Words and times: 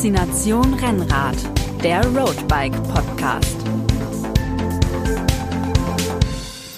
Faszination 0.00 0.72
Rennrad, 0.72 1.36
der 1.84 2.02
Roadbike 2.06 2.72
Podcast. 2.84 3.54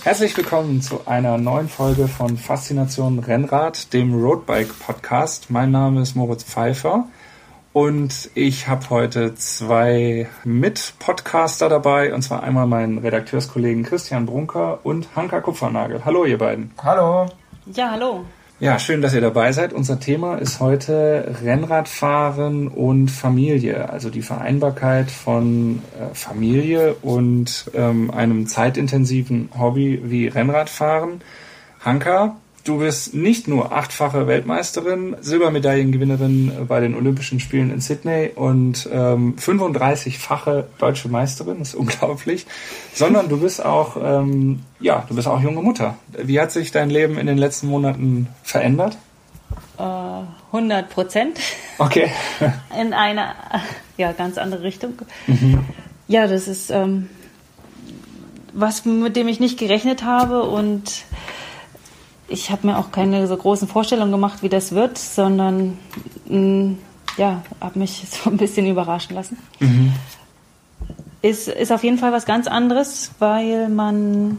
Herzlich 0.03 0.37
willkommen 0.37 0.83
zu 0.83 1.06
einer 1.06 1.38
neuen 1.38 1.69
Folge 1.69 2.08
von 2.08 2.37
Faszination 2.37 3.21
Rennrad, 3.21 3.93
dem 3.93 4.12
Roadbike 4.21 4.76
Podcast. 4.76 5.53
Mein 5.53 5.71
Name 5.71 6.03
ist 6.03 6.16
Moritz 6.16 6.43
Pfeiffer 6.43 7.06
und 7.72 8.29
ich 8.35 8.66
habe 8.66 8.90
heute 8.90 9.37
zwei 9.37 10.26
Mit-Podcaster 10.43 11.69
dabei, 11.69 12.12
und 12.12 12.22
zwar 12.22 12.43
einmal 12.43 12.66
meinen 12.66 12.98
Redakteurskollegen 12.98 13.84
Christian 13.84 14.26
Brunker 14.26 14.80
und 14.83 15.15
Hanka 15.15 15.40
Kupfernagel. 15.40 16.05
Hallo, 16.05 16.25
ihr 16.25 16.39
beiden. 16.39 16.73
Hallo. 16.83 17.27
Ja, 17.66 17.93
hallo. 17.93 18.25
Ja, 18.62 18.79
schön, 18.79 19.02
dass 19.02 19.12
ihr 19.12 19.21
dabei 19.21 19.51
seid. 19.51 19.73
Unser 19.73 19.98
Thema 19.98 20.37
ist 20.37 20.61
heute 20.61 21.34
Rennradfahren 21.43 22.69
und 22.69 23.09
Familie, 23.11 23.91
also 23.91 24.09
die 24.09 24.23
Vereinbarkeit 24.23 25.11
von 25.11 25.83
äh, 25.98 26.15
Familie 26.15 26.95
und 27.02 27.69
ähm, 27.75 28.12
einem 28.12 28.47
zeitintensiven 28.47 29.48
Hobby 29.59 30.01
wie 30.05 30.29
Rennradfahren. 30.29 31.23
Hanka, 31.80 32.37
du 32.65 32.79
bist 32.79 33.15
nicht 33.15 33.48
nur 33.48 33.73
achtfache 33.73 34.27
Weltmeisterin, 34.27 35.16
Silbermedaillengewinnerin 35.21 36.66
bei 36.69 36.80
den 36.80 36.95
Olympischen 36.95 37.41
Spielen 37.41 37.73
in 37.73 37.80
Sydney 37.80 38.30
und 38.35 38.88
ähm, 38.93 39.37
35-fache 39.37 40.65
deutsche 40.79 41.09
Meisterin, 41.09 41.59
das 41.59 41.69
ist 41.69 41.75
unglaublich, 41.77 42.47
sondern 42.95 43.29
du 43.29 43.38
bist 43.38 43.65
auch, 43.65 43.97
ähm, 44.02 44.61
ja, 44.80 45.05
du 45.09 45.15
bist 45.15 45.29
auch 45.29 45.41
junge 45.41 45.62
Mutter. 45.62 45.97
Wie 46.16 46.41
hat 46.41 46.52
sich 46.52 46.71
dein 46.71 46.91
Leben 46.91 47.19
in 47.19 47.27
den 47.27 47.38
letzten 47.38 47.66
Monaten 47.66 48.29
verändert? 48.43 48.96
Äh, 49.79 49.83
100 50.52 50.90
Prozent. 50.90 51.38
Okay. 51.79 52.10
in 52.80 52.93
eine 52.93 53.35
ja, 53.96 54.13
ganz 54.13 54.38
andere 54.38 54.63
Richtung. 54.63 54.95
Mhm. 55.27 55.65
Ja, 56.09 56.27
das 56.27 56.46
ist 56.46 56.71
ähm, 56.71 57.09
was, 58.52 58.85
mit 58.85 59.16
dem 59.16 59.29
ich 59.29 59.40
nicht 59.40 59.59
gerechnet 59.59 60.05
habe 60.05 60.43
und 60.43 61.05
ich 62.28 62.51
habe 62.51 62.66
mir 62.66 62.78
auch 62.78 62.92
keine 62.92 63.26
so 63.26 63.37
großen 63.37 63.68
Vorstellungen 63.68 64.12
gemacht, 64.12 64.42
wie 64.42 64.48
das 64.48 64.72
wird, 64.72 64.98
sondern 64.98 65.78
mh, 66.28 66.38
mm, 66.38 66.78
ja, 67.16 67.42
habe 67.60 67.78
mich 67.78 68.04
so 68.10 68.30
ein 68.30 68.36
bisschen 68.36 68.66
überraschen 68.66 69.14
lassen. 69.14 69.38
Mhm. 69.60 69.92
Ist, 71.20 71.46
ist 71.46 71.70
auf 71.70 71.84
jeden 71.84 71.98
Fall 71.98 72.12
was 72.12 72.26
ganz 72.26 72.48
anderes, 72.48 73.12
weil 73.20 73.68
man 73.68 74.38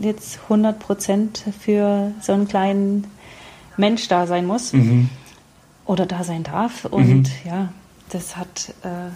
jetzt 0.00 0.40
100 0.44 0.78
Prozent 0.80 1.44
für 1.60 2.12
so 2.20 2.32
einen 2.32 2.48
kleinen 2.48 3.06
Mensch 3.76 4.08
da 4.08 4.26
sein 4.26 4.44
muss 4.46 4.72
mhm. 4.72 5.08
oder 5.86 6.06
da 6.06 6.24
sein 6.24 6.42
darf. 6.42 6.86
Und 6.86 7.04
mhm. 7.04 7.26
ja, 7.44 7.68
das 8.10 8.36
hat, 8.36 8.74
äh, 8.82 9.10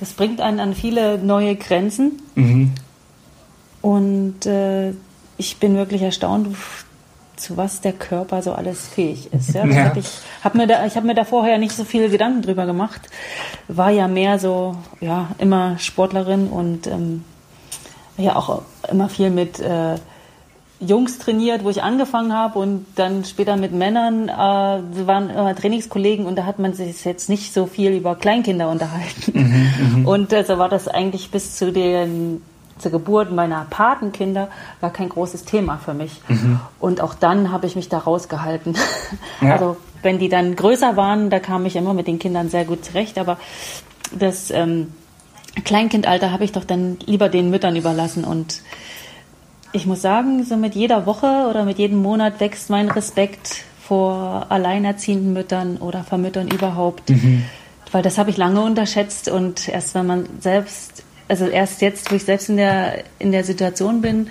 das 0.00 0.12
bringt 0.12 0.40
einen 0.40 0.58
an 0.58 0.74
viele 0.74 1.18
neue 1.18 1.54
Grenzen. 1.54 2.22
Mhm. 2.34 2.72
Und 3.82 4.46
äh, 4.46 4.92
ich 5.36 5.58
bin 5.58 5.76
wirklich 5.76 6.02
erstaunt, 6.02 6.48
zu 7.40 7.56
was 7.56 7.80
der 7.80 7.92
Körper 7.92 8.42
so 8.42 8.52
alles 8.52 8.86
fähig 8.86 9.32
ist. 9.32 9.54
Ja, 9.54 9.64
ja. 9.66 9.84
Hab 9.84 9.96
ich 9.96 10.08
habe 10.42 10.58
mir, 10.58 10.66
da, 10.66 10.86
ich 10.86 11.00
mir 11.00 11.14
da 11.14 11.24
vorher 11.24 11.58
nicht 11.58 11.72
so 11.72 11.84
viele 11.84 12.08
Gedanken 12.08 12.42
drüber 12.42 12.66
gemacht. 12.66 13.08
War 13.68 13.90
ja 13.90 14.08
mehr 14.08 14.38
so, 14.38 14.76
ja, 15.00 15.28
immer 15.38 15.78
Sportlerin 15.78 16.48
und 16.48 16.86
ähm, 16.86 17.24
ja 18.16 18.36
auch 18.36 18.62
immer 18.90 19.08
viel 19.08 19.30
mit 19.30 19.60
äh, 19.60 19.96
Jungs 20.80 21.18
trainiert, 21.18 21.64
wo 21.64 21.70
ich 21.70 21.82
angefangen 21.82 22.32
habe 22.32 22.58
und 22.58 22.86
dann 22.94 23.24
später 23.24 23.56
mit 23.56 23.72
Männern, 23.72 24.28
äh, 24.28 25.06
waren 25.06 25.30
immer 25.30 25.54
Trainingskollegen 25.54 26.24
und 26.26 26.36
da 26.36 26.44
hat 26.44 26.58
man 26.58 26.72
sich 26.74 27.04
jetzt 27.04 27.28
nicht 27.28 27.52
so 27.52 27.66
viel 27.66 27.92
über 27.92 28.14
Kleinkinder 28.14 28.68
unterhalten. 28.68 29.32
Mhm, 29.32 29.98
mhm. 30.00 30.06
und 30.06 30.32
äh, 30.32 30.44
so 30.44 30.58
war 30.58 30.68
das 30.68 30.86
eigentlich 30.86 31.30
bis 31.30 31.56
zu 31.56 31.72
den 31.72 32.42
zur 32.78 32.92
Geburt 32.92 33.32
meiner 33.32 33.66
Patenkinder 33.68 34.48
war 34.80 34.90
kein 34.90 35.08
großes 35.08 35.44
Thema 35.44 35.78
für 35.78 35.94
mich. 35.94 36.20
Mhm. 36.28 36.60
Und 36.78 37.00
auch 37.00 37.14
dann 37.14 37.52
habe 37.52 37.66
ich 37.66 37.76
mich 37.76 37.88
da 37.88 37.98
rausgehalten. 37.98 38.76
Ja. 39.40 39.52
Also 39.52 39.76
wenn 40.02 40.18
die 40.18 40.28
dann 40.28 40.56
größer 40.56 40.96
waren, 40.96 41.30
da 41.30 41.38
kam 41.38 41.64
ich 41.66 41.76
immer 41.76 41.94
mit 41.94 42.06
den 42.08 42.18
Kindern 42.18 42.48
sehr 42.48 42.64
gut 42.64 42.84
zurecht. 42.84 43.18
Aber 43.18 43.38
das 44.16 44.50
ähm, 44.50 44.92
Kleinkindalter 45.64 46.32
habe 46.32 46.44
ich 46.44 46.52
doch 46.52 46.64
dann 46.64 46.98
lieber 47.06 47.28
den 47.28 47.50
Müttern 47.50 47.76
überlassen. 47.76 48.24
Und 48.24 48.62
ich 49.72 49.86
muss 49.86 50.02
sagen, 50.02 50.44
so 50.44 50.56
mit 50.56 50.74
jeder 50.74 51.06
Woche 51.06 51.46
oder 51.48 51.64
mit 51.64 51.78
jedem 51.78 52.02
Monat 52.02 52.40
wächst 52.40 52.70
mein 52.70 52.90
Respekt 52.90 53.64
vor 53.80 54.46
alleinerziehenden 54.48 55.32
Müttern 55.32 55.76
oder 55.76 56.04
vor 56.04 56.18
Müttern 56.18 56.48
überhaupt. 56.48 57.10
Mhm. 57.10 57.44
Weil 57.92 58.02
das 58.02 58.18
habe 58.18 58.30
ich 58.30 58.36
lange 58.36 58.60
unterschätzt 58.60 59.28
und 59.28 59.68
erst 59.68 59.94
wenn 59.94 60.06
man 60.06 60.28
selbst 60.40 61.04
also 61.28 61.46
erst 61.46 61.80
jetzt, 61.82 62.10
wo 62.10 62.16
ich 62.16 62.24
selbst 62.24 62.48
in 62.48 62.56
der, 62.56 63.04
in 63.18 63.32
der 63.32 63.44
Situation 63.44 64.00
bin, 64.00 64.28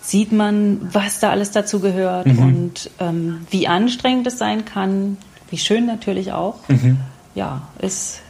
sieht 0.00 0.32
man, 0.32 0.80
was 0.92 1.20
da 1.20 1.30
alles 1.30 1.50
dazu 1.50 1.80
gehört 1.80 2.26
mhm. 2.26 2.38
und 2.38 2.90
ähm, 3.00 3.46
wie 3.50 3.68
anstrengend 3.68 4.26
es 4.26 4.38
sein 4.38 4.64
kann, 4.64 5.16
wie 5.50 5.58
schön 5.58 5.86
natürlich 5.86 6.32
auch. 6.32 6.56
Mhm. 6.68 6.98
Ja, 7.34 7.62
ist, 7.80 8.20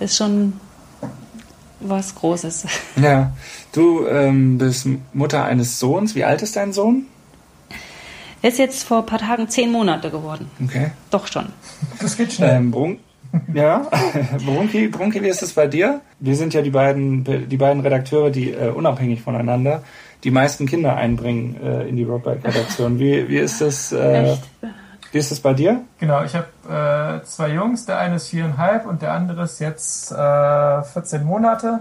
ist 0.00 0.16
schon 0.16 0.54
was 1.80 2.14
Großes. 2.14 2.66
Ja, 2.96 3.32
du 3.72 4.06
ähm, 4.06 4.58
bist 4.58 4.86
Mutter 5.12 5.44
eines 5.44 5.78
Sohns. 5.78 6.14
Wie 6.14 6.24
alt 6.24 6.42
ist 6.42 6.56
dein 6.56 6.72
Sohn? 6.72 7.06
Er 8.42 8.50
ist 8.50 8.58
jetzt 8.58 8.84
vor 8.84 8.98
ein 8.98 9.06
paar 9.06 9.18
Tagen 9.18 9.48
zehn 9.48 9.72
Monate 9.72 10.10
geworden. 10.10 10.50
Okay. 10.62 10.90
Doch 11.10 11.26
schon. 11.26 11.46
Das 12.00 12.16
geht 12.16 12.34
schnell. 12.34 12.56
Ähm, 12.56 12.98
ja, 13.54 13.86
Brunki, 14.44 14.88
Brunki, 14.88 15.22
wie 15.22 15.28
ist 15.28 15.42
es 15.42 15.52
bei 15.52 15.66
dir? 15.66 16.00
Wir 16.20 16.36
sind 16.36 16.54
ja 16.54 16.62
die 16.62 16.70
beiden, 16.70 17.24
die 17.48 17.56
beiden 17.56 17.82
Redakteure, 17.82 18.30
die 18.30 18.52
äh, 18.52 18.70
unabhängig 18.70 19.22
voneinander 19.22 19.82
die 20.24 20.30
meisten 20.30 20.66
Kinder 20.66 20.96
einbringen 20.96 21.56
äh, 21.62 21.86
in 21.86 21.96
die 21.96 22.04
Roadbike-Redaktion. 22.04 22.98
Wie, 22.98 23.28
wie 23.28 23.38
ist 23.38 23.60
das? 23.60 23.92
Äh, 23.92 24.36
wie 25.12 25.18
ist 25.18 25.30
es 25.30 25.38
bei 25.38 25.52
dir? 25.52 25.82
Genau, 26.00 26.24
ich 26.24 26.34
habe 26.34 27.20
äh, 27.22 27.24
zwei 27.24 27.50
Jungs. 27.50 27.86
Der 27.86 27.98
eine 27.98 28.16
ist 28.16 28.28
viereinhalb 28.28 28.86
und 28.86 29.02
der 29.02 29.12
andere 29.12 29.44
ist 29.44 29.60
jetzt 29.60 30.10
äh, 30.10 30.82
14 30.82 31.22
Monate. 31.22 31.80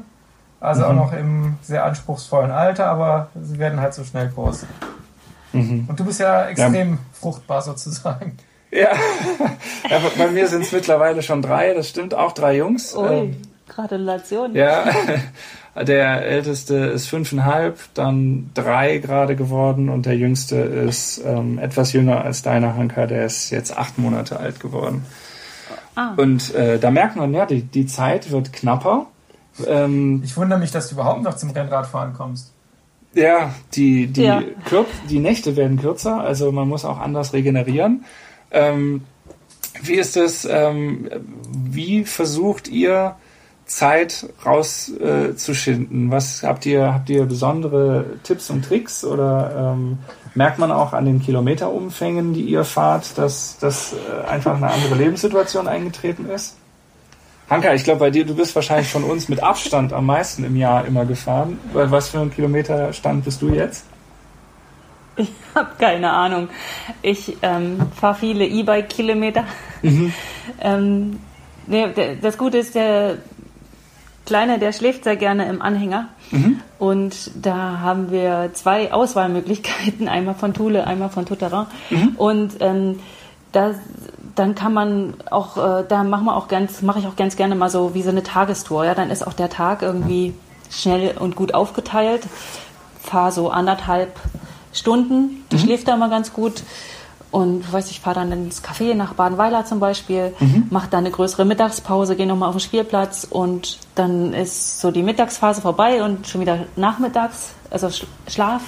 Also 0.59 0.83
mhm. 0.83 0.87
auch 0.87 0.93
noch 0.93 1.13
im 1.13 1.55
sehr 1.61 1.83
anspruchsvollen 1.85 2.51
Alter, 2.51 2.87
aber 2.87 3.29
sie 3.41 3.57
werden 3.57 3.79
halt 3.79 3.93
so 3.93 4.03
schnell 4.03 4.29
groß. 4.29 4.65
Mhm. 5.53 5.85
Und 5.87 5.99
du 5.99 6.05
bist 6.05 6.19
ja 6.19 6.45
extrem 6.45 6.91
ja. 6.91 6.97
fruchtbar 7.13 7.61
sozusagen. 7.61 8.37
Ja, 8.73 8.89
ja 9.89 10.01
bei 10.17 10.27
mir 10.27 10.47
sind 10.47 10.63
es 10.63 10.71
mittlerweile 10.71 11.21
schon 11.21 11.41
drei, 11.41 11.73
das 11.73 11.89
stimmt, 11.89 12.13
auch 12.13 12.31
drei 12.31 12.57
Jungs. 12.57 12.95
Ui, 12.95 13.07
ähm, 13.07 13.37
Gratulation. 13.67 14.55
Ja, 14.55 14.85
der 15.75 16.23
älteste 16.23 16.75
ist 16.75 17.07
fünfeinhalb, 17.07 17.79
dann 17.93 18.51
drei 18.53 18.97
gerade 18.97 19.35
geworden 19.35 19.89
und 19.89 20.05
der 20.05 20.15
jüngste 20.15 20.57
ist 20.57 21.21
ähm, 21.25 21.59
etwas 21.59 21.93
jünger 21.93 22.23
als 22.23 22.41
deiner 22.41 22.75
Hanker, 22.75 23.07
der 23.07 23.25
ist 23.25 23.49
jetzt 23.51 23.77
acht 23.77 23.97
Monate 23.97 24.39
alt 24.39 24.59
geworden. 24.59 25.05
Ah. 25.95 26.13
Und 26.17 26.53
äh, 26.55 26.79
da 26.79 26.89
merkt 26.89 27.15
man, 27.15 27.33
ja, 27.33 27.45
die, 27.45 27.61
die 27.61 27.85
Zeit 27.85 28.31
wird 28.31 28.53
knapper. 28.53 29.07
Ähm, 29.67 30.21
ich 30.25 30.35
wundere 30.35 30.59
mich, 30.59 30.71
dass 30.71 30.89
du 30.89 30.95
überhaupt 30.95 31.21
noch 31.21 31.35
zum 31.35 31.51
Rennradfahren 31.51 32.13
kommst. 32.13 32.51
Ja, 33.13 33.53
die, 33.75 34.07
die, 34.07 34.23
ja. 34.23 34.41
die 35.07 35.19
Nächte 35.19 35.55
werden 35.55 35.79
kürzer, 35.79 36.21
also 36.21 36.51
man 36.51 36.67
muss 36.67 36.83
auch 36.83 36.99
anders 36.99 37.33
regenerieren. 37.33 38.05
Ähm, 38.53 39.03
wie 39.81 39.95
ist 39.95 40.15
es, 40.15 40.45
ähm, 40.45 41.09
wie 41.51 42.05
versucht 42.05 42.67
ihr 42.67 43.15
Zeit 43.65 44.27
rauszuschinden? 44.45 46.07
Äh, 46.07 46.11
Was 46.11 46.43
habt 46.43 46.65
ihr, 46.65 46.93
habt 46.93 47.09
ihr 47.09 47.25
besondere 47.25 48.05
Tipps 48.23 48.49
und 48.49 48.63
Tricks 48.63 49.03
oder 49.03 49.73
ähm, 49.75 49.97
merkt 50.35 50.59
man 50.59 50.71
auch 50.71 50.93
an 50.93 51.05
den 51.05 51.21
Kilometerumfängen, 51.21 52.33
die 52.33 52.43
ihr 52.43 52.63
fahrt, 52.63 53.17
dass 53.17 53.57
das 53.59 53.93
äh, 53.93 54.27
einfach 54.27 54.55
eine 54.55 54.69
andere 54.69 54.95
Lebenssituation 54.95 55.67
eingetreten 55.67 56.29
ist? 56.29 56.55
Hanka, 57.49 57.73
ich 57.73 57.83
glaube 57.83 57.99
bei 57.99 58.09
dir, 58.09 58.25
du 58.25 58.35
bist 58.35 58.55
wahrscheinlich 58.55 58.89
von 58.89 59.03
uns 59.03 59.27
mit 59.27 59.43
Abstand 59.43 59.91
am 59.91 60.05
meisten 60.05 60.43
im 60.43 60.55
Jahr 60.55 60.85
immer 60.85 61.05
gefahren. 61.05 61.59
Was 61.73 62.09
für 62.09 62.19
ein 62.19 62.31
Kilometerstand 62.31 63.25
bist 63.25 63.41
du 63.41 63.49
jetzt? 63.49 63.85
Ich 65.15 65.29
habe 65.53 65.71
keine 65.77 66.11
Ahnung. 66.11 66.49
Ich 67.01 67.37
ähm, 67.41 67.79
fahre 67.95 68.15
viele 68.15 68.45
E-Bike-Kilometer. 68.45 69.45
Mhm. 69.81 70.13
ähm, 70.61 71.19
das 72.21 72.37
Gute 72.37 72.57
ist, 72.57 72.75
der 72.75 73.17
Kleine, 74.25 74.57
der 74.57 74.71
schläft 74.71 75.03
sehr 75.03 75.17
gerne 75.17 75.47
im 75.47 75.61
Anhänger. 75.61 76.07
Mhm. 76.31 76.59
Und 76.79 77.31
da 77.35 77.79
haben 77.81 78.09
wir 78.09 78.51
zwei 78.53 78.93
Auswahlmöglichkeiten, 78.93 80.07
einmal 80.07 80.35
von 80.35 80.53
Thule, 80.53 80.87
einmal 80.87 81.09
von 81.09 81.25
Tutterin. 81.25 81.65
Mhm. 81.89 82.15
Und 82.15 82.53
ähm, 82.61 82.99
da, 83.51 83.75
dann 84.35 84.55
kann 84.55 84.73
man 84.73 85.15
auch, 85.29 85.57
äh, 85.57 85.83
da 85.87 86.03
machen 86.03 86.25
wir 86.25 86.37
auch 86.37 86.47
ganz, 86.47 86.81
mache 86.81 86.99
ich 86.99 87.07
auch 87.07 87.17
ganz 87.17 87.35
gerne 87.35 87.55
mal 87.55 87.69
so 87.69 87.93
wie 87.93 88.01
so 88.01 88.09
eine 88.09 88.23
Tagestour. 88.23 88.85
Ja, 88.85 88.95
dann 88.95 89.11
ist 89.11 89.27
auch 89.27 89.33
der 89.33 89.49
Tag 89.49 89.81
irgendwie 89.81 90.33
schnell 90.71 91.17
und 91.17 91.35
gut 91.35 91.53
aufgeteilt. 91.53 92.23
Fahre 93.01 93.31
so 93.33 93.49
anderthalb 93.49 94.19
Stunden. 94.73 95.45
Du 95.49 95.57
mhm. 95.57 95.61
schläft 95.61 95.87
da 95.87 95.95
mal 95.95 96.09
ganz 96.09 96.33
gut. 96.33 96.63
und 97.31 97.73
weiß 97.73 97.89
ich, 97.89 97.99
fahre 97.99 98.19
dann 98.19 98.31
ins 98.31 98.63
Café 98.63 98.93
nach 98.93 99.15
Badenweiler 99.15 99.65
zum 99.65 99.79
Beispiel, 99.79 100.33
mhm. 100.39 100.67
mache 100.69 100.87
dann 100.91 100.99
eine 100.99 101.09
größere 101.09 101.45
Mittagspause, 101.45 102.15
gehe 102.15 102.27
nochmal 102.27 102.49
auf 102.49 102.55
den 102.55 102.61
Spielplatz 102.61 103.25
und 103.27 103.79
dann 103.95 104.33
ist 104.33 104.79
so 104.79 104.91
die 104.91 105.01
Mittagsphase 105.01 105.61
vorbei 105.61 106.03
und 106.03 106.27
schon 106.27 106.41
wieder 106.41 106.67
nachmittags, 106.75 107.53
also 107.71 107.89
Schlaf 108.27 108.61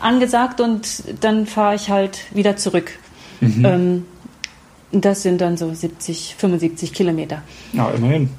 angesagt 0.00 0.60
und 0.60 1.02
dann 1.20 1.46
fahre 1.46 1.74
ich 1.74 1.90
halt 1.90 2.20
wieder 2.32 2.56
zurück. 2.56 2.92
Mhm. 3.40 3.64
Ähm, 3.64 4.06
das 4.92 5.22
sind 5.22 5.40
dann 5.40 5.56
so 5.56 5.72
70, 5.72 6.36
75 6.38 6.92
Kilometer. 6.92 7.42
Ja, 7.72 7.90
immerhin. 7.90 8.30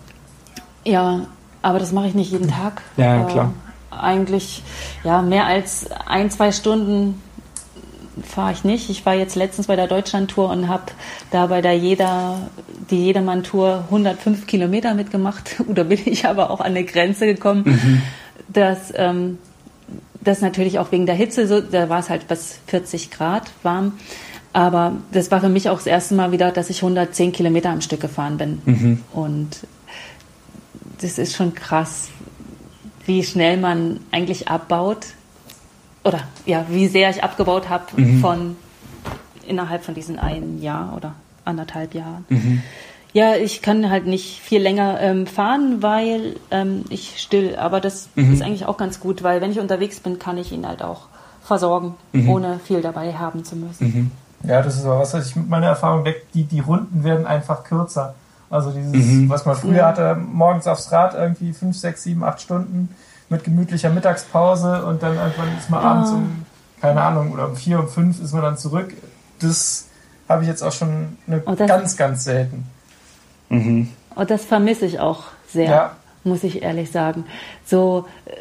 Ja, 0.86 1.28
aber 1.62 1.80
das 1.80 1.92
mache 1.92 2.07
ich 2.07 2.16
nicht 2.16 2.31
jeden 2.31 2.48
Tag. 2.48 2.81
Ja, 2.98 3.24
klar. 3.25 3.54
Eigentlich, 3.91 4.63
ja, 5.03 5.21
mehr 5.21 5.45
als 5.45 5.89
ein, 6.06 6.30
zwei 6.30 6.51
Stunden 6.51 7.21
fahre 8.24 8.51
ich 8.51 8.63
nicht. 8.63 8.89
Ich 8.89 9.06
war 9.06 9.13
jetzt 9.13 9.36
letztens 9.36 9.68
bei 9.68 9.75
der 9.75 9.88
Deutschlandtour 9.88 10.50
und 10.50 10.68
habe 10.68 10.83
da 11.31 11.47
bei 11.47 11.62
der 11.62 11.77
Jeder, 11.77 12.50
die 12.89 13.06
Jedermann-Tour 13.06 13.86
105 13.86 14.47
Kilometer 14.47 14.94
mitgemacht. 14.94 15.56
Da 15.69 15.83
bin 15.83 16.00
ich 16.06 16.25
aber 16.25 16.50
auch 16.50 16.59
an 16.59 16.68
eine 16.68 16.83
Grenze 16.83 17.25
gekommen, 17.25 17.63
mhm. 17.65 18.01
dass 18.47 18.94
ähm, 18.95 19.38
das 20.21 20.41
natürlich 20.41 20.80
auch 20.80 20.91
wegen 20.91 21.06
der 21.06 21.15
Hitze, 21.15 21.47
so, 21.47 21.62
da 21.62 21.89
war 21.89 22.00
es 22.00 22.09
halt 22.09 22.27
bis 22.27 22.59
40 22.68 23.12
Grad 23.12 23.51
warm. 23.63 23.94
Aber 24.51 24.94
das 25.12 25.30
war 25.31 25.41
für 25.41 25.50
mich 25.50 25.69
auch 25.69 25.77
das 25.77 25.86
erste 25.86 26.15
Mal 26.15 26.31
wieder, 26.31 26.51
dass 26.51 26.69
ich 26.69 26.77
110 26.77 27.31
Kilometer 27.31 27.69
am 27.69 27.81
Stück 27.81 28.01
gefahren 28.01 28.38
bin. 28.38 28.62
Mhm. 28.65 29.03
Und 29.13 29.59
das 31.01 31.18
ist 31.18 31.36
schon 31.36 31.53
krass, 31.53 32.09
wie 33.10 33.24
schnell 33.24 33.58
man 33.58 34.00
eigentlich 34.12 34.48
abbaut. 34.48 35.08
Oder 36.06 36.22
ja, 36.46 36.66
wie 36.70 36.88
sehr 36.88 37.10
ich 37.10 37.24
abgebaut 37.24 37.68
habe 37.68 37.86
mhm. 37.98 38.22
von 38.22 38.56
innerhalb 39.48 39.84
von 39.84 39.96
diesen 39.96 40.20
einen 40.20 40.62
Jahr 40.62 40.96
oder 40.96 41.16
anderthalb 41.44 41.96
Jahren. 41.96 42.24
Mhm. 42.30 42.62
Ja, 43.12 43.36
ich 43.36 43.64
kann 43.64 43.90
halt 43.90 44.06
nicht 44.06 44.40
viel 44.40 44.62
länger 44.62 45.02
ähm, 45.02 45.26
fahren, 45.26 45.82
weil 45.82 46.36
ähm, 46.52 46.86
ich 46.90 47.16
still. 47.18 47.56
Aber 47.56 47.82
das 47.82 48.10
mhm. 48.14 48.32
ist 48.32 48.44
eigentlich 48.44 48.68
auch 48.68 48.78
ganz 48.78 49.00
gut, 49.00 49.24
weil 49.24 49.42
wenn 49.42 49.52
ich 49.52 49.60
unterwegs 49.60 50.00
bin, 50.00 50.20
kann 50.20 50.38
ich 50.38 50.52
ihn 50.52 50.68
halt 50.68 50.84
auch 50.84 51.08
versorgen, 51.44 51.96
mhm. 52.14 52.30
ohne 52.30 52.60
viel 52.60 52.82
dabei 52.82 53.14
haben 53.14 53.44
zu 53.44 53.56
müssen. 53.56 53.88
Mhm. 53.88 54.12
Ja, 54.48 54.62
das 54.62 54.78
ist 54.78 54.86
aber 54.86 55.00
was, 55.00 55.16
was 55.16 55.30
ich 55.30 55.36
mit 55.36 55.50
meiner 55.50 55.66
Erfahrung 55.66 56.06
weg, 56.06 56.28
die, 56.36 56.44
die 56.44 56.60
Runden 56.60 57.04
werden 57.04 57.26
einfach 57.26 57.64
kürzer. 57.64 58.14
Also 58.50 58.72
dieses, 58.72 58.94
mhm. 58.94 59.30
was 59.30 59.46
man 59.46 59.56
früher 59.56 59.86
hatte, 59.86 60.16
morgens 60.16 60.66
aufs 60.68 60.92
Rad 60.92 61.13
irgendwie 61.13 61.54
fünf, 61.54 61.78
sechs, 61.78 62.04
sieben, 62.04 62.24
acht 62.24 62.42
Stunden 62.42 62.90
mit 63.30 63.44
gemütlicher 63.44 63.90
Mittagspause 63.92 64.84
und 64.86 65.04
dann 65.04 65.16
irgendwann 65.16 65.57
ist 65.57 65.69
man 65.69 65.84
ja. 65.84 65.92
abends 65.92 66.12
um, 66.12 66.46
keine 66.81 67.01
Ahnung, 67.01 67.31
oder 67.31 67.48
um 67.48 67.56
vier, 67.56 67.80
um 67.80 67.88
fünf 67.88 68.19
ist 68.19 68.34
man 68.34 68.42
dann 68.42 68.57
zurück. 68.57 68.94
Das 69.40 69.86
habe 70.28 70.44
ich 70.44 70.50
jetzt 70.50 70.63
auch 70.63 70.72
schon 70.72 71.18
eine 71.28 71.44
oh, 71.46 71.56
ganz, 71.56 71.96
ganz 71.96 72.24
selten. 72.24 72.66
Mhm. 73.50 73.90
Und 74.16 74.31
das 74.31 74.46
vermisse 74.46 74.86
ich 74.86 75.00
auch 75.00 75.25
sehr, 75.48 75.69
ja. 75.69 75.92
muss 76.24 76.44
ich 76.44 76.63
ehrlich 76.63 76.92
sagen. 76.92 77.25
So, 77.66 78.07
äh, 78.25 78.31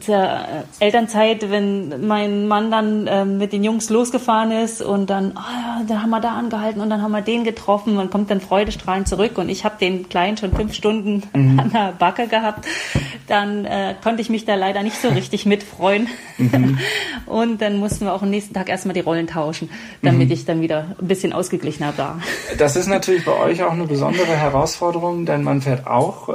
zur 0.00 0.38
Elternzeit, 0.80 1.50
wenn 1.50 2.06
mein 2.06 2.46
Mann 2.48 2.70
dann 2.70 3.06
äh, 3.06 3.24
mit 3.24 3.52
den 3.52 3.64
Jungs 3.64 3.90
losgefahren 3.90 4.50
ist 4.50 4.82
und 4.82 5.10
dann, 5.10 5.32
oh 5.36 5.40
ja, 5.40 5.82
da 5.86 6.02
haben 6.02 6.10
wir 6.10 6.20
da 6.20 6.32
angehalten 6.32 6.80
und 6.80 6.90
dann 6.90 7.02
haben 7.02 7.12
wir 7.12 7.22
den 7.22 7.44
getroffen 7.44 7.98
und 7.98 8.10
kommt 8.10 8.30
dann 8.30 8.40
freudestrahlend 8.40 9.08
zurück 9.08 9.38
und 9.38 9.48
ich 9.48 9.64
habe 9.64 9.76
den 9.80 10.08
Kleinen 10.08 10.36
schon 10.36 10.52
fünf 10.52 10.74
Stunden 10.74 11.22
mhm. 11.32 11.60
an 11.60 11.72
der 11.72 11.92
Backe 11.98 12.26
gehabt, 12.26 12.66
dann 13.26 13.64
äh, 13.64 13.94
konnte 14.02 14.22
ich 14.22 14.30
mich 14.30 14.44
da 14.44 14.54
leider 14.54 14.82
nicht 14.82 15.00
so 15.00 15.08
richtig 15.08 15.46
mitfreuen. 15.46 16.08
Mhm. 16.38 16.78
und 17.26 17.62
dann 17.62 17.78
mussten 17.78 18.04
wir 18.04 18.14
auch 18.14 18.22
am 18.22 18.30
nächsten 18.30 18.54
Tag 18.54 18.68
erstmal 18.68 18.94
die 18.94 19.00
Rollen 19.00 19.26
tauschen, 19.26 19.70
damit 20.02 20.28
mhm. 20.28 20.34
ich 20.34 20.44
dann 20.44 20.60
wieder 20.60 20.96
ein 21.00 21.08
bisschen 21.08 21.32
ausgeglichener 21.32 21.96
war. 21.96 22.20
Das 22.58 22.76
ist 22.76 22.86
natürlich 22.86 23.24
bei 23.24 23.32
euch 23.32 23.62
auch 23.62 23.72
eine 23.72 23.86
besondere 23.86 24.36
Herausforderung, 24.36 25.26
denn 25.26 25.42
man 25.42 25.62
fährt 25.62 25.86
auch 25.86 26.28
äh, 26.28 26.32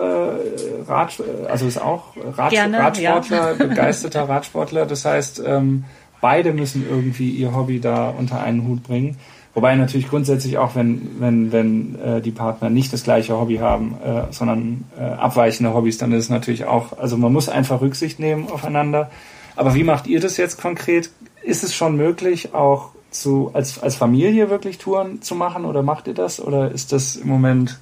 Rad, 0.87 1.21
also 1.49 1.67
ist 1.67 1.81
auch 1.81 2.03
Rad, 2.37 2.51
Gerne, 2.51 2.79
Radsport. 2.79 3.29
Ja 3.29 3.30
Radsportler, 3.31 3.67
begeisterter 3.67 4.29
Radsportler. 4.29 4.85
Das 4.85 5.05
heißt, 5.05 5.41
ähm, 5.45 5.85
beide 6.21 6.53
müssen 6.53 6.85
irgendwie 6.87 7.29
ihr 7.31 7.55
Hobby 7.55 7.79
da 7.79 8.09
unter 8.09 8.41
einen 8.41 8.67
Hut 8.67 8.83
bringen. 8.83 9.17
Wobei 9.53 9.75
natürlich 9.75 10.07
grundsätzlich 10.07 10.57
auch, 10.57 10.75
wenn, 10.75 11.19
wenn, 11.19 11.51
wenn 11.51 11.99
äh, 11.99 12.21
die 12.21 12.31
Partner 12.31 12.69
nicht 12.69 12.93
das 12.93 13.03
gleiche 13.03 13.37
Hobby 13.37 13.57
haben, 13.57 13.97
äh, 14.03 14.31
sondern 14.31 14.85
äh, 14.97 15.01
abweichende 15.03 15.73
Hobbys, 15.73 15.97
dann 15.97 16.13
ist 16.13 16.25
es 16.25 16.29
natürlich 16.29 16.65
auch, 16.65 16.97
also 16.97 17.17
man 17.17 17.33
muss 17.33 17.49
einfach 17.49 17.81
Rücksicht 17.81 18.17
nehmen 18.17 18.49
aufeinander. 18.49 19.11
Aber 19.57 19.75
wie 19.75 19.83
macht 19.83 20.07
ihr 20.07 20.21
das 20.21 20.37
jetzt 20.37 20.61
konkret? 20.61 21.09
Ist 21.43 21.63
es 21.63 21.75
schon 21.75 21.97
möglich, 21.97 22.53
auch 22.53 22.91
zu, 23.09 23.51
als, 23.53 23.83
als 23.83 23.95
Familie 23.95 24.49
wirklich 24.49 24.77
Touren 24.77 25.21
zu 25.21 25.35
machen 25.35 25.65
oder 25.65 25.83
macht 25.83 26.07
ihr 26.07 26.13
das? 26.13 26.39
Oder 26.39 26.71
ist 26.71 26.93
das 26.93 27.17
im 27.17 27.27
Moment, 27.27 27.77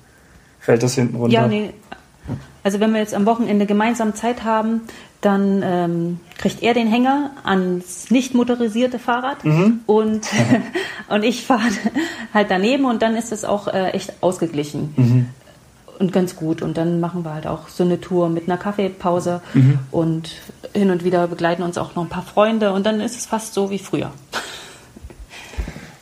fällt 0.60 0.82
das 0.82 0.96
hinten 0.96 1.18
runter? 1.18 1.34
Ja, 1.34 1.48
nee. 1.48 1.70
Also 2.64 2.80
wenn 2.80 2.92
wir 2.92 3.00
jetzt 3.00 3.14
am 3.14 3.26
Wochenende 3.26 3.66
gemeinsam 3.66 4.16
Zeit 4.16 4.44
haben, 4.44 4.82
dann 5.22 5.62
ähm, 5.64 6.20
kriegt 6.38 6.64
er 6.64 6.74
den 6.74 6.88
Hänger 6.88 7.32
ans 7.44 8.10
nicht 8.10 8.34
motorisierte 8.34 9.00
Fahrrad 9.00 9.44
mhm. 9.44 9.82
und, 9.86 10.28
und 11.10 11.24
ich 11.24 11.46
fahre 11.46 11.62
halt 12.34 12.50
daneben 12.50 12.86
und 12.86 13.02
dann 13.02 13.16
ist 13.16 13.32
es 13.32 13.44
auch 13.44 13.68
äh, 13.68 13.90
echt 13.90 14.14
ausgeglichen. 14.22 14.94
Mhm. 14.96 15.26
Und 16.00 16.14
ganz 16.14 16.38
gut. 16.38 16.62
Und 16.62 16.78
dann 16.78 17.02
machen 17.02 17.26
wir 17.26 17.34
halt 17.34 17.46
auch 17.46 17.68
so 17.68 17.84
eine 17.84 18.00
Tour 18.00 18.30
mit 18.30 18.48
einer 18.48 18.58
Kaffeepause 18.58 19.42
mhm. 19.54 19.80
und 19.92 20.32
hin 20.74 20.92
und 20.92 21.04
wieder 21.04 21.28
begleiten 21.28 21.62
uns 21.62 21.78
auch 21.78 21.96
noch 21.96 22.04
ein 22.04 22.10
paar 22.10 22.24
Freunde 22.24 22.72
und 22.72 22.86
dann 22.86 23.02
ist 23.02 23.18
es 23.18 23.26
fast 23.26 23.54
so 23.54 23.70
wie 23.70 23.80
früher. 23.80 24.12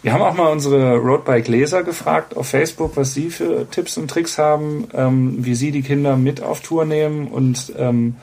Wir 0.04 0.14
haben 0.14 0.22
auch 0.22 0.36
mal 0.36 0.52
unsere 0.52 0.98
Roadbike-Leser 0.98 1.84
gefragt 1.84 2.38
auf 2.38 2.50
Facebook, 2.50 2.96
was 2.96 3.16
sie 3.16 3.32
für 3.32 3.68
Tipps 3.72 3.98
und 3.98 4.10
Tricks 4.10 4.38
haben, 4.38 4.88
ähm, 4.94 5.44
wie 5.44 5.56
sie 5.56 5.72
die 5.72 5.82
Kinder 5.82 6.16
mit 6.16 6.44
auf 6.44 6.62
Tour 6.62 6.86
nehmen 6.86 7.28
und 7.28 7.74
ähm, 7.78 8.16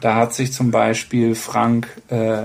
da 0.00 0.16
hat 0.16 0.34
sich 0.34 0.52
zum 0.52 0.70
Beispiel 0.70 1.34
Frank 1.34 1.88
äh, 2.08 2.44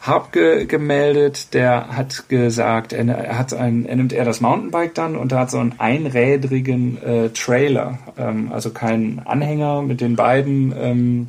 Habke 0.00 0.66
gemeldet, 0.66 1.52
der 1.52 1.94
hat 1.94 2.28
gesagt, 2.28 2.94
er, 2.94 3.36
hat 3.36 3.52
ein, 3.52 3.84
er 3.84 3.96
nimmt 3.96 4.14
eher 4.14 4.24
das 4.24 4.40
Mountainbike 4.40 4.94
dann 4.94 5.14
und 5.14 5.32
er 5.32 5.40
hat 5.40 5.50
so 5.50 5.58
einen 5.58 5.74
einrädrigen 5.78 7.02
äh, 7.02 7.28
Trailer, 7.30 7.98
ähm, 8.16 8.50
also 8.50 8.70
keinen 8.70 9.20
Anhänger 9.20 9.82
mit 9.82 10.00
den 10.00 10.16
beiden, 10.16 10.74
ähm, 10.76 11.26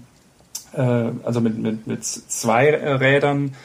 äh, 0.74 1.12
also 1.26 1.42
mit, 1.42 1.58
mit, 1.58 1.86
mit 1.86 2.06
zwei 2.06 2.74
Rädern, 2.74 3.56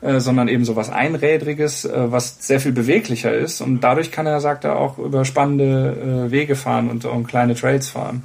äh, 0.00 0.18
sondern 0.18 0.48
eben 0.48 0.64
so 0.64 0.74
was 0.74 0.90
Einrädriges, 0.90 1.84
äh, 1.84 2.10
was 2.10 2.44
sehr 2.44 2.58
viel 2.58 2.72
beweglicher 2.72 3.32
ist 3.32 3.60
und 3.60 3.82
dadurch 3.82 4.10
kann 4.10 4.26
er, 4.26 4.40
sagt 4.40 4.64
er, 4.64 4.80
auch 4.80 4.98
über 4.98 5.24
spannende 5.24 6.26
äh, 6.26 6.30
Wege 6.32 6.56
fahren 6.56 6.90
und, 6.90 7.04
und 7.04 7.28
kleine 7.28 7.54
Trails 7.54 7.90
fahren. 7.90 8.24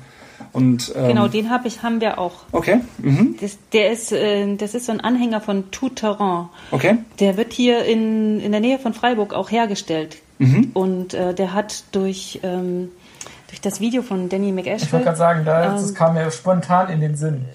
Und, 0.53 0.91
ähm, 0.96 1.08
genau, 1.08 1.27
den 1.27 1.50
hab 1.50 1.65
ich, 1.65 1.81
haben 1.81 2.01
wir 2.01 2.20
auch. 2.20 2.43
Okay. 2.51 2.81
Mhm. 2.98 3.36
Das, 3.39 3.58
der 3.72 3.91
ist, 3.91 4.12
äh, 4.12 4.55
das 4.55 4.75
ist 4.75 4.86
so 4.86 4.91
ein 4.91 5.00
Anhänger 5.00 5.39
von 5.39 5.72
Tout 5.72 5.96
Terrain. 5.96 6.50
Okay. 6.72 6.98
Der 7.20 7.38
wird 7.38 7.53
hier 7.53 7.86
in, 7.86 8.39
in 8.39 8.51
der 8.51 8.62
Nähe 8.62 8.77
von 8.77 8.93
Freiburg 8.93 9.34
auch 9.34 9.50
hergestellt. 9.50 10.17
Mhm. 10.39 10.72
Und 10.74 11.13
äh, 11.13 11.34
der 11.34 11.53
hat 11.53 11.84
durch, 11.93 12.39
ähm, 12.43 12.89
durch 13.48 13.62
das 13.62 13.79
Video 13.79 14.01
von 14.01 14.27
Danny 14.27 14.51
McAshville... 14.51 14.77
Ich 14.77 14.93
wollte 14.93 15.05
gerade 15.05 15.17
sagen, 15.17 15.46
da, 15.46 15.65
ähm, 15.65 15.72
das 15.74 15.93
kam 15.93 16.15
mir 16.15 16.29
spontan 16.31 16.89
in 16.89 17.00
den 17.00 17.15
Sinn. 17.15 17.46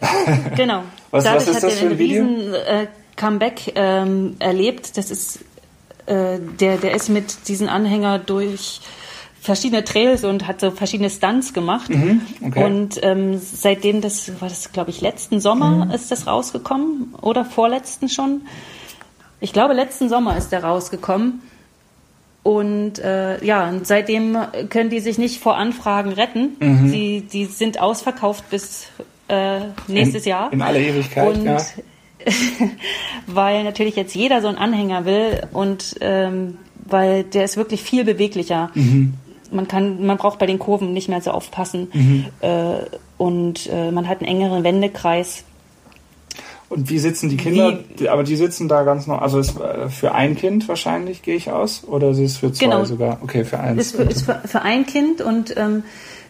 genau. 0.56 0.82
was, 1.10 1.24
Dadurch 1.24 1.48
was 1.48 1.54
ist 1.56 1.62
das 1.62 1.78
für 1.78 1.86
ein 1.86 1.98
Video? 1.98 2.24
Riesen, 2.24 2.54
äh, 2.54 2.86
Comeback 3.16 3.72
ähm, 3.74 4.36
erlebt. 4.38 4.96
Das 4.96 5.10
ist 5.10 5.40
äh, 6.06 6.38
der, 6.60 6.78
der 6.78 6.94
ist 6.94 7.08
mit 7.08 7.48
diesem 7.48 7.68
Anhänger 7.68 8.18
durch 8.18 8.80
verschiedene 9.42 9.82
Trails 9.82 10.22
und 10.22 10.46
hat 10.46 10.60
so 10.60 10.70
verschiedene 10.70 11.10
Stunts 11.10 11.52
gemacht. 11.52 11.90
Mhm, 11.90 12.22
okay. 12.46 12.64
Und 12.64 13.00
ähm, 13.02 13.38
seitdem 13.38 14.00
das, 14.00 14.40
war 14.40 14.48
das 14.48 14.70
glaube 14.72 14.90
ich 14.90 15.00
letzten 15.00 15.40
Sommer 15.40 15.86
mhm. 15.86 15.90
ist 15.90 16.12
das 16.12 16.28
rausgekommen 16.28 17.14
oder 17.20 17.44
vorletzten 17.44 18.08
schon. 18.08 18.42
Ich 19.40 19.52
glaube 19.52 19.74
letzten 19.74 20.08
Sommer 20.08 20.36
ist 20.36 20.52
der 20.52 20.62
rausgekommen. 20.62 21.42
Und 22.44 23.00
äh, 23.00 23.44
ja, 23.44 23.68
und 23.68 23.86
seitdem 23.86 24.38
können 24.68 24.90
die 24.90 25.00
sich 25.00 25.18
nicht 25.18 25.40
vor 25.40 25.56
Anfragen 25.56 26.12
retten. 26.12 26.56
Mhm. 26.60 26.92
Die, 26.92 27.20
die 27.22 27.46
sind 27.46 27.80
ausverkauft 27.80 28.48
bis 28.48 28.86
äh, 29.26 29.60
nächstes 29.88 30.24
in, 30.24 30.30
Jahr. 30.30 30.52
In 30.52 30.62
aller 30.62 30.78
Ewigkeit, 30.78 31.36
und, 31.36 31.44
ja. 31.44 31.58
weil 33.26 33.64
natürlich 33.64 33.96
jetzt 33.96 34.14
jeder 34.14 34.40
so 34.40 34.46
einen 34.46 34.58
Anhänger 34.58 35.04
will 35.04 35.42
und 35.52 35.96
ähm, 36.00 36.58
weil 36.84 37.24
der 37.24 37.44
ist 37.44 37.56
wirklich 37.56 37.82
viel 37.82 38.04
beweglicher. 38.04 38.70
Mhm 38.74 39.14
man 39.52 39.68
kann, 39.68 40.04
man 40.04 40.16
braucht 40.16 40.38
bei 40.38 40.46
den 40.46 40.58
Kurven 40.58 40.92
nicht 40.92 41.08
mehr 41.08 41.20
so 41.20 41.30
aufpassen 41.30 41.88
mhm. 41.92 42.26
äh, 42.40 42.74
und 43.18 43.68
äh, 43.70 43.90
man 43.90 44.08
hat 44.08 44.20
einen 44.20 44.28
engeren 44.28 44.64
Wendekreis. 44.64 45.44
Und 46.68 46.88
wie 46.88 46.98
sitzen 46.98 47.28
die 47.28 47.36
Kinder? 47.36 47.80
Wie, 47.96 48.08
aber 48.08 48.24
die 48.24 48.34
sitzen 48.34 48.66
da 48.66 48.82
ganz 48.82 49.06
noch, 49.06 49.20
also 49.20 49.38
ist 49.38 49.60
äh, 49.60 49.90
für 49.90 50.14
ein 50.14 50.36
Kind 50.36 50.68
wahrscheinlich, 50.68 51.22
gehe 51.22 51.36
ich 51.36 51.50
aus? 51.50 51.84
Oder 51.86 52.10
ist 52.10 52.18
es 52.18 52.36
für 52.38 52.52
zwei 52.52 52.64
genau. 52.64 52.84
sogar? 52.84 53.18
Okay, 53.22 53.44
für 53.44 53.60
eins. 53.60 53.80
Ist 53.80 53.96
für, 53.96 54.02
ist 54.04 54.22
für, 54.22 54.40
für 54.44 54.62
ein 54.62 54.86
Kind 54.86 55.20
und 55.20 55.54
ähm, 55.56 55.84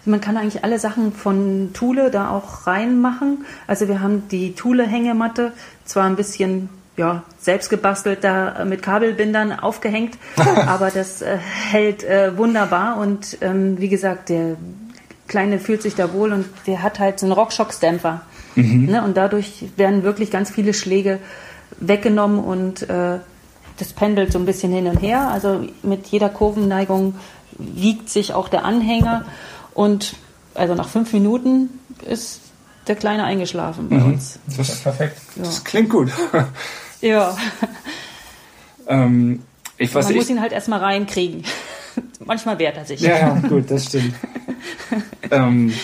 man 0.04 0.20
kann 0.20 0.36
eigentlich 0.36 0.64
alle 0.64 0.80
Sachen 0.80 1.12
von 1.12 1.70
Thule 1.74 2.10
da 2.10 2.30
auch 2.30 2.66
reinmachen. 2.66 3.44
Also 3.68 3.86
wir 3.86 4.00
haben 4.00 4.24
die 4.30 4.52
Thule-Hängematte 4.54 5.52
zwar 5.84 6.06
ein 6.06 6.16
bisschen 6.16 6.68
ja, 6.96 7.22
selbst 7.38 7.70
gebastelt 7.70 8.22
da 8.22 8.64
mit 8.64 8.82
Kabelbindern 8.82 9.52
aufgehängt. 9.52 10.18
Aber 10.66 10.90
das 10.90 11.22
äh, 11.22 11.38
hält 11.38 12.04
äh, 12.04 12.36
wunderbar 12.36 12.98
und 12.98 13.38
ähm, 13.40 13.78
wie 13.78 13.88
gesagt, 13.88 14.28
der 14.28 14.56
Kleine 15.28 15.58
fühlt 15.58 15.82
sich 15.82 15.94
da 15.94 16.12
wohl 16.12 16.32
und 16.32 16.46
der 16.66 16.82
hat 16.82 16.98
halt 16.98 17.18
so 17.18 17.26
einen 17.26 17.32
Rockshock-Dämpfer. 17.32 18.20
Mhm. 18.54 18.86
Ne? 18.86 19.02
Und 19.02 19.16
dadurch 19.16 19.64
werden 19.76 20.02
wirklich 20.02 20.30
ganz 20.30 20.50
viele 20.50 20.74
Schläge 20.74 21.20
weggenommen 21.78 22.38
und 22.38 22.82
äh, 22.90 23.18
das 23.78 23.92
pendelt 23.94 24.32
so 24.32 24.38
ein 24.38 24.44
bisschen 24.44 24.72
hin 24.72 24.86
und 24.86 24.98
her. 24.98 25.28
Also 25.28 25.66
mit 25.82 26.06
jeder 26.08 26.28
Kurvenneigung 26.28 27.14
wiegt 27.56 28.10
sich 28.10 28.34
auch 28.34 28.48
der 28.48 28.64
Anhänger 28.64 29.24
und 29.74 30.16
also 30.54 30.74
nach 30.74 30.88
fünf 30.88 31.12
Minuten 31.12 31.70
ist 32.06 32.40
der 32.86 32.96
Kleine 32.96 33.24
eingeschlafen 33.24 33.88
bei 33.88 33.96
mhm. 33.96 34.12
uns. 34.14 34.38
Das 34.46 34.68
ist 34.68 34.82
perfekt. 34.82 35.16
Ja. 35.36 35.44
Das 35.44 35.64
klingt 35.64 35.90
gut. 35.90 36.10
ja. 37.02 37.36
ähm, 38.88 39.42
ich, 39.76 39.92
Man 39.92 40.08
ich, 40.08 40.16
muss 40.16 40.30
ihn 40.30 40.40
halt 40.40 40.52
erstmal 40.52 40.80
reinkriegen. 40.80 41.44
Manchmal 42.24 42.58
wehrt 42.58 42.76
er 42.76 42.84
sich. 42.84 43.00
Ja, 43.00 43.18
ja 43.18 43.42
gut, 43.48 43.70
das 43.70 43.86
stimmt. 43.86 44.14
ähm, 45.30 45.74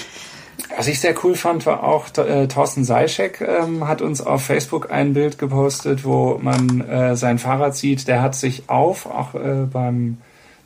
was 0.77 0.87
ich 0.87 1.01
sehr 1.01 1.15
cool 1.25 1.35
fand, 1.35 1.67
war 1.67 1.83
auch 1.83 2.07
äh, 2.17 2.47
Thorsten 2.47 2.85
Seischek 2.85 3.41
ähm, 3.41 3.89
hat 3.89 4.01
uns 4.01 4.21
auf 4.21 4.45
Facebook 4.45 4.91
ein 4.93 5.13
Bild 5.13 5.39
gepostet, 5.39 6.05
wo 6.05 6.39
man 6.41 6.81
äh, 6.89 7.17
sein 7.17 7.39
Fahrrad 7.39 7.77
sieht. 7.77 8.07
Der 8.07 8.23
hat 8.23 8.35
sich 8.35 8.69
auf, 8.69 9.07
auch 9.07 9.35
äh, 9.35 9.67
beim 9.71 10.19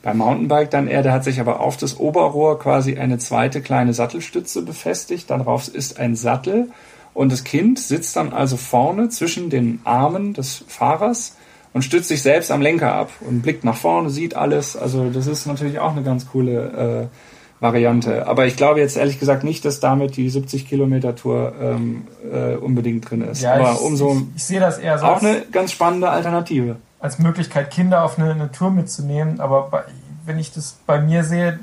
beim 0.03 0.17
Mountainbike 0.17 0.69
dann 0.69 0.87
eher, 0.87 1.01
der 1.01 1.13
hat 1.13 1.23
sich 1.23 1.39
aber 1.39 1.61
auf 1.61 1.77
das 1.77 1.97
Oberrohr 1.97 2.59
quasi 2.59 2.97
eine 2.97 3.19
zweite 3.19 3.61
kleine 3.61 3.93
Sattelstütze 3.93 4.61
befestigt. 4.61 5.29
Darauf 5.29 5.69
ist 5.69 5.97
ein 5.97 6.17
Sattel 6.17 6.69
und 7.13 7.31
das 7.31 7.43
Kind 7.43 7.79
sitzt 7.79 8.15
dann 8.15 8.33
also 8.33 8.57
vorne 8.57 9.09
zwischen 9.09 9.49
den 9.49 9.79
Armen 9.83 10.33
des 10.33 10.63
Fahrers 10.67 11.35
und 11.73 11.83
stützt 11.83 12.07
sich 12.07 12.21
selbst 12.21 12.51
am 12.51 12.61
Lenker 12.61 12.93
ab 12.93 13.09
und 13.21 13.41
blickt 13.41 13.63
nach 13.63 13.75
vorne, 13.75 14.09
sieht 14.09 14.35
alles. 14.35 14.75
Also 14.75 15.09
das 15.09 15.27
ist 15.27 15.45
natürlich 15.45 15.79
auch 15.79 15.91
eine 15.91 16.03
ganz 16.03 16.27
coole 16.27 17.09
äh, 17.11 17.61
Variante. 17.61 18.27
Aber 18.27 18.45
ich 18.45 18.57
glaube 18.57 18.79
jetzt 18.79 18.97
ehrlich 18.97 19.19
gesagt 19.19 19.43
nicht, 19.43 19.63
dass 19.65 19.79
damit 19.79 20.17
die 20.17 20.29
70 20.29 20.67
Kilometer 20.67 21.15
Tour 21.15 21.53
ähm, 21.59 22.07
äh, 22.31 22.55
unbedingt 22.55 23.09
drin 23.09 23.21
ist. 23.21 23.41
Ja, 23.41 23.55
Aber 23.55 23.73
ich, 23.73 23.79
umso 23.79 24.11
ich, 24.11 24.35
ich 24.35 24.43
sehe 24.43 24.59
das 24.59 24.77
eher 24.77 24.99
so 24.99 25.05
auch 25.05 25.21
eine 25.21 25.43
ganz 25.51 25.71
spannende 25.71 26.09
Alternative 26.09 26.77
als 26.99 27.19
Möglichkeit, 27.19 27.69
Kinder 27.69 28.03
auf 28.05 28.17
eine, 28.17 28.31
eine 28.31 28.51
Tour 28.51 28.71
mitzunehmen. 28.71 29.39
Aber 29.39 29.69
bei, 29.69 29.83
wenn 30.25 30.39
ich 30.39 30.53
das 30.53 30.77
bei 30.85 31.01
mir 31.01 31.23
sehe, 31.23 31.59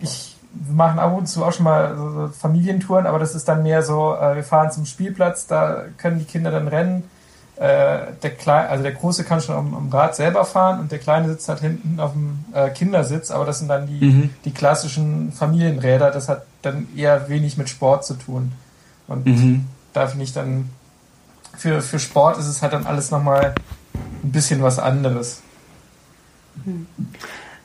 ich 0.00 0.29
wir 0.52 0.74
machen 0.74 0.98
ab 0.98 1.16
und 1.16 1.26
zu 1.26 1.44
auch 1.44 1.52
schon 1.52 1.64
mal 1.64 1.96
so 1.96 2.28
Familientouren, 2.38 3.06
aber 3.06 3.18
das 3.18 3.34
ist 3.34 3.48
dann 3.48 3.62
mehr 3.62 3.82
so, 3.82 4.14
äh, 4.14 4.36
wir 4.36 4.44
fahren 4.44 4.70
zum 4.70 4.84
Spielplatz, 4.84 5.46
da 5.46 5.84
können 5.96 6.18
die 6.18 6.24
Kinder 6.24 6.50
dann 6.50 6.68
rennen. 6.68 7.04
Äh, 7.56 8.12
der 8.22 8.30
Kleine, 8.30 8.68
also 8.70 8.82
der 8.82 8.92
Große 8.92 9.22
kann 9.24 9.40
schon 9.40 9.54
am, 9.54 9.74
am, 9.74 9.90
Rad 9.90 10.16
selber 10.16 10.46
fahren 10.46 10.80
und 10.80 10.90
der 10.90 10.98
Kleine 10.98 11.28
sitzt 11.28 11.48
halt 11.48 11.60
hinten 11.60 12.00
auf 12.00 12.12
dem 12.12 12.44
äh, 12.54 12.70
Kindersitz, 12.70 13.30
aber 13.30 13.44
das 13.44 13.58
sind 13.58 13.68
dann 13.68 13.86
die, 13.86 14.04
mhm. 14.04 14.30
die 14.46 14.52
klassischen 14.52 15.30
Familienräder, 15.32 16.10
das 16.10 16.28
hat 16.28 16.44
dann 16.62 16.88
eher 16.96 17.28
wenig 17.28 17.58
mit 17.58 17.68
Sport 17.68 18.04
zu 18.06 18.14
tun. 18.14 18.52
Und 19.08 19.26
mhm. 19.26 19.66
da 19.92 20.06
finde 20.06 20.24
ich 20.24 20.32
dann, 20.32 20.70
für, 21.56 21.82
für 21.82 21.98
Sport 21.98 22.38
ist 22.38 22.46
es 22.46 22.62
halt 22.62 22.72
dann 22.72 22.86
alles 22.86 23.10
nochmal 23.10 23.54
ein 24.22 24.32
bisschen 24.32 24.62
was 24.62 24.78
anderes. 24.78 25.42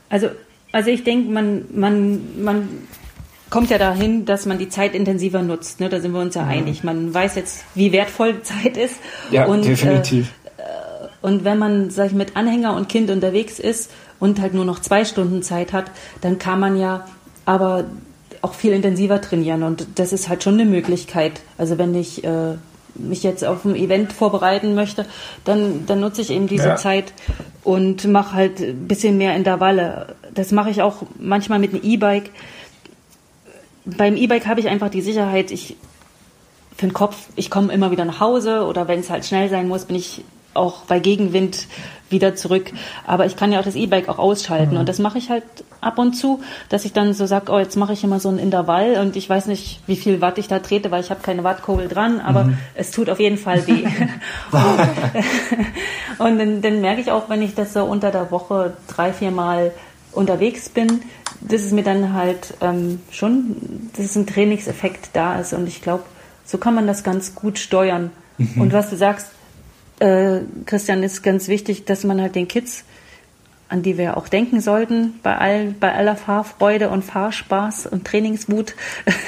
Also, 0.10 0.30
also 0.76 0.90
ich 0.90 1.06
denke, 1.06 1.32
man, 1.32 1.64
man, 1.74 2.44
man 2.44 2.68
kommt 3.50 3.70
ja 3.70 3.78
dahin, 3.78 4.26
dass 4.26 4.46
man 4.46 4.58
die 4.58 4.68
Zeit 4.68 4.94
intensiver 4.94 5.42
nutzt. 5.42 5.80
Ne? 5.80 5.88
Da 5.88 6.02
sind 6.02 6.12
wir 6.12 6.20
uns 6.20 6.36
ja 6.36 6.42
mhm. 6.42 6.50
einig. 6.50 6.84
Man 6.84 7.14
weiß 7.14 7.36
jetzt, 7.36 7.64
wie 7.76 7.94
wertvoll 7.94 8.42
Zeit 8.44 8.76
ist. 8.76 8.96
Ja, 9.32 9.46
und, 9.46 9.64
definitiv. 9.64 10.34
Äh, 10.58 10.64
und 11.22 11.46
wenn 11.46 11.58
man, 11.58 11.92
sag 11.92 12.08
ich, 12.08 12.12
mit 12.12 12.36
Anhänger 12.36 12.76
und 12.76 12.90
Kind 12.90 13.10
unterwegs 13.10 13.58
ist 13.58 13.90
und 14.20 14.42
halt 14.42 14.54
nur 14.54 14.66
noch 14.66 14.80
zwei 14.80 15.06
Stunden 15.06 15.44
Zeit 15.44 15.72
hat, 15.72 15.86
dann 16.20 16.40
kann 16.40 16.60
man 16.60 16.78
ja 16.78 17.06
aber 17.46 17.86
auch 18.42 18.54
viel 18.54 18.74
intensiver 18.74 19.22
trainieren. 19.22 19.64
Und 19.64 19.88
das 19.96 20.12
ist 20.12 20.28
halt 20.28 20.44
schon 20.44 20.56
eine 20.56 20.66
Möglichkeit. 20.66 21.40
Also 21.58 21.78
wenn 21.78 21.96
ich 21.96 22.26
äh, 22.26 22.56
mich 22.96 23.24
jetzt 23.24 23.44
auf 23.46 23.66
ein 23.66 23.76
Event 23.76 24.14
vorbereiten 24.14 24.76
möchte, 24.76 25.06
dann, 25.44 25.86
dann 25.86 26.00
nutze 26.00 26.22
ich 26.22 26.32
eben 26.32 26.48
diese 26.48 26.70
ja. 26.70 26.76
Zeit 26.76 27.14
und 27.64 28.06
mache 28.08 28.34
halt 28.34 28.60
ein 28.60 28.88
bisschen 28.88 29.18
mehr 29.18 29.36
Intervalle. 29.36 30.16
Das 30.34 30.52
mache 30.52 30.70
ich 30.70 30.82
auch 30.82 31.04
manchmal 31.20 31.60
mit 31.60 31.74
einem 31.74 31.84
E-Bike. 31.84 32.32
Beim 33.86 34.16
E-Bike 34.18 34.48
habe 34.48 34.60
ich 34.60 34.68
einfach 34.68 34.90
die 34.90 35.02
Sicherheit, 35.02 35.52
ich 35.52 35.76
für 36.76 36.88
den 36.88 36.94
Kopf, 36.94 37.28
ich 37.36 37.50
komme 37.50 37.72
immer 37.72 37.92
wieder 37.92 38.06
nach 38.06 38.20
Hause 38.20 38.66
oder 38.66 38.88
wenn 38.88 39.00
es 39.00 39.10
halt 39.10 39.26
schnell 39.26 39.50
sein 39.50 39.68
muss, 39.68 39.86
bin 39.86 39.96
ich 39.96 40.24
auch 40.56 40.84
bei 40.84 41.00
Gegenwind 41.00 41.68
wieder 42.10 42.36
zurück. 42.36 42.72
Aber 43.06 43.26
ich 43.26 43.36
kann 43.36 43.52
ja 43.52 43.60
auch 43.60 43.64
das 43.64 43.76
E-Bike 43.76 44.10
auch 44.10 44.20
ausschalten. 44.20 44.74
Mhm. 44.74 44.82
Und 44.82 44.90
das 44.90 45.00
mache 45.00 45.18
ich 45.18 45.30
halt 45.30 45.44
ab 45.82 45.98
und 45.98 46.14
zu, 46.14 46.42
dass 46.70 46.86
ich 46.86 46.94
dann 46.94 47.14
so 47.14 47.26
sage, 47.26 47.52
oh, 47.52 47.60
jetzt 47.60 47.76
mache 47.78 47.94
ich 47.94 48.04
immer 48.04 48.20
so 48.20 48.30
ein 48.30 48.38
Intervall 48.38 48.98
und 49.02 49.16
ich 49.16 49.30
weiß 49.30 49.48
nicht, 49.48 49.82
wie 49.88 49.96
viel 49.96 50.22
Watt 50.22 50.38
ich 50.38 50.48
da 50.48 50.60
trete, 50.60 50.92
weil 50.92 51.02
ich 51.02 51.10
habe 51.10 51.22
keine 51.22 51.44
Wattkurbel 51.44 51.88
dran, 51.88 52.20
aber 52.20 52.46
mhm. 52.46 52.58
es 52.76 52.92
tut 52.92 53.10
auf 53.10 53.20
jeden 53.20 53.38
Fall 53.38 53.66
weh. 53.68 53.86
und 56.20 56.40
dann, 56.40 56.62
dann 56.62 56.82
merke 56.82 57.02
ich 57.02 57.12
auch, 57.12 57.30
wenn 57.30 57.42
ich 57.42 57.56
das 57.56 57.74
so 57.74 57.84
unter 57.84 58.12
der 58.12 58.32
Woche 58.32 58.74
drei, 58.88 59.14
vier 59.14 59.32
Mal 59.32 59.72
unterwegs 60.12 60.70
bin, 60.70 61.02
dass 61.42 61.62
es 61.62 61.72
mir 61.72 61.84
dann 61.84 62.14
halt 62.14 62.56
ähm, 62.62 63.00
schon, 63.12 63.90
dass 63.96 64.06
es 64.06 64.16
ein 64.16 64.26
Trainingseffekt 64.26 65.10
da 65.14 65.40
ist. 65.40 65.54
Und 65.54 65.68
ich 65.68 65.82
glaube, 65.82 66.04
so 66.46 66.58
kann 66.58 66.76
man 66.76 66.88
das 66.88 67.04
ganz 67.04 67.36
gut 67.36 67.60
steuern. 67.60 68.12
Mhm. 68.38 68.62
Und 68.62 68.74
was 68.74 68.90
du 68.90 68.98
sagst, 68.98 69.28
äh, 70.00 70.40
Christian, 70.66 71.04
ist 71.04 71.24
ganz 71.24 71.48
wichtig, 71.48 71.86
dass 71.86 72.04
man 72.04 72.22
halt 72.22 72.36
den 72.36 72.48
Kids, 72.48 72.84
an 73.70 73.82
die 73.82 73.98
wir 73.98 74.18
auch 74.18 74.28
denken 74.28 74.62
sollten, 74.62 75.20
bei, 75.24 75.38
all, 75.38 75.76
bei 75.80 75.94
aller 75.94 76.16
Fahrfreude 76.16 76.90
und 76.90 77.04
Fahrspaß 77.04 77.88
und 77.88 78.06
Trainingswut, 78.06 78.76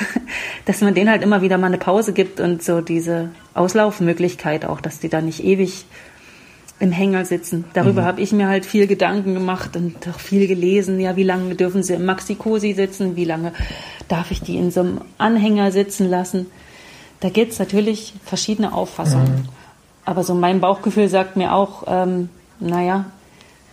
dass 0.66 0.82
man 0.82 0.94
denen 0.94 1.10
halt 1.10 1.24
immer 1.24 1.42
wieder 1.42 1.58
mal 1.58 1.68
eine 1.68 1.78
Pause 1.78 2.14
gibt 2.14 2.40
und 2.40 2.64
so 2.64 2.82
diese 2.82 3.30
Auslaufmöglichkeit 3.54 4.66
auch, 4.66 4.82
dass 4.82 5.00
die 5.00 5.10
da 5.10 5.22
nicht 5.22 5.44
ewig 5.44 5.86
im 6.80 6.92
Hänger 6.92 7.26
sitzen. 7.26 7.66
Darüber 7.74 8.02
mhm. 8.02 8.06
habe 8.06 8.22
ich 8.22 8.32
mir 8.32 8.48
halt 8.48 8.66
viel 8.66 8.86
Gedanken 8.86 9.34
gemacht 9.34 9.76
und 9.76 9.96
auch 10.08 10.20
viel 10.20 10.48
gelesen. 10.48 11.00
Ja, 11.00 11.16
wie 11.16 11.24
lange 11.24 11.56
dürfen 11.56 11.82
sie 11.82 11.94
im 11.94 12.06
Maxi-Cosi 12.06 12.74
sitzen? 12.74 13.16
Wie 13.16 13.26
lange 13.26 13.52
darf 14.08 14.30
ich 14.30 14.42
die 14.42 14.58
in 14.58 14.70
so 14.70 14.82
einem 14.82 15.02
Anhänger 15.18 15.72
sitzen 15.72 16.08
lassen? 16.08 16.46
Da 17.20 17.30
gibt 17.30 17.54
es 17.54 17.60
natürlich 17.60 18.14
verschiedene 18.24 18.74
Auffassungen. 18.74 19.38
Mhm. 19.38 19.57
Aber 20.08 20.24
so 20.24 20.34
mein 20.34 20.62
Bauchgefühl 20.62 21.10
sagt 21.10 21.36
mir 21.36 21.54
auch, 21.54 21.84
ähm, 21.86 22.30
naja, 22.62 23.08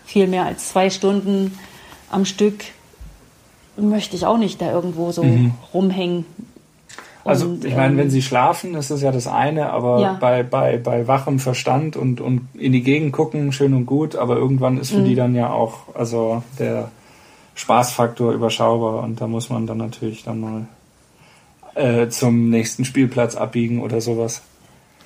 viel 0.05 0.27
mehr 0.27 0.45
als 0.45 0.69
zwei 0.71 0.91
Stunden 0.91 1.57
am 2.11 2.25
Stück 2.25 2.65
möchte 3.77 4.17
ich 4.17 4.27
auch 4.27 4.37
nicht 4.37 4.61
da 4.61 4.73
irgendwo 4.73 5.13
so 5.13 5.23
mhm. 5.23 5.53
rumhängen. 5.73 6.27
Also 7.25 7.47
und, 7.47 7.65
ich 7.65 7.77
meine, 7.77 7.93
ähm, 7.93 7.99
wenn 7.99 8.11
sie 8.11 8.21
schlafen, 8.21 8.75
ist 8.75 8.91
das 8.91 9.01
ja 9.01 9.13
das 9.13 9.29
eine, 9.29 9.71
aber 9.71 10.01
ja. 10.01 10.15
bei, 10.15 10.43
bei, 10.43 10.77
bei 10.77 11.07
wachem 11.07 11.39
Verstand 11.39 11.97
und, 11.97 12.21
und 12.21 12.49
in 12.55 12.73
die 12.73 12.83
Gegend 12.83 13.13
gucken, 13.13 13.53
schön 13.53 13.73
und 13.73 13.87
gut, 13.87 14.17
aber 14.17 14.35
irgendwann 14.37 14.79
ist 14.79 14.91
für 14.91 14.99
mhm. 14.99 15.05
die 15.05 15.15
dann 15.15 15.37
ja 15.37 15.53
auch 15.53 15.95
also 15.95 16.43
der 16.59 16.91
Spaßfaktor 17.55 18.33
überschaubar 18.33 19.05
und 19.05 19.21
da 19.21 19.29
muss 19.29 19.51
man 19.51 19.69
dann 19.69 19.79
natürlich 19.79 20.25
dann 20.25 20.41
mal 20.41 20.67
äh, 21.77 22.09
zum 22.09 22.51
nächsten 22.51 22.85
Spielplatz 22.85 23.37
abbiegen 23.37 23.81
oder 23.81 24.01
sowas. 24.01 24.43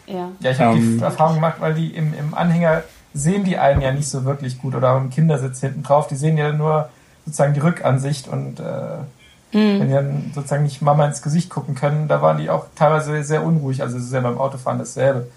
Ja, 0.08 0.30
ja 0.40 0.50
ich 0.50 0.60
habe 0.60 0.76
ähm, 0.76 0.98
die 0.98 1.04
Erfahrung 1.04 1.36
gemacht, 1.36 1.56
weil 1.60 1.74
die 1.74 1.94
im, 1.94 2.14
im 2.14 2.34
Anhänger 2.34 2.82
sehen 3.14 3.44
die 3.44 3.58
einen 3.58 3.80
ja 3.80 3.92
nicht 3.92 4.08
so 4.08 4.24
wirklich 4.24 4.58
gut 4.58 4.74
oder 4.74 4.96
im 4.96 5.10
Kindersitz 5.10 5.60
hinten 5.60 5.82
drauf, 5.82 6.06
die 6.08 6.16
sehen 6.16 6.36
ja 6.36 6.52
nur 6.52 6.88
sozusagen 7.24 7.54
die 7.54 7.60
Rückansicht 7.60 8.28
und 8.28 8.60
äh, 8.60 9.56
mhm. 9.56 9.80
wenn 9.80 9.88
die 9.88 9.94
dann 9.94 10.32
sozusagen 10.34 10.62
nicht 10.62 10.82
Mama 10.82 11.06
ins 11.06 11.22
Gesicht 11.22 11.50
gucken 11.50 11.74
können, 11.74 12.08
da 12.08 12.22
waren 12.22 12.38
die 12.38 12.50
auch 12.50 12.66
teilweise 12.74 13.22
sehr 13.24 13.42
unruhig, 13.42 13.82
also 13.82 13.96
es 13.96 14.04
ist 14.04 14.12
ja 14.12 14.20
beim 14.20 14.38
Autofahren 14.38 14.78
dasselbe. 14.78 15.28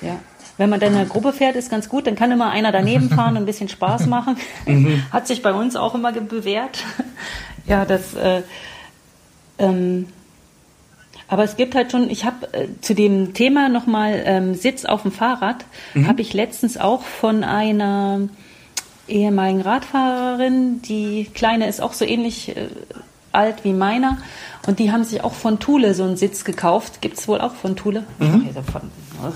Ja. 0.00 0.18
Wenn 0.56 0.70
man 0.70 0.78
dann 0.78 0.92
in 0.92 0.98
einer 0.98 1.08
Gruppe 1.08 1.32
fährt, 1.32 1.56
ist 1.56 1.68
ganz 1.68 1.88
gut, 1.88 2.06
dann 2.06 2.14
kann 2.14 2.30
immer 2.30 2.50
einer 2.50 2.70
daneben 2.70 3.10
fahren 3.14 3.36
und 3.36 3.42
ein 3.42 3.46
bisschen 3.46 3.68
Spaß 3.68 4.06
machen. 4.06 4.36
Mhm. 4.66 5.02
Hat 5.10 5.26
sich 5.26 5.42
bei 5.42 5.52
uns 5.52 5.74
auch 5.74 5.94
immer 5.94 6.12
bewährt. 6.12 6.84
ja, 7.66 7.84
das 7.84 8.14
äh, 8.14 8.42
ähm, 9.58 10.06
aber 11.34 11.42
es 11.42 11.56
gibt 11.56 11.74
halt 11.74 11.90
schon, 11.90 12.10
ich 12.10 12.24
habe 12.24 12.46
äh, 12.52 12.68
zu 12.80 12.94
dem 12.94 13.34
Thema 13.34 13.68
nochmal 13.68 14.22
ähm, 14.24 14.54
Sitz 14.54 14.84
auf 14.84 15.02
dem 15.02 15.10
Fahrrad, 15.10 15.64
mhm. 15.92 16.06
habe 16.06 16.22
ich 16.22 16.32
letztens 16.32 16.78
auch 16.78 17.02
von 17.02 17.42
einer 17.42 18.28
ehemaligen 19.08 19.60
Radfahrerin, 19.60 20.80
die 20.82 21.28
Kleine 21.34 21.66
ist 21.66 21.80
auch 21.80 21.92
so 21.92 22.04
ähnlich 22.04 22.56
äh, 22.56 22.68
alt 23.34 23.64
wie 23.64 23.72
meiner. 23.72 24.18
Und 24.66 24.78
die 24.78 24.90
haben 24.92 25.04
sich 25.04 25.22
auch 25.22 25.34
von 25.34 25.58
Thule 25.58 25.94
so 25.94 26.04
einen 26.04 26.16
Sitz 26.16 26.44
gekauft. 26.44 27.00
Gibt 27.00 27.18
es 27.18 27.28
wohl 27.28 27.40
auch 27.40 27.54
von 27.54 27.76
Thule? 27.76 28.04
Mhm. 28.18 28.48
Von, 28.70 28.82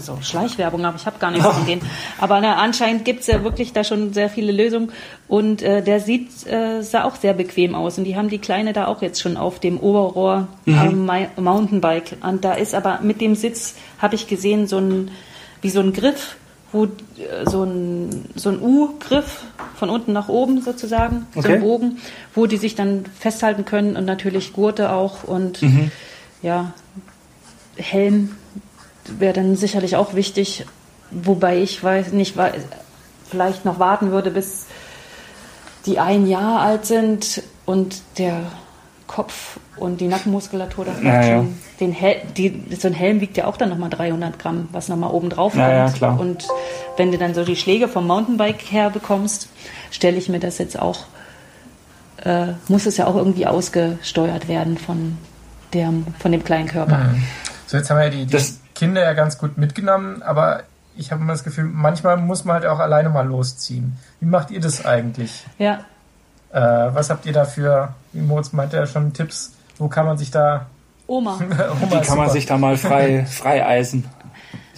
so 0.01 0.19
Schleichwerbung, 0.21 0.85
aber 0.85 0.97
ich 0.97 1.07
habe 1.07 1.19
gar 1.19 1.31
nichts 1.31 1.47
von 1.47 1.67
denen. 1.67 1.83
Aber 2.19 2.41
na, 2.41 2.57
anscheinend 2.57 3.05
gibt 3.05 3.21
es 3.21 3.27
ja 3.27 3.43
wirklich 3.43 3.73
da 3.73 3.85
schon 3.85 4.13
sehr 4.13 4.29
viele 4.29 4.53
Lösungen. 4.53 4.93
Und 5.29 5.63
äh, 5.63 5.83
der 5.83 6.01
sieht, 6.01 6.47
äh, 6.47 6.83
sah 6.83 7.05
auch 7.05 7.17
sehr 7.17 7.33
bequem 7.33 7.75
aus. 7.75 7.97
Und 7.97 8.05
die 8.05 8.17
haben 8.17 8.29
die 8.29 8.39
Kleine 8.39 8.73
da 8.73 8.87
auch 8.87 9.03
jetzt 9.03 9.21
schon 9.21 9.37
auf 9.37 9.61
dem 9.61 9.79
Oberrohr 9.79 10.49
mhm. 10.67 11.09
am 11.09 11.45
Mountainbike. 11.45 12.17
Und 12.23 12.45
da 12.45 12.55
ist 12.55 12.75
aber 12.75 13.01
mit 13.03 13.21
dem 13.21 13.35
Sitz, 13.35 13.77
habe 13.99 14.15
ich 14.15 14.27
gesehen, 14.27 14.67
so 14.67 14.79
ein, 14.79 15.11
wie 15.63 15.71
so 15.71 15.81
ein 15.81 15.93
Griff 15.93 16.37
wo 16.73 16.85
äh, 16.85 16.89
so 17.47 17.65
ein, 17.65 18.27
so 18.35 18.51
ein 18.51 18.61
U-Griff 18.61 19.45
von 19.77 19.91
unten 19.91 20.13
nach 20.13 20.29
oben 20.29 20.61
sozusagen, 20.61 21.27
okay. 21.35 21.47
so 21.47 21.53
ein 21.55 21.61
Bogen, 21.61 21.99
wo 22.35 22.47
die 22.47 22.57
sich 22.57 22.75
dann 22.75 23.05
festhalten 23.19 23.65
können 23.65 23.97
und 23.97 24.05
natürlich 24.05 24.53
Gurte 24.53 24.93
auch 24.93 25.25
und 25.25 25.63
mhm. 25.63 25.91
ja, 26.43 26.73
Helm 27.77 28.37
wäre 29.19 29.33
dann 29.33 29.57
sicherlich 29.57 29.97
auch 29.97 30.15
wichtig, 30.15 30.67
wobei 31.11 31.63
ich 31.63 31.83
weiß 31.83 32.13
nicht, 32.13 32.35
vielleicht 33.29 33.65
noch 33.65 33.79
warten 33.79 34.11
würde, 34.11 34.31
bis 34.31 34.67
die 35.87 35.99
ein 35.99 36.27
Jahr 36.27 36.61
alt 36.61 36.85
sind 36.85 37.43
und 37.65 38.03
der 38.19 38.43
Kopf 39.09 39.59
und 39.77 40.01
die 40.01 40.07
Nackenmuskulatur, 40.07 40.85
das 40.85 41.03
ja, 41.03 41.23
schon. 41.23 41.31
Ja. 41.31 41.45
Den 41.81 41.93
Hel 41.93 42.23
die, 42.37 42.63
so 42.79 42.87
ein 42.87 42.95
Helm 42.95 43.21
wiegt 43.21 43.37
ja 43.37 43.47
auch 43.47 43.57
dann 43.57 43.71
nochmal 43.71 43.91
300 43.91 44.39
Gramm, 44.39 44.69
was 44.71 44.89
nochmal 44.89 45.11
oben 45.11 45.31
drauf 45.31 45.53
kommt. 45.53 45.65
Ja, 45.65 45.91
klar. 45.91 46.21
Und 46.21 46.47
wenn 46.97 47.11
du 47.11 47.19
dann 47.19 47.35
so 47.35 47.45
die 47.45 47.57
Schläge 47.57 47.89
vom 47.89 48.07
Mountainbike 48.07 48.71
her 48.71 48.91
bekommst, 48.91 49.49
stelle 49.91 50.17
ich 50.17 50.29
mir 50.29 50.39
das 50.39 50.59
jetzt 50.59 50.79
auch, 50.79 51.07
äh, 52.25 52.53
muss 52.69 52.87
es 52.87 52.97
ja 52.97 53.07
auch 53.07 53.17
irgendwie 53.17 53.47
ausgesteuert 53.47 54.47
werden 54.47 54.79
von, 54.79 55.19
der, 55.73 55.93
von 56.19 56.31
dem 56.31 56.45
kleinen 56.45 56.69
Körper. 56.69 56.99
Mhm. 56.99 57.25
So, 57.67 57.77
jetzt 57.77 57.91
haben 57.91 57.99
wir 57.99 58.05
ja 58.05 58.11
die, 58.11 58.27
die 58.27 58.39
Kinder 58.75 59.03
ja 59.03 59.15
ganz 59.15 59.39
gut 59.39 59.59
mitgenommen, 59.59 60.23
aber 60.23 60.63
ich 60.97 61.13
habe 61.13 61.23
immer 61.23 61.33
das 61.33 61.45
Gefühl, 61.45 61.65
manchmal 61.65 62.17
muss 62.17 62.45
man 62.45 62.55
halt 62.55 62.67
auch 62.67 62.81
alleine 62.81 63.09
mal 63.09 63.27
losziehen. 63.27 63.97
Wie 64.21 64.27
macht 64.27 64.51
ihr 64.51 64.61
das 64.61 64.85
eigentlich? 64.85 65.45
Ja. 65.59 65.85
Äh, 66.53 66.61
was 66.61 67.11
habt 67.11 67.27
ihr 67.27 67.33
da 67.33 67.45
für, 67.45 67.95
wie 68.13 68.21
Moritz 68.21 68.53
meinte 68.53 68.77
ja 68.77 68.87
schon, 68.87 69.13
Tipps? 69.13 69.53
Wo 69.79 69.89
kann 69.89 70.07
man 70.07 70.19
sich 70.19 70.31
da. 70.31 70.67
Oma. 71.07 71.35
Oma 71.83 71.91
Wie 71.91 72.07
kann 72.07 72.19
man 72.19 72.31
sich 72.31 72.47
da 72.47 72.59
mal 72.59 72.77
frei, 72.77 73.27
frei 73.31 73.67
eisen? 73.67 74.09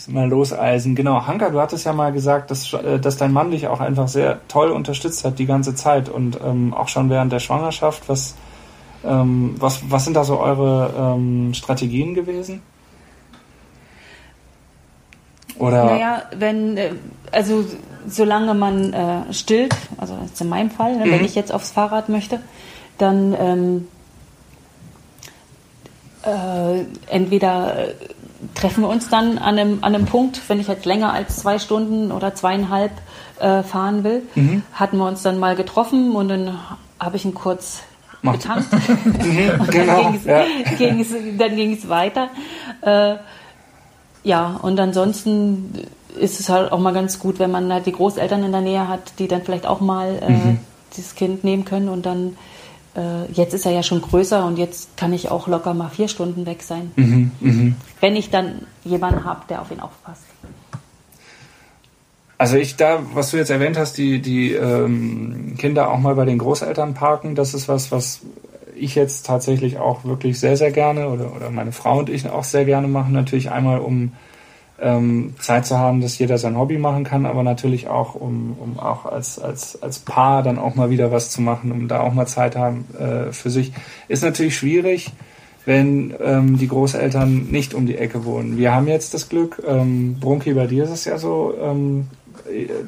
Mal 0.09 0.29
loseisen. 0.29 0.95
Genau, 0.95 1.27
Hanka, 1.27 1.51
du 1.51 1.61
hattest 1.61 1.85
ja 1.85 1.93
mal 1.93 2.11
gesagt, 2.11 2.51
dass, 2.51 2.73
äh, 2.73 2.99
dass 2.99 3.19
dein 3.19 3.33
Mann 3.33 3.51
dich 3.51 3.69
auch 3.69 3.81
einfach 3.81 4.09
sehr 4.09 4.41
toll 4.49 4.71
unterstützt 4.71 5.25
hat 5.25 5.39
die 5.39 5.47
ganze 5.47 5.75
Zeit 5.75 6.09
und 6.09 6.41
ähm, 6.43 6.73
auch 6.73 6.89
schon 6.89 7.11
während 7.11 7.31
der 7.33 7.39
Schwangerschaft. 7.39 8.09
Was, 8.09 8.35
ähm, 9.05 9.55
was, 9.59 9.91
was 9.91 10.05
sind 10.05 10.15
da 10.15 10.25
so 10.25 10.41
eure 10.41 11.15
ähm, 11.17 11.53
Strategien 11.53 12.15
gewesen? 12.15 12.63
Oder? 15.59 15.85
Naja, 15.85 16.23
wenn, 16.35 16.79
äh, 16.79 16.93
also 17.31 17.65
solange 18.07 18.55
man 18.55 18.93
äh, 18.93 19.33
stillt, 19.33 19.75
also 19.97 20.17
jetzt 20.23 20.41
in 20.41 20.49
meinem 20.49 20.71
Fall, 20.71 20.97
ne, 20.97 21.07
mhm. 21.07 21.11
wenn 21.13 21.25
ich 21.25 21.35
jetzt 21.35 21.53
aufs 21.53 21.71
Fahrrad 21.71 22.09
möchte, 22.09 22.41
dann 22.99 23.35
ähm, 23.39 23.89
äh, 26.23 26.85
entweder 27.07 27.89
äh, 27.89 27.95
treffen 28.55 28.83
wir 28.83 28.89
uns 28.89 29.09
dann 29.09 29.39
an 29.39 29.59
einem, 29.59 29.79
an 29.83 29.95
einem 29.95 30.07
Punkt, 30.07 30.41
wenn 30.49 30.61
ich 30.61 30.69
jetzt 30.69 30.85
länger 30.85 31.13
als 31.13 31.37
zwei 31.37 31.59
Stunden 31.59 32.13
oder 32.13 32.35
zweieinhalb 32.35 32.93
äh, 33.39 33.63
fahren 33.63 34.05
will, 34.05 34.23
mhm. 34.35 34.63
hatten 34.73 34.99
wir 34.99 35.07
uns 35.07 35.23
dann 35.23 35.39
mal 35.39 35.57
getroffen 35.57 36.15
und 36.15 36.29
dann 36.29 36.59
habe 36.99 37.17
ich 37.17 37.25
ihn 37.25 37.35
kurz 37.35 37.83
getankt. 38.23 38.73
mhm, 39.05 39.61
und 39.61 39.71
genau, 39.71 40.15
dann 40.25 41.57
ging 41.57 41.73
es 41.73 41.89
weiter. 41.89 42.29
Äh, 42.83 43.17
ja, 44.23 44.59
und 44.61 44.79
ansonsten 44.79 45.73
ist 46.19 46.41
es 46.41 46.49
halt 46.49 46.73
auch 46.73 46.79
mal 46.79 46.93
ganz 46.93 47.19
gut, 47.19 47.39
wenn 47.39 47.51
man 47.51 47.73
halt 47.73 47.87
die 47.87 47.93
Großeltern 47.93 48.45
in 48.45 48.53
der 48.53 48.61
Nähe 48.61 48.89
hat, 48.89 49.15
die 49.19 49.29
dann 49.29 49.43
vielleicht 49.43 49.67
auch 49.67 49.81
mal 49.81 50.19
äh, 50.23 50.31
mhm. 50.31 50.59
dieses 50.97 51.15
Kind 51.15 51.45
nehmen 51.45 51.65
können 51.65 51.89
und 51.89 52.07
dann 52.07 52.37
äh, 52.97 53.31
jetzt 53.33 53.55
ist 53.55 53.67
er 53.67 53.73
ja 53.73 53.83
schon 53.83 54.03
größer 54.03 54.45
und 54.45 54.59
jetzt 54.59 54.97
kann 54.97 55.13
ich 55.13 55.31
auch 55.31 55.47
locker 55.47 55.75
mal 55.75 55.89
vier 55.89 56.09
Stunden 56.09 56.47
weg 56.47 56.63
sein. 56.63 56.91
Mhm, 56.97 57.31
mh. 57.41 57.73
Wenn 58.01 58.17
ich 58.17 58.31
dann 58.31 58.67
jemanden 58.85 59.25
habe, 59.25 59.43
der 59.49 59.63
auf 59.63 59.71
ihn 59.71 59.81
aufpasst. 59.81 60.25
Also 62.39 62.57
ich 62.57 62.77
da, 62.77 63.01
was 63.13 63.31
du 63.31 63.37
jetzt 63.37 63.51
erwähnt 63.51 63.77
hast, 63.77 63.99
die, 63.99 64.23
die 64.23 64.53
ähm, 64.53 65.57
Kinder 65.59 65.91
auch 65.91 65.99
mal 65.99 66.15
bei 66.15 66.25
den 66.25 66.39
Großeltern 66.39 66.95
parken, 66.95 67.35
das 67.35 67.53
ist 67.53 67.69
was, 67.69 67.93
was 67.93 68.23
ich 68.75 68.95
jetzt 68.95 69.27
tatsächlich 69.27 69.79
auch 69.79 70.05
wirklich 70.05 70.41
sehr, 70.41 70.57
sehr 70.57 70.71
gerne 70.71 71.09
oder, 71.09 71.37
oder 71.37 71.51
meine 71.51 71.73
Frau 71.73 71.99
und 71.99 72.09
ich 72.09 72.29
auch 72.29 72.45
sehr 72.45 72.65
gerne 72.65 72.89
machen. 72.89 73.13
Natürlich 73.13 73.51
einmal, 73.51 73.81
um 73.81 74.13
ähm, 74.81 75.35
Zeit 75.39 75.67
zu 75.67 75.79
haben, 75.79 76.01
dass 76.01 76.19
jeder 76.19 76.39
sein 76.39 76.57
Hobby 76.57 76.79
machen 76.79 77.05
kann, 77.05 77.27
aber 77.27 77.43
natürlich 77.43 77.89
auch, 77.89 78.15
um, 78.15 78.57
um 78.59 78.79
auch 78.79 79.07
als, 79.07 79.39
als, 79.39 79.81
als 79.83 79.99
Paar 79.99 80.43
dann 80.43 80.59
auch 80.59 80.75
mal 80.75 80.91
wieder 80.91 81.13
was 81.13 81.31
zu 81.31 81.43
machen, 81.43 81.73
um 81.73 81.89
da 81.89 82.01
auch 82.01 82.13
mal 82.13 82.27
Zeit 82.27 82.57
haben 82.57 82.87
äh, 82.99 83.33
für 83.33 83.51
sich. 83.51 83.73
Ist 84.09 84.23
natürlich 84.23 84.57
schwierig, 84.57 85.13
wenn 85.67 86.15
ähm, 86.23 86.59
die 86.59 86.69
Großeltern 86.69 87.49
nicht 87.51 87.75
um 87.75 87.87
die 87.87 87.99
Ecke 87.99 88.25
wohnen. 88.25 88.57
Wir 88.57 88.75
haben 88.75 88.87
jetzt 88.87 89.13
das 89.15 89.29
Glück, 89.29 89.63
ähm, 89.67 90.19
Brunki, 90.19 90.55
bei 90.55 90.67
dir 90.67 90.85
ist 90.85 90.91
es 90.91 91.05
ja 91.05 91.19
so, 91.19 91.55
ähm, 91.61 92.09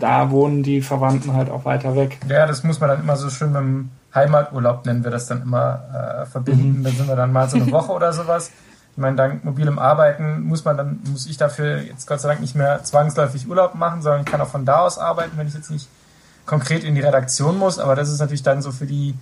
da 0.00 0.30
wohnen 0.30 0.62
die 0.62 0.80
Verwandten 0.80 1.34
halt 1.34 1.50
auch 1.50 1.64
weiter 1.64 1.94
weg. 1.94 2.18
Ja, 2.28 2.46
das 2.46 2.64
muss 2.64 2.80
man 2.80 2.88
dann 2.88 3.00
immer 3.00 3.16
so 3.16 3.28
schön 3.28 3.52
mit 3.52 3.60
dem 3.60 3.90
Heimaturlaub, 4.14 4.84
nennen 4.86 5.04
wir 5.04 5.10
das 5.10 5.26
dann 5.26 5.42
immer, 5.42 6.22
äh, 6.22 6.26
verbinden. 6.26 6.80
Mhm. 6.80 6.84
Dann 6.84 6.92
sind 6.94 7.08
wir 7.08 7.16
dann 7.16 7.32
mal 7.32 7.48
so 7.48 7.56
eine 7.56 7.70
Woche 7.70 7.92
oder 7.92 8.12
sowas. 8.12 8.50
Ich 8.92 8.98
meine, 8.98 9.16
dank 9.16 9.42
mobilem 9.44 9.78
Arbeiten 9.78 10.42
muss 10.42 10.64
man 10.64 10.76
dann, 10.76 11.00
muss 11.10 11.26
ich 11.26 11.38
dafür 11.38 11.80
jetzt 11.80 12.06
Gott 12.06 12.20
sei 12.20 12.28
Dank 12.28 12.40
nicht 12.40 12.54
mehr 12.54 12.84
zwangsläufig 12.84 13.48
Urlaub 13.48 13.74
machen, 13.74 14.02
sondern 14.02 14.26
kann 14.26 14.40
auch 14.42 14.48
von 14.48 14.66
da 14.66 14.80
aus 14.80 14.98
arbeiten, 14.98 15.38
wenn 15.38 15.48
ich 15.48 15.54
jetzt 15.54 15.70
nicht 15.70 15.88
konkret 16.44 16.84
in 16.84 16.94
die 16.94 17.00
Redaktion 17.00 17.56
muss. 17.56 17.78
Aber 17.78 17.96
das 17.96 18.10
ist 18.10 18.18
natürlich 18.18 18.42
dann 18.42 18.60
so 18.60 18.70
für 18.70 18.84
die, 18.84 19.14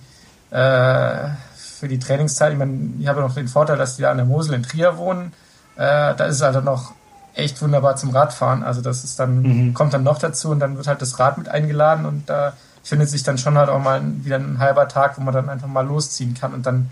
äh, 0.49 1.29
für 1.55 1.87
die 1.87 1.99
Trainingszeit. 1.99 2.51
Ich 2.51 2.59
meine, 2.59 2.91
ich 2.99 3.07
habe 3.07 3.21
noch 3.21 3.33
den 3.33 3.47
Vorteil, 3.47 3.77
dass 3.77 3.95
die 3.95 4.01
da 4.01 4.11
an 4.11 4.17
der 4.17 4.25
Mosel 4.25 4.55
in 4.55 4.63
Trier 4.63 4.97
wohnen. 4.97 5.31
Äh, 5.77 6.15
da 6.15 6.25
ist 6.25 6.35
es 6.35 6.41
halt 6.41 6.63
noch 6.65 6.93
echt 7.33 7.61
wunderbar 7.61 7.95
zum 7.95 8.09
Radfahren. 8.09 8.63
Also 8.63 8.81
das 8.81 9.05
ist 9.05 9.19
dann, 9.19 9.41
mhm. 9.41 9.73
kommt 9.73 9.93
dann 9.93 10.03
noch 10.03 10.19
dazu 10.19 10.49
und 10.49 10.59
dann 10.59 10.75
wird 10.75 10.87
halt 10.87 11.01
das 11.01 11.17
Rad 11.17 11.37
mit 11.37 11.47
eingeladen 11.47 12.05
und 12.05 12.29
da 12.29 12.53
findet 12.83 13.09
sich 13.09 13.23
dann 13.23 13.37
schon 13.37 13.57
halt 13.57 13.69
auch 13.69 13.79
mal 13.79 14.01
wieder 14.03 14.37
ein 14.37 14.59
halber 14.59 14.87
Tag, 14.87 15.17
wo 15.17 15.21
man 15.21 15.33
dann 15.33 15.49
einfach 15.49 15.67
mal 15.67 15.85
losziehen 15.85 16.33
kann 16.33 16.53
und 16.53 16.65
dann 16.65 16.89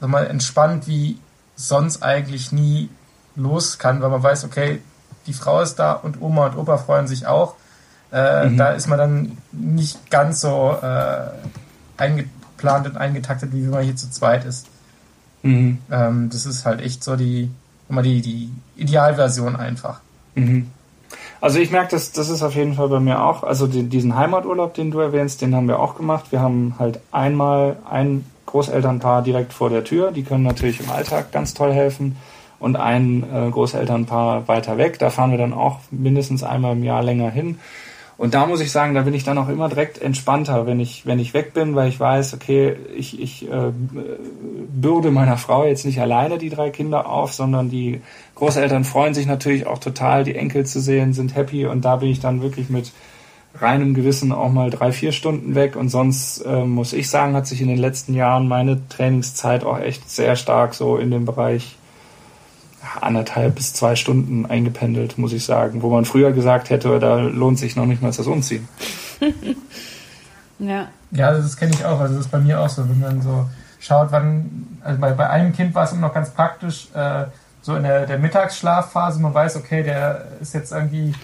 mal 0.00 0.26
entspannt 0.26 0.86
wie 0.86 1.18
sonst 1.58 2.02
eigentlich 2.02 2.52
nie 2.52 2.88
los 3.34 3.78
kann, 3.78 4.00
weil 4.00 4.10
man 4.10 4.22
weiß, 4.22 4.44
okay, 4.44 4.80
die 5.26 5.32
Frau 5.32 5.60
ist 5.60 5.76
da 5.76 5.92
und 5.92 6.22
Oma 6.22 6.46
und 6.46 6.56
Opa 6.56 6.78
freuen 6.78 7.06
sich 7.06 7.26
auch. 7.26 7.56
Äh, 8.12 8.48
mhm. 8.48 8.56
Da 8.56 8.70
ist 8.70 8.86
man 8.86 8.98
dann 8.98 9.38
nicht 9.52 10.10
ganz 10.10 10.40
so 10.40 10.74
äh, 10.80 11.26
eingeplant 11.98 12.86
und 12.86 12.96
eingetaktet, 12.96 13.52
wie 13.52 13.64
wenn 13.64 13.70
man 13.70 13.84
hier 13.84 13.96
zu 13.96 14.10
zweit 14.10 14.44
ist. 14.44 14.66
Mhm. 15.42 15.78
Ähm, 15.90 16.30
das 16.30 16.46
ist 16.46 16.64
halt 16.64 16.80
echt 16.80 17.04
so 17.04 17.16
die, 17.16 17.50
immer 17.88 18.02
die, 18.02 18.22
die 18.22 18.50
Idealversion 18.76 19.56
einfach. 19.56 20.00
Mhm. 20.36 20.70
Also 21.40 21.58
ich 21.58 21.70
merke, 21.70 21.90
das, 21.90 22.12
das 22.12 22.28
ist 22.28 22.42
auf 22.42 22.54
jeden 22.54 22.74
Fall 22.74 22.88
bei 22.88 23.00
mir 23.00 23.22
auch. 23.22 23.42
Also 23.42 23.66
den, 23.66 23.90
diesen 23.90 24.16
Heimaturlaub, 24.16 24.74
den 24.74 24.90
du 24.90 25.00
erwähnst, 25.00 25.42
den 25.42 25.54
haben 25.54 25.68
wir 25.68 25.78
auch 25.78 25.96
gemacht. 25.96 26.26
Wir 26.30 26.40
haben 26.40 26.76
halt 26.78 27.00
einmal 27.12 27.76
ein 27.88 28.24
Großelternpaar 28.48 29.22
direkt 29.22 29.52
vor 29.52 29.70
der 29.70 29.84
Tür. 29.84 30.10
Die 30.10 30.22
können 30.22 30.42
natürlich 30.42 30.80
im 30.80 30.90
Alltag 30.90 31.32
ganz 31.32 31.54
toll 31.54 31.72
helfen. 31.72 32.16
Und 32.58 32.76
ein 32.76 33.22
äh, 33.32 33.50
Großelternpaar 33.50 34.48
weiter 34.48 34.78
weg. 34.78 34.98
Da 34.98 35.10
fahren 35.10 35.30
wir 35.30 35.38
dann 35.38 35.52
auch 35.52 35.78
mindestens 35.90 36.42
einmal 36.42 36.72
im 36.72 36.82
Jahr 36.82 37.04
länger 37.04 37.30
hin. 37.30 37.58
Und 38.18 38.34
da 38.34 38.46
muss 38.46 38.60
ich 38.60 38.72
sagen, 38.72 38.94
da 38.94 39.02
bin 39.02 39.14
ich 39.14 39.22
dann 39.22 39.38
auch 39.38 39.48
immer 39.48 39.68
direkt 39.68 40.02
entspannter, 40.02 40.66
wenn 40.66 40.80
ich, 40.80 41.06
wenn 41.06 41.20
ich 41.20 41.34
weg 41.34 41.54
bin, 41.54 41.76
weil 41.76 41.88
ich 41.88 42.00
weiß, 42.00 42.34
okay, 42.34 42.74
ich, 42.96 43.20
ich 43.20 43.48
äh, 43.48 43.70
bürde 44.68 45.12
meiner 45.12 45.36
Frau 45.36 45.64
jetzt 45.64 45.86
nicht 45.86 46.00
alleine 46.00 46.36
die 46.36 46.50
drei 46.50 46.70
Kinder 46.70 47.08
auf, 47.08 47.32
sondern 47.32 47.70
die 47.70 48.00
Großeltern 48.34 48.82
freuen 48.82 49.14
sich 49.14 49.26
natürlich 49.26 49.68
auch 49.68 49.78
total, 49.78 50.24
die 50.24 50.34
Enkel 50.34 50.66
zu 50.66 50.80
sehen, 50.80 51.12
sind 51.12 51.36
happy 51.36 51.66
und 51.66 51.84
da 51.84 51.94
bin 51.94 52.08
ich 52.08 52.18
dann 52.18 52.42
wirklich 52.42 52.70
mit 52.70 52.90
reinem 53.60 53.94
Gewissen 53.94 54.32
auch 54.32 54.50
mal 54.50 54.70
drei, 54.70 54.92
vier 54.92 55.12
Stunden 55.12 55.54
weg. 55.54 55.76
Und 55.76 55.88
sonst 55.88 56.38
äh, 56.40 56.64
muss 56.64 56.92
ich 56.92 57.10
sagen, 57.10 57.34
hat 57.34 57.46
sich 57.46 57.60
in 57.60 57.68
den 57.68 57.78
letzten 57.78 58.14
Jahren 58.14 58.48
meine 58.48 58.86
Trainingszeit 58.88 59.64
auch 59.64 59.78
echt 59.78 60.10
sehr 60.10 60.36
stark 60.36 60.74
so 60.74 60.96
in 60.96 61.10
dem 61.10 61.24
Bereich 61.24 61.76
anderthalb 63.00 63.56
bis 63.56 63.74
zwei 63.74 63.96
Stunden 63.96 64.46
eingependelt, 64.46 65.18
muss 65.18 65.32
ich 65.32 65.44
sagen. 65.44 65.82
Wo 65.82 65.90
man 65.90 66.04
früher 66.04 66.32
gesagt 66.32 66.70
hätte, 66.70 66.98
da 66.98 67.16
lohnt 67.16 67.58
sich 67.58 67.76
noch 67.76 67.86
nicht 67.86 68.02
mal 68.02 68.12
das 68.12 68.26
Umziehen. 68.26 68.68
ja. 70.58 70.88
Ja, 71.10 71.28
also 71.28 71.42
das 71.42 71.56
kenne 71.56 71.72
ich 71.74 71.84
auch. 71.84 72.00
Also 72.00 72.14
das 72.16 72.26
ist 72.26 72.30
bei 72.30 72.38
mir 72.38 72.60
auch 72.60 72.68
so, 72.68 72.88
wenn 72.88 73.00
man 73.00 73.22
so 73.22 73.46
schaut, 73.80 74.08
wann, 74.10 74.78
also 74.82 75.00
bei, 75.00 75.12
bei 75.12 75.28
einem 75.30 75.52
Kind 75.52 75.74
war 75.74 75.84
es 75.84 75.92
immer 75.92 76.02
noch 76.02 76.14
ganz 76.14 76.30
praktisch, 76.30 76.88
äh, 76.94 77.24
so 77.62 77.76
in 77.76 77.82
der, 77.82 78.06
der 78.06 78.18
Mittagsschlafphase, 78.18 79.20
man 79.20 79.34
weiß, 79.34 79.56
okay, 79.56 79.82
der 79.82 80.26
ist 80.40 80.54
jetzt 80.54 80.72
irgendwie 80.72 81.14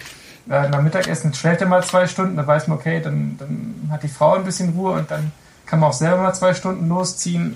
äh, 0.49 0.69
nach 0.69 0.81
Mittagessen 0.81 1.33
schläft 1.33 1.61
er 1.61 1.67
mal 1.67 1.83
zwei 1.83 2.07
Stunden, 2.07 2.37
da 2.37 2.45
weiß 2.45 2.67
man, 2.67 2.77
okay, 2.77 3.01
dann, 3.01 3.37
dann 3.37 3.89
hat 3.91 4.03
die 4.03 4.07
Frau 4.07 4.35
ein 4.35 4.43
bisschen 4.43 4.73
Ruhe 4.73 4.93
und 4.93 5.09
dann 5.09 5.31
kann 5.65 5.79
man 5.79 5.89
auch 5.89 5.93
selber 5.93 6.21
mal 6.21 6.33
zwei 6.33 6.53
Stunden 6.53 6.87
losziehen. 6.87 7.55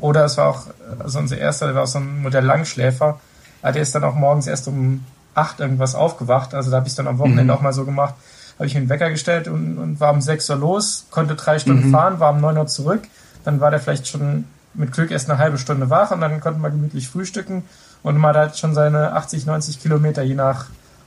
Oder 0.00 0.24
es 0.24 0.36
war 0.36 0.48
auch, 0.48 0.66
also 0.98 1.18
unser 1.18 1.38
erster, 1.38 1.66
der 1.66 1.74
war 1.74 1.84
auch 1.84 1.88
so 1.88 1.98
ein 1.98 2.22
Modell 2.22 2.44
Langschläfer. 2.44 3.20
Der 3.62 3.76
ist 3.76 3.94
dann 3.94 4.04
auch 4.04 4.14
morgens 4.14 4.46
erst 4.46 4.68
um 4.68 5.04
acht 5.34 5.60
irgendwas 5.60 5.94
aufgewacht. 5.94 6.54
Also 6.54 6.70
da 6.70 6.78
habe 6.78 6.88
ich 6.88 6.94
dann 6.94 7.06
am 7.06 7.18
Wochenende 7.18 7.44
mhm. 7.44 7.50
auch 7.50 7.60
mal 7.60 7.72
so 7.72 7.84
gemacht. 7.84 8.14
Habe 8.58 8.66
ich 8.66 8.74
mir 8.74 8.80
einen 8.80 8.88
Wecker 8.88 9.10
gestellt 9.10 9.48
und, 9.48 9.78
und 9.78 10.00
war 10.00 10.12
um 10.12 10.20
sechs 10.20 10.48
Uhr 10.50 10.56
los, 10.56 11.06
konnte 11.10 11.34
drei 11.34 11.58
Stunden 11.58 11.88
mhm. 11.88 11.92
fahren, 11.92 12.20
war 12.20 12.32
um 12.32 12.40
neun 12.40 12.56
Uhr 12.58 12.66
zurück. 12.66 13.02
Dann 13.44 13.60
war 13.60 13.70
der 13.70 13.80
vielleicht 13.80 14.08
schon 14.08 14.44
mit 14.74 14.92
Glück 14.92 15.10
erst 15.10 15.30
eine 15.30 15.38
halbe 15.38 15.58
Stunde 15.58 15.90
wach 15.90 16.10
und 16.10 16.20
dann 16.20 16.40
konnte 16.40 16.60
man 16.60 16.72
gemütlich 16.72 17.08
frühstücken 17.08 17.64
und 18.02 18.18
man 18.18 18.36
hat 18.36 18.58
schon 18.58 18.74
seine 18.74 19.12
80, 19.12 19.46
90 19.46 19.80
Kilometer 19.80 20.22
je 20.22 20.34
nach 20.34 20.66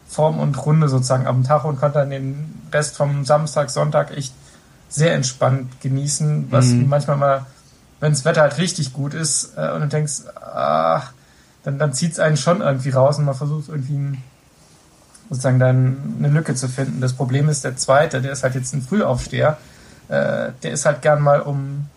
Form 0.10 0.40
und 0.40 0.66
Runde 0.66 0.90
sozusagen 0.90 1.28
am 1.28 1.44
Tag 1.44 1.64
und 1.66 1.80
konnte 1.80 2.00
dann 2.00 2.10
den 2.10 2.64
Rest 2.74 2.98
vom 2.98 3.26
Samstag, 3.26 3.70
Sonntag 3.70 4.12
echt 4.18 4.34
sehr 4.90 5.14
entspannt 5.14 5.80
genießen, 5.82 6.48
was 6.50 6.68
mhm. 6.68 6.90
manchmal 6.90 7.18
mal, 7.18 7.46
wenn 8.00 8.12
das 8.12 8.26
Wetter 8.26 8.42
halt 8.42 8.58
richtig 8.58 8.92
gut 8.92 9.14
ist 9.14 9.54
äh, 9.56 9.72
und 9.72 9.82
du 9.82 9.88
denkst, 9.88 10.24
ach, 10.36 11.14
dann, 11.64 11.78
dann 11.78 11.94
zieht 11.94 12.14
es 12.14 12.20
einen 12.20 12.38
schon 12.38 12.62
irgendwie 12.62 12.90
raus 12.90 13.20
und 13.20 13.26
man 13.26 13.36
versucht 13.36 13.70
irgendwie 13.70 14.18
sozusagen 15.30 15.60
dann 15.60 16.16
eine 16.18 16.30
Lücke 16.30 16.56
zu 16.56 16.68
finden. 16.68 17.02
Das 17.02 17.14
Problem 17.14 17.48
ist 17.48 17.64
der 17.64 17.78
zweite, 17.78 18.22
der 18.22 18.32
ist 18.32 18.44
halt 18.44 18.56
jetzt 18.56 18.74
ein 18.74 18.82
Frühaufsteher, 18.82 19.58
äh, 20.08 20.52
der 20.64 20.72
ist 20.72 20.86
halt 20.86 21.04
gern 21.04 21.22
mal 21.22 21.42
um 21.42 21.88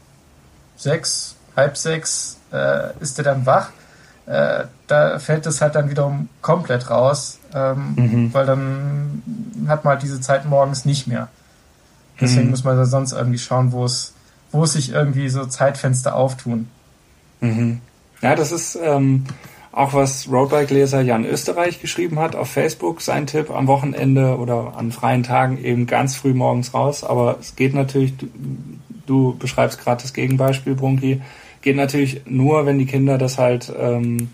sechs, 0.76 1.34
halb 1.56 1.78
sechs 1.78 2.36
äh, 2.52 2.90
ist 3.00 3.16
der 3.16 3.24
dann 3.24 3.46
wach. 3.46 3.70
Äh, 4.26 4.64
da 4.86 5.18
fällt 5.18 5.46
es 5.46 5.60
halt 5.60 5.74
dann 5.74 5.90
wiederum 5.90 6.28
komplett 6.42 6.90
raus, 6.90 7.38
ähm, 7.54 7.94
mhm. 7.96 8.34
weil 8.34 8.46
dann 8.46 9.22
hat 9.66 9.84
man 9.84 9.94
halt 9.94 10.02
diese 10.02 10.20
Zeit 10.20 10.44
morgens 10.44 10.84
nicht 10.84 11.06
mehr. 11.06 11.28
Deswegen 12.20 12.44
mhm. 12.44 12.50
muss 12.50 12.64
man 12.64 12.76
da 12.76 12.84
sonst 12.84 13.12
irgendwie 13.12 13.38
schauen, 13.38 13.72
wo 13.72 13.84
es, 13.84 14.14
wo 14.52 14.64
es 14.64 14.74
sich 14.74 14.92
irgendwie 14.92 15.28
so 15.28 15.44
Zeitfenster 15.44 16.14
auftun. 16.14 16.68
Mhm. 17.40 17.80
Ja, 18.20 18.36
das 18.36 18.52
ist 18.52 18.78
ähm, 18.80 19.24
auch 19.72 19.94
was 19.94 20.30
Roadbike-Leser 20.30 21.00
Jan 21.00 21.24
Österreich 21.24 21.80
geschrieben 21.80 22.20
hat 22.20 22.36
auf 22.36 22.50
Facebook, 22.50 23.00
sein 23.00 23.26
Tipp 23.26 23.50
am 23.50 23.66
Wochenende 23.66 24.36
oder 24.36 24.74
an 24.76 24.92
freien 24.92 25.24
Tagen 25.24 25.58
eben 25.58 25.86
ganz 25.86 26.14
früh 26.14 26.34
morgens 26.34 26.74
raus. 26.74 27.02
Aber 27.02 27.38
es 27.40 27.56
geht 27.56 27.74
natürlich, 27.74 28.16
du, 28.16 28.28
du 29.06 29.36
beschreibst 29.36 29.80
gerade 29.80 30.02
das 30.02 30.12
Gegenbeispiel, 30.12 30.74
Brunki, 30.74 31.22
geht 31.62 31.76
natürlich 31.76 32.22
nur, 32.26 32.66
wenn 32.66 32.78
die 32.78 32.86
Kinder 32.86 33.18
das 33.18 33.38
halt 33.38 33.72
ähm, 33.78 34.30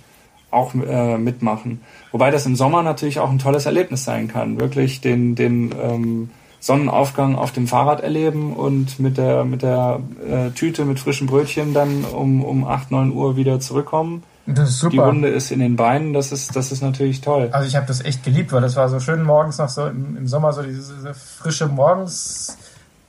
auch 0.50 0.74
äh, 0.74 1.18
mitmachen. 1.18 1.80
Wobei 2.10 2.30
das 2.30 2.46
im 2.46 2.56
Sommer 2.56 2.82
natürlich 2.82 3.20
auch 3.20 3.30
ein 3.30 3.38
tolles 3.38 3.66
Erlebnis 3.66 4.04
sein 4.04 4.28
kann. 4.28 4.58
Wirklich 4.58 5.00
den, 5.00 5.34
den 5.34 5.74
ähm, 5.80 6.30
Sonnenaufgang 6.60 7.36
auf 7.36 7.52
dem 7.52 7.68
Fahrrad 7.68 8.00
erleben 8.00 8.52
und 8.54 8.98
mit 8.98 9.16
der, 9.16 9.44
mit 9.44 9.62
der 9.62 10.00
äh, 10.28 10.50
Tüte 10.50 10.84
mit 10.84 10.98
frischen 10.98 11.26
Brötchen 11.26 11.74
dann 11.74 12.04
um, 12.04 12.42
um 12.42 12.66
8, 12.66 12.90
9 12.90 13.12
Uhr 13.12 13.36
wieder 13.36 13.60
zurückkommen. 13.60 14.22
Das 14.46 14.70
ist 14.70 14.78
super. 14.78 14.92
Die 14.92 14.98
Wunde 14.98 15.28
ist 15.28 15.50
in 15.50 15.60
den 15.60 15.76
Beinen, 15.76 16.14
das 16.14 16.32
ist, 16.32 16.56
das 16.56 16.72
ist 16.72 16.82
natürlich 16.82 17.20
toll. 17.20 17.50
Also 17.52 17.68
ich 17.68 17.76
habe 17.76 17.86
das 17.86 18.02
echt 18.02 18.24
geliebt, 18.24 18.50
weil 18.50 18.62
das 18.62 18.76
war 18.76 18.88
so 18.88 18.98
schön 18.98 19.22
morgens 19.22 19.58
noch 19.58 19.68
so 19.68 19.86
im, 19.86 20.16
im 20.16 20.26
Sommer 20.26 20.54
so 20.54 20.62
diese, 20.62 20.94
diese 20.94 21.12
frische 21.12 21.66
Morgens, 21.66 22.56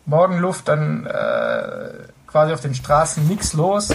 Morgenluft, 0.06 0.68
dann 0.68 1.06
äh, 1.06 1.90
quasi 2.30 2.54
auf 2.54 2.62
den 2.62 2.76
Straßen 2.76 3.28
nichts 3.28 3.54
los, 3.54 3.90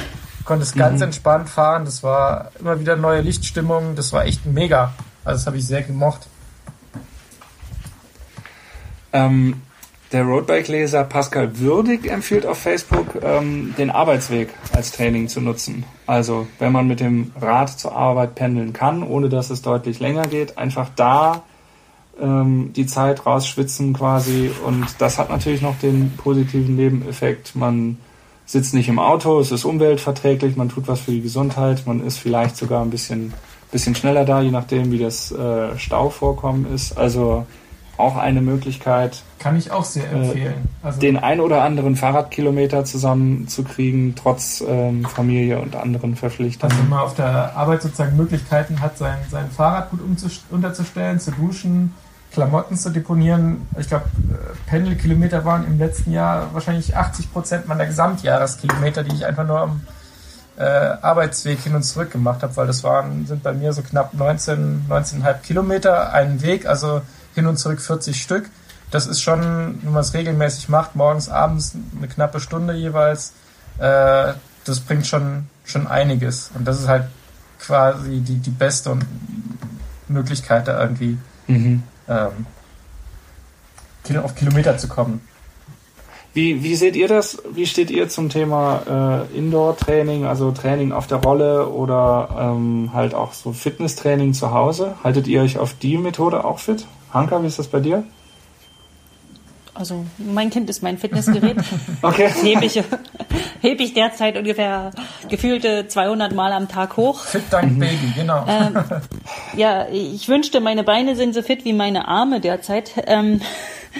konntest 0.45 0.77
ganz 0.77 0.97
mhm. 0.97 1.05
entspannt 1.05 1.49
fahren, 1.49 1.85
das 1.85 2.03
war 2.03 2.51
immer 2.59 2.81
wieder 2.81 2.97
neue 2.97 3.21
Lichtstimmung, 3.21 3.95
das 3.97 4.13
war 4.13 4.27
echt 4.27 4.45
mega. 4.47 4.93
Also 5.25 5.39
das 5.39 5.47
habe 5.47 5.57
ich 5.57 5.67
sehr 5.67 5.83
gemocht. 5.83 6.29
Ähm, 9.13 9.63
der 10.13 10.25
Roadbike-Leser 10.25 11.05
Pascal 11.05 11.59
Würdig 11.59 12.09
empfiehlt 12.09 12.47
auf 12.47 12.59
Facebook, 12.59 13.21
ähm, 13.23 13.75
den 13.79 13.91
Arbeitsweg 13.91 14.51
als 14.73 14.93
Training 14.93 15.29
zu 15.29 15.41
nutzen. 15.41 15.85
Also, 16.07 16.47
wenn 16.59 16.73
man 16.73 16.87
mit 16.87 17.01
dem 17.01 17.33
Rad 17.41 17.71
zur 17.71 17.97
Arbeit 17.97 18.35
pendeln 18.35 18.73
kann, 18.73 19.03
ohne 19.03 19.29
dass 19.29 19.51
es 19.51 19.63
deutlich 19.63 19.99
länger 19.99 20.27
geht, 20.27 20.59
einfach 20.59 20.89
da 20.95 21.43
ähm, 22.21 22.73
die 22.75 22.87
Zeit 22.87 23.27
rausschwitzen 23.27 23.93
quasi. 23.93 24.53
Und 24.65 24.87
das 24.99 25.19
hat 25.19 25.31
natürlich 25.31 25.63
noch 25.63 25.79
den 25.79 26.13
positiven 26.17 26.77
Nebeneffekt. 26.77 27.57
Man 27.57 27.99
sitzt 28.47 28.75
nicht 28.75 28.89
im 28.89 28.99
Auto, 28.99 29.39
es 29.41 29.53
ist 29.53 29.65
umweltverträglich, 29.65 30.57
man 30.57 30.69
tut 30.69 30.89
was 30.89 31.01
für 31.01 31.13
die 31.13 31.23
Gesundheit, 31.23 31.85
man 31.87 32.05
ist 32.05 32.19
vielleicht 32.19 32.57
sogar 32.57 32.83
ein 32.83 32.91
bisschen, 32.91 33.33
bisschen 33.71 33.95
schneller 33.95 34.25
da, 34.25 34.41
je 34.41 34.51
nachdem, 34.51 34.93
wie 34.93 34.99
das 34.99 35.33
äh, 35.33 35.79
Stauvorkommen 35.79 36.73
ist. 36.73 36.97
Also 36.99 37.47
auch 37.97 38.17
eine 38.17 38.41
Möglichkeit. 38.41 39.23
Kann 39.39 39.57
ich 39.57 39.71
auch 39.71 39.85
sehr 39.85 40.11
empfehlen. 40.11 40.69
Äh, 40.83 40.87
also 40.87 41.01
den 41.01 41.17
ein 41.17 41.41
oder 41.41 41.63
anderen 41.63 41.97
Fahrradkilometer 41.97 42.85
zusammenzukriegen, 42.85 44.15
trotz 44.17 44.65
ähm, 44.67 45.05
Familie 45.05 45.61
und 45.61 45.77
anderen 45.77 46.17
Verpflichtungen. 46.17 46.77
Dass 46.77 46.89
man 46.89 46.99
auf 46.99 47.15
der 47.15 47.57
Arbeit 47.57 47.83
sozusagen 47.83 48.17
Möglichkeiten 48.17 48.81
hat, 48.81 48.99
sein, 48.99 49.19
sein 49.31 49.51
Fahrrad 49.51 49.91
gut 49.91 50.01
unterzustellen, 50.51 51.21
zu 51.21 51.31
duschen, 51.33 51.95
Klamotten 52.35 52.77
zu 52.77 52.91
deponieren. 52.91 53.67
Ich 53.79 53.89
glaube, 53.89 54.05
äh, 54.05 54.69
Pendelkilometer 54.69 55.45
waren 55.45 55.65
im 55.67 55.79
letzten 55.79 56.13
Jahr 56.13 56.53
wahrscheinlich 56.53 56.97
80 56.97 57.33
Prozent 57.33 57.69
meiner 57.69 57.87
Gesamtjahreskilometer, 57.87 59.05
die 59.05 59.15
ich 59.15 59.25
einfach 59.25 59.47
nur 59.47 59.61
am 59.61 59.81
äh, 60.57 60.63
Arbeitsweg 60.65 61.61
hin 61.61 61.75
und 61.75 61.85
zurück 61.85 62.11
gemacht 62.11 62.43
habe, 62.43 62.57
weil 62.57 62.67
das 62.67 62.83
waren, 62.85 63.27
sind 63.27 63.43
bei 63.43 63.53
mir 63.53 63.73
so 63.73 63.83
knapp 63.83 64.15
19, 64.15 64.87
19,5 64.89 65.35
Kilometer 65.43 66.13
einen 66.13 66.43
Weg, 66.43 66.67
also 66.67 67.03
hin 67.35 67.47
und 67.47 67.57
zurück 67.57 67.81
40 67.81 68.21
Stück. 68.21 68.51
Das 68.91 69.07
ist 69.07 69.23
schon, 69.23 69.79
wenn 69.83 69.93
man 69.93 70.03
es 70.03 70.15
regelmäßig 70.15 70.69
macht, 70.69 70.95
morgens, 70.95 71.29
abends 71.29 71.75
eine 71.97 72.09
knappe 72.09 72.41
Stunde 72.41 72.75
jeweils, 72.75 73.33
äh, 73.79 74.35
das 74.65 74.81
bringt 74.81 75.07
schon, 75.07 75.47
schon 75.65 75.87
einiges. 75.87 76.51
Und 76.55 76.67
das 76.67 76.81
ist 76.81 76.89
halt 76.89 77.05
quasi 77.61 78.21
die, 78.21 78.37
die 78.37 78.51
beste 78.51 78.97
Möglichkeit, 80.09 80.69
da 80.69 80.81
irgendwie 80.81 81.19
mhm. 81.47 81.83
Ähm, 82.09 82.47
auf 84.23 84.35
Kilometer 84.35 84.77
zu 84.77 84.89
kommen. 84.89 85.21
Wie, 86.35 86.65
wie 86.65 86.75
seht 86.75 86.97
ihr 86.97 87.07
das? 87.07 87.41
Wie 87.53 87.65
steht 87.65 87.93
ihr 87.93 88.09
zum 88.09 88.29
Thema 88.29 89.27
äh, 89.33 89.39
Indoor-Training, 89.39 90.25
also 90.25 90.51
Training 90.51 90.91
auf 90.91 91.07
der 91.07 91.19
Rolle 91.19 91.69
oder 91.69 92.29
ähm, 92.57 92.91
halt 92.93 93.15
auch 93.15 93.33
so 93.33 93.53
Fitnesstraining 93.53 94.35
zu 94.35 94.51
Hause? 94.51 94.97
Haltet 95.05 95.29
ihr 95.29 95.43
euch 95.43 95.59
auf 95.59 95.75
die 95.75 95.97
Methode 95.97 96.45
auch 96.45 96.59
fit? 96.59 96.87
Hanka, 97.13 97.41
wie 97.41 97.47
ist 97.47 97.61
das 97.61 97.69
bei 97.69 97.79
dir? 97.79 98.03
Also 99.75 100.07
mein 100.19 100.51
Kind 100.51 100.71
ist 100.71 100.83
mein 100.83 100.99
Fitnessgerät. 100.99 101.57
okay. 102.03 102.29
Das 102.29 102.43
hebe 102.43 102.65
ich, 102.65 102.77
heb 103.61 103.81
ich 103.81 103.95
derzeit 103.95 104.37
ungefähr 104.37 104.91
gefühlte 105.29 105.87
200 105.87 106.33
Mal 106.33 106.53
am 106.53 106.69
Tag 106.69 106.97
hoch. 106.97 107.21
Fit 107.21 107.45
Dank 107.51 107.79
Baby, 107.79 108.13
genau. 108.15 108.45
Ähm, 108.49 108.75
ja, 109.57 109.89
ich 109.89 110.29
wünschte, 110.29 110.61
meine 110.61 110.85
Beine 110.85 111.17
sind 111.17 111.35
so 111.35 111.43
fit 111.43 111.65
wie 111.65 111.73
meine 111.73 112.09
Arme 112.09 112.41
derzeit. 112.41 112.93
Ähm, 113.07 113.41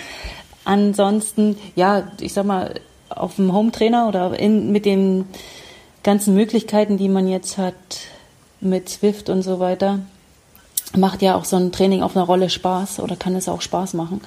ansonsten, 0.65 1.57
ja, 1.77 2.09
ich 2.21 2.33
sag 2.33 2.47
mal, 2.47 2.75
auf 3.11 3.37
dem 3.37 3.53
Home-Trainer 3.53 4.09
oder 4.09 4.39
in, 4.39 4.73
mit 4.73 4.87
den 4.87 5.27
ganzen 6.03 6.35
Möglichkeiten, 6.35 6.97
die 6.97 7.09
man 7.09 7.29
jetzt 7.29 7.59
hat 7.59 7.75
mit 8.61 8.89
Swift 8.89 9.29
und 9.29 9.43
so 9.43 9.61
weiter, 9.61 10.01
macht 10.97 11.23
ja 11.23 11.35
auch 11.35 11.45
so 11.45 11.57
ein 11.57 11.73
Training 11.73 12.03
auf 12.03 12.17
einer 12.17 12.27
Rolle 12.27 12.51
Spaß 12.51 13.01
oder 13.01 13.17
kann 13.17 13.35
es 13.35 13.49
auch 13.49 13.61
Spaß 13.61 13.95
machen. 13.95 14.21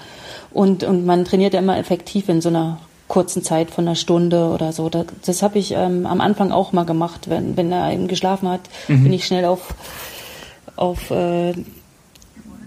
Und, 0.52 0.84
und 0.84 1.06
man 1.06 1.26
trainiert 1.26 1.54
ja 1.54 1.60
immer 1.60 1.78
effektiv 1.78 2.30
in 2.30 2.42
so 2.42 2.50
einer 2.50 2.80
kurzen 3.08 3.42
Zeit 3.42 3.72
von 3.72 3.88
einer 3.88 3.96
Stunde 3.96 4.50
oder 4.50 4.74
so. 4.74 4.90
Das, 4.90 5.06
das 5.26 5.42
habe 5.42 5.60
ich 5.60 5.72
ähm, 5.72 6.06
am 6.06 6.20
Anfang 6.20 6.52
auch 6.52 6.74
mal 6.74 6.84
gemacht. 6.84 7.30
Wenn, 7.30 7.56
wenn 7.56 7.72
er 7.72 7.92
eben 7.94 8.08
geschlafen 8.08 8.50
hat, 8.50 8.62
mhm. 8.88 9.04
bin 9.04 9.14
ich 9.14 9.26
schnell 9.26 9.46
auf, 9.46 9.74
auf 10.78 11.12
äh, 11.12 11.54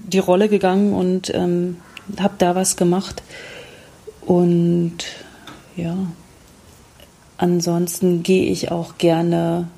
die 0.06 0.18
Rolle 0.18 0.48
gegangen 0.48 0.92
und 0.92 1.32
ähm, 1.34 1.78
habe 2.18 2.34
da 2.38 2.54
was 2.54 2.76
gemacht. 2.76 3.22
Und 4.20 4.98
ja, 5.76 5.96
ansonsten 7.38 8.22
gehe 8.22 8.50
ich 8.50 8.70
auch 8.70 8.98
gerne. 8.98 9.68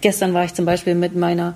Gestern 0.00 0.34
war 0.34 0.44
ich 0.44 0.54
zum 0.54 0.64
Beispiel 0.64 0.94
mit 0.94 1.14
meiner 1.14 1.54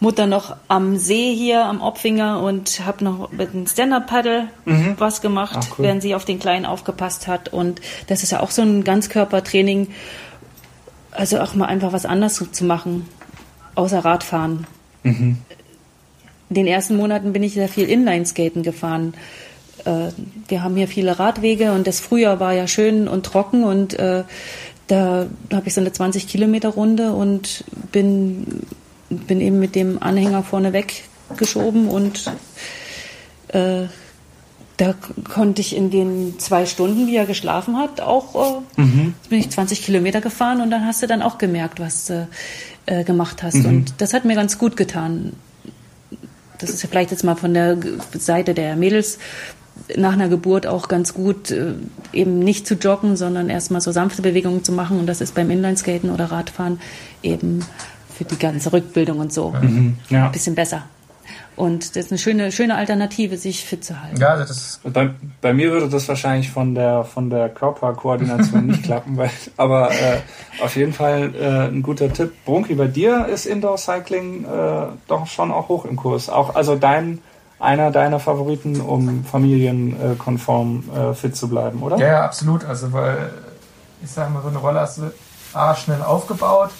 Mutter 0.00 0.26
noch 0.26 0.56
am 0.66 0.96
See 0.96 1.32
hier 1.32 1.64
am 1.64 1.80
Opfinger 1.80 2.42
und 2.42 2.84
habe 2.84 3.04
noch 3.04 3.30
mit 3.30 3.50
einem 3.50 3.68
Stand-Up-Paddle 3.68 4.48
mhm. 4.64 4.94
was 4.98 5.20
gemacht, 5.20 5.58
Ach, 5.60 5.78
cool. 5.78 5.84
während 5.84 6.02
sie 6.02 6.16
auf 6.16 6.24
den 6.24 6.40
Kleinen 6.40 6.66
aufgepasst 6.66 7.28
hat. 7.28 7.50
Und 7.50 7.80
das 8.08 8.24
ist 8.24 8.32
ja 8.32 8.40
auch 8.40 8.50
so 8.50 8.62
ein 8.62 8.82
Ganzkörpertraining. 8.82 9.88
Also 11.12 11.38
auch 11.38 11.54
mal 11.54 11.66
einfach 11.66 11.92
was 11.92 12.04
anderes 12.04 12.44
zu 12.50 12.64
machen, 12.64 13.08
außer 13.76 14.04
Radfahren. 14.04 14.66
Mhm. 15.02 15.38
In 16.50 16.54
den 16.54 16.66
ersten 16.66 16.96
Monaten 16.96 17.32
bin 17.32 17.42
ich 17.42 17.54
sehr 17.54 17.68
viel 17.68 17.88
Inlineskaten 17.88 18.62
gefahren. 18.62 19.14
Äh, 19.84 20.08
wir 20.48 20.62
haben 20.62 20.76
hier 20.76 20.88
viele 20.88 21.18
Radwege 21.18 21.72
und 21.72 21.86
das 21.86 22.00
Frühjahr 22.00 22.40
war 22.40 22.52
ja 22.52 22.66
schön 22.66 23.08
und 23.08 23.24
trocken 23.24 23.64
und 23.64 23.98
äh, 23.98 24.24
da 24.86 25.26
habe 25.52 25.68
ich 25.68 25.74
so 25.74 25.80
eine 25.80 25.92
20 25.92 26.28
Kilometer 26.28 26.68
Runde 26.68 27.12
und 27.12 27.64
bin 27.90 28.66
bin 29.08 29.40
eben 29.40 29.58
mit 29.58 29.74
dem 29.74 30.02
Anhänger 30.02 30.42
vorne 30.42 30.72
weggeschoben 30.72 31.88
und 31.88 32.30
äh, 33.48 33.84
da 34.78 34.94
konnte 35.28 35.60
ich 35.60 35.76
in 35.76 35.90
den 35.90 36.38
zwei 36.38 36.66
Stunden, 36.66 37.06
wie 37.06 37.16
er 37.16 37.26
geschlafen 37.26 37.76
hat, 37.76 38.00
auch 38.00 38.64
äh, 38.76 38.80
mhm. 38.80 39.14
bin 39.28 39.38
ich 39.38 39.50
20 39.50 39.84
Kilometer 39.84 40.20
gefahren 40.20 40.60
und 40.60 40.70
dann 40.70 40.86
hast 40.86 41.02
du 41.02 41.06
dann 41.06 41.22
auch 41.22 41.38
gemerkt, 41.38 41.78
was 41.78 42.06
du 42.06 42.26
äh, 42.86 43.04
gemacht 43.04 43.42
hast. 43.42 43.56
Mhm. 43.56 43.66
Und 43.66 43.94
das 43.98 44.14
hat 44.14 44.24
mir 44.24 44.34
ganz 44.34 44.58
gut 44.58 44.76
getan. 44.76 45.32
Das 46.58 46.70
ist 46.70 46.82
ja 46.82 46.88
vielleicht 46.88 47.10
jetzt 47.10 47.24
mal 47.24 47.34
von 47.34 47.54
der 47.54 47.76
Seite 48.16 48.54
der 48.54 48.76
Mädels 48.76 49.18
nach 49.96 50.12
einer 50.12 50.28
Geburt 50.28 50.66
auch 50.66 50.88
ganz 50.88 51.14
gut, 51.14 51.50
äh, 51.50 51.74
eben 52.12 52.38
nicht 52.38 52.66
zu 52.66 52.74
joggen, 52.74 53.16
sondern 53.16 53.48
erstmal 53.48 53.80
so 53.80 53.92
sanfte 53.92 54.22
Bewegungen 54.22 54.64
zu 54.64 54.72
machen. 54.72 54.98
Und 54.98 55.06
das 55.06 55.20
ist 55.20 55.34
beim 55.34 55.50
Inlineskaten 55.50 56.10
oder 56.10 56.26
Radfahren 56.26 56.80
eben 57.22 57.64
für 58.14 58.24
die 58.24 58.38
ganze 58.38 58.72
Rückbildung 58.72 59.18
und 59.18 59.32
so 59.32 59.50
mhm, 59.50 59.96
ja. 60.08 60.26
ein 60.26 60.32
bisschen 60.32 60.54
besser. 60.54 60.84
Und 61.54 61.96
das 61.96 62.06
ist 62.06 62.12
eine 62.12 62.18
schöne, 62.18 62.52
schöne 62.52 62.76
Alternative, 62.76 63.36
sich 63.36 63.64
fit 63.64 63.84
zu 63.84 64.00
halten. 64.00 64.20
Ja, 64.20 64.30
also 64.30 64.44
das 64.44 64.80
bei, 64.84 65.10
bei 65.40 65.52
mir 65.52 65.70
würde 65.70 65.88
das 65.88 66.08
wahrscheinlich 66.08 66.50
von 66.50 66.74
der 66.74 67.04
von 67.04 67.30
der 67.30 67.48
Körperkoordination 67.48 68.66
nicht 68.66 68.82
klappen, 68.84 69.16
weil, 69.16 69.30
aber 69.56 69.90
äh, 69.92 70.20
auf 70.62 70.76
jeden 70.76 70.92
Fall 70.92 71.34
äh, 71.34 71.68
ein 71.68 71.82
guter 71.82 72.12
Tipp. 72.12 72.32
Brunki, 72.44 72.74
bei 72.74 72.86
dir 72.86 73.26
ist 73.26 73.46
Indoor 73.46 73.76
Cycling 73.76 74.44
äh, 74.44 74.86
doch 75.08 75.26
schon 75.26 75.52
auch 75.52 75.68
hoch 75.68 75.84
im 75.84 75.96
Kurs. 75.96 76.28
Auch 76.28 76.54
also 76.54 76.76
dein 76.76 77.20
einer 77.60 77.92
deiner 77.92 78.18
Favoriten, 78.18 78.80
um 78.80 79.24
familienkonform 79.24 80.84
äh, 80.94 81.14
fit 81.14 81.36
zu 81.36 81.48
bleiben, 81.48 81.82
oder? 81.82 81.96
Ja, 81.98 82.06
ja, 82.06 82.24
absolut. 82.24 82.64
Also 82.64 82.92
weil 82.92 83.30
ich 84.02 84.10
sage 84.10 84.30
mal, 84.30 84.42
so 84.42 84.48
eine 84.48 84.58
Rolle 84.58 84.80
hast 84.80 84.98
du 84.98 85.12
A, 85.52 85.74
schnell 85.74 86.02
aufgebaut. 86.02 86.70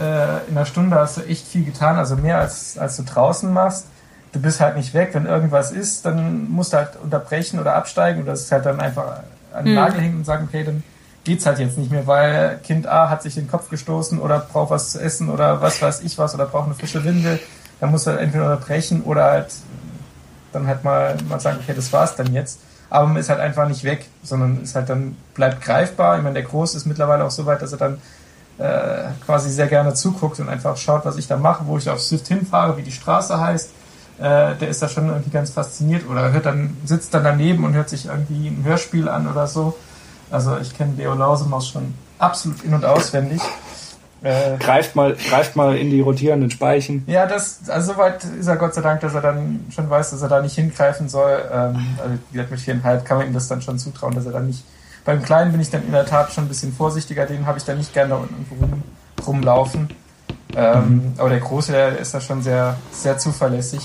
Äh, 0.00 0.48
in 0.48 0.56
einer 0.56 0.64
Stunde 0.64 0.96
hast 0.96 1.18
du 1.18 1.22
echt 1.22 1.46
viel 1.46 1.64
getan, 1.64 1.96
also 1.96 2.16
mehr 2.16 2.38
als, 2.38 2.78
als 2.78 2.96
du 2.96 3.02
draußen 3.02 3.52
machst. 3.52 3.86
Du 4.32 4.40
bist 4.40 4.60
halt 4.60 4.76
nicht 4.76 4.94
weg. 4.94 5.10
Wenn 5.12 5.26
irgendwas 5.26 5.72
ist, 5.72 6.06
dann 6.06 6.50
musst 6.50 6.72
du 6.72 6.78
halt 6.78 6.96
unterbrechen 7.02 7.60
oder 7.60 7.74
absteigen 7.74 8.22
oder 8.22 8.32
es 8.32 8.42
ist 8.42 8.52
halt 8.52 8.66
dann 8.66 8.80
einfach 8.80 9.20
an 9.52 9.64
den 9.64 9.74
mhm. 9.74 9.80
Nagel 9.80 10.00
hängen 10.00 10.16
und 10.18 10.24
sagen, 10.24 10.48
okay, 10.48 10.64
dann 10.64 10.82
geht's 11.24 11.46
halt 11.46 11.58
jetzt 11.58 11.78
nicht 11.78 11.90
mehr, 11.90 12.06
weil 12.06 12.58
Kind 12.64 12.86
A 12.86 13.08
hat 13.08 13.22
sich 13.22 13.34
den 13.34 13.48
Kopf 13.48 13.68
gestoßen 13.68 14.18
oder 14.18 14.40
braucht 14.40 14.70
was 14.70 14.90
zu 14.92 15.00
essen 15.00 15.28
oder 15.28 15.60
was 15.60 15.80
weiß 15.80 16.00
ich 16.00 16.18
was 16.18 16.34
oder 16.34 16.46
braucht 16.46 16.66
eine 16.66 16.74
frische 16.74 17.04
Windel. 17.04 17.38
Dann 17.80 17.90
musst 17.90 18.06
du 18.06 18.10
halt 18.10 18.20
entweder 18.20 18.44
unterbrechen 18.44 19.02
oder 19.02 19.24
halt 19.24 19.48
dann 20.52 20.66
halt 20.66 20.84
mal, 20.84 21.16
mal 21.28 21.40
sagen, 21.40 21.58
okay, 21.62 21.72
das 21.74 21.92
war's 21.92 22.16
dann 22.16 22.32
jetzt. 22.32 22.60
Aber 22.90 23.06
man 23.06 23.16
ist 23.16 23.30
halt 23.30 23.40
einfach 23.40 23.66
nicht 23.68 23.84
weg, 23.84 24.06
sondern 24.22 24.62
ist 24.62 24.74
halt 24.74 24.90
dann, 24.90 25.16
bleibt 25.34 25.62
greifbar. 25.62 26.18
Ich 26.18 26.22
meine, 26.22 26.34
der 26.34 26.42
Groß 26.42 26.74
ist 26.74 26.84
mittlerweile 26.84 27.24
auch 27.24 27.30
so 27.30 27.46
weit, 27.46 27.62
dass 27.62 27.72
er 27.72 27.78
dann 27.78 27.98
äh, 28.58 29.04
quasi 29.24 29.50
sehr 29.50 29.66
gerne 29.66 29.94
zuguckt 29.94 30.38
und 30.40 30.48
einfach 30.48 30.76
schaut, 30.76 31.06
was 31.06 31.16
ich 31.16 31.26
da 31.26 31.36
mache, 31.36 31.66
wo 31.66 31.78
ich 31.78 31.88
auf 31.88 32.00
Swift 32.00 32.28
hinfahre, 32.28 32.76
wie 32.76 32.82
die 32.82 32.92
Straße 32.92 33.40
heißt. 33.40 33.70
Äh, 34.18 34.54
der 34.56 34.68
ist 34.68 34.82
da 34.82 34.88
schon 34.88 35.08
irgendwie 35.08 35.30
ganz 35.30 35.50
fasziniert 35.50 36.08
oder 36.08 36.32
hört 36.32 36.46
dann, 36.46 36.76
sitzt 36.84 37.14
dann 37.14 37.24
daneben 37.24 37.64
und 37.64 37.74
hört 37.74 37.88
sich 37.88 38.06
irgendwie 38.06 38.48
ein 38.48 38.62
Hörspiel 38.64 39.08
an 39.08 39.26
oder 39.26 39.46
so. 39.46 39.76
Also 40.30 40.56
ich 40.58 40.76
kenne 40.76 40.94
Leo 40.96 41.14
Lausemaus 41.14 41.68
schon 41.68 41.94
absolut 42.18 42.62
in- 42.64 42.74
und 42.74 42.84
auswendig. 42.84 43.40
Äh, 44.22 44.56
greift, 44.58 44.94
mal, 44.94 45.16
greift 45.16 45.56
mal 45.56 45.76
in 45.76 45.90
die 45.90 46.00
rotierenden 46.00 46.48
Speichen. 46.50 47.02
Ja, 47.08 47.26
das, 47.26 47.68
also 47.68 47.94
soweit 47.94 48.22
ist 48.22 48.46
er 48.46 48.56
Gott 48.56 48.72
sei 48.72 48.80
Dank, 48.80 49.00
dass 49.00 49.14
er 49.14 49.20
dann 49.20 49.66
schon 49.70 49.90
weiß, 49.90 50.10
dass 50.10 50.22
er 50.22 50.28
da 50.28 50.40
nicht 50.40 50.54
hingreifen 50.54 51.08
soll. 51.08 51.42
Ähm, 51.52 51.96
also 51.98 52.14
wie 52.30 52.36
gesagt, 52.36 52.52
mit 52.52 52.60
viereinhalb 52.60 53.04
kann 53.04 53.18
man 53.18 53.26
ihm 53.26 53.34
das 53.34 53.48
dann 53.48 53.62
schon 53.62 53.78
zutrauen, 53.78 54.14
dass 54.14 54.24
er 54.24 54.32
dann 54.32 54.46
nicht. 54.46 54.64
Beim 55.04 55.22
Kleinen 55.22 55.50
bin 55.50 55.60
ich 55.60 55.70
dann 55.70 55.84
in 55.84 55.90
der 55.90 56.06
Tat 56.06 56.32
schon 56.32 56.44
ein 56.44 56.48
bisschen 56.48 56.72
vorsichtiger, 56.72 57.26
den 57.26 57.46
habe 57.46 57.58
ich 57.58 57.64
dann 57.64 57.78
nicht 57.78 57.92
gerne 57.92 58.10
da 58.10 58.16
unten 58.16 58.46
rum, 58.60 58.82
rumlaufen. 59.26 59.88
Ähm, 60.54 60.84
mhm. 60.84 61.14
Aber 61.18 61.28
der 61.28 61.40
Große, 61.40 61.72
der 61.72 61.98
ist 61.98 62.14
da 62.14 62.20
schon 62.20 62.42
sehr, 62.42 62.76
sehr 62.92 63.18
zuverlässig. 63.18 63.80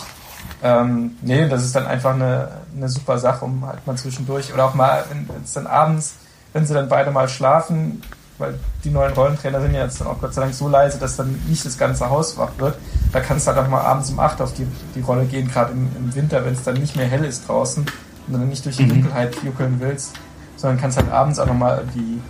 Ähm, 0.64 1.16
nee, 1.22 1.48
das 1.48 1.64
ist 1.64 1.76
dann 1.76 1.86
einfach 1.86 2.16
eine, 2.16 2.50
eine 2.76 2.90
super 2.90 3.20
Sache, 3.20 3.46
um 3.46 3.66
halt 3.66 3.86
mal 3.86 3.96
zwischendurch 3.96 4.54
oder 4.54 4.66
auch 4.66 4.74
mal, 4.74 5.04
wenn 5.10 5.28
es 5.44 5.54
dann 5.54 5.68
abends, 5.68 6.16
wenn 6.54 6.66
sie 6.66 6.74
dann 6.74 6.90
beide 6.90 7.12
mal 7.12 7.30
schlafen, 7.30 8.02
weil 8.40 8.56
die 8.84 8.90
neuen 8.90 9.14
Rollentrainer 9.14 9.62
sind 9.62 9.74
ja 9.74 9.84
jetzt 9.84 10.04
auch 10.06 10.20
Gott 10.20 10.34
sei 10.34 10.42
Dank 10.42 10.54
so 10.54 10.68
leise, 10.68 11.00
dass 11.00 11.16
dann 11.16 11.40
nicht 11.48 11.66
das 11.66 11.78
ganze 11.78 12.10
Haus 12.10 12.38
wach 12.38 12.52
wird. 12.58 12.78
Da 13.12 13.20
kannst 13.20 13.48
du 13.48 13.52
halt 13.52 13.66
auch 13.66 13.70
mal 13.70 13.82
abends 13.82 14.10
um 14.10 14.20
8 14.20 14.42
auf 14.42 14.54
die, 14.54 14.68
die 14.96 15.02
Rolle 15.02 15.26
gehen, 15.26 15.48
gerade 15.48 15.72
im, 15.72 15.90
im, 15.98 16.16
Winter, 16.16 16.44
wenn 16.46 16.54
es 16.54 16.64
dann 16.64 16.76
nicht 16.76 16.96
mehr 16.96 17.08
hell 17.08 17.24
ist 17.24 17.48
draußen 17.48 17.86
und 18.28 18.34
dann 18.34 18.48
nicht 18.48 18.66
durch 18.66 18.78
die 18.78 18.84
mhm. 18.84 18.90
Dunkelheit 18.90 19.36
juckeln 19.44 19.78
willst, 19.80 20.14
sondern 20.56 20.80
kannst 20.80 20.98
halt 20.98 21.12
abends 21.12 21.40
auch 21.40 21.48
nochmal 21.48 21.84
die 21.96 22.22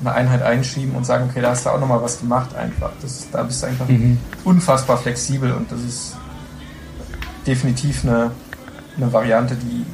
eine 0.00 0.12
Einheit 0.12 0.42
einschieben 0.42 0.94
und 0.96 1.06
sagen, 1.06 1.28
okay, 1.30 1.40
da 1.40 1.50
hast 1.50 1.64
du 1.64 1.70
auch 1.70 1.80
nochmal 1.80 2.02
was 2.02 2.20
gemacht 2.20 2.54
einfach. 2.54 2.90
Das 3.00 3.26
da 3.30 3.42
bist 3.42 3.62
du 3.62 3.66
einfach 3.66 3.88
mhm. 3.88 4.18
unfassbar 4.44 4.98
flexibel 4.98 5.52
und 5.52 5.70
das 5.70 5.80
ist 5.80 6.16
definitiv 7.46 8.04
eine, 8.04 8.30
eine 8.96 9.12
Variante, 9.12 9.56
die 9.56 9.84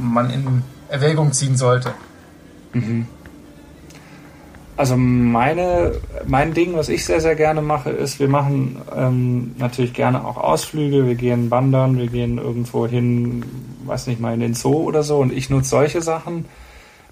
man 0.00 0.30
in 0.30 0.62
Erwägung 0.88 1.32
ziehen 1.32 1.56
sollte. 1.56 1.92
Mhm. 2.72 3.06
Also 4.76 4.96
meine, 4.98 5.92
mein 6.26 6.52
Ding, 6.52 6.74
was 6.76 6.90
ich 6.90 7.06
sehr, 7.06 7.22
sehr 7.22 7.34
gerne 7.34 7.62
mache, 7.62 7.90
ist, 7.90 8.20
wir 8.20 8.28
machen 8.28 8.82
ähm, 8.94 9.54
natürlich 9.56 9.94
gerne 9.94 10.22
auch 10.22 10.36
Ausflüge, 10.36 11.06
wir 11.06 11.14
gehen 11.14 11.50
wandern, 11.50 11.96
wir 11.96 12.08
gehen 12.08 12.36
irgendwo 12.36 12.86
hin, 12.86 13.42
weiß 13.86 14.06
nicht 14.06 14.20
mal, 14.20 14.34
in 14.34 14.40
den 14.40 14.54
Zoo 14.54 14.82
oder 14.82 15.02
so 15.02 15.18
und 15.18 15.32
ich 15.32 15.48
nutze 15.48 15.70
solche 15.70 16.02
Sachen, 16.02 16.44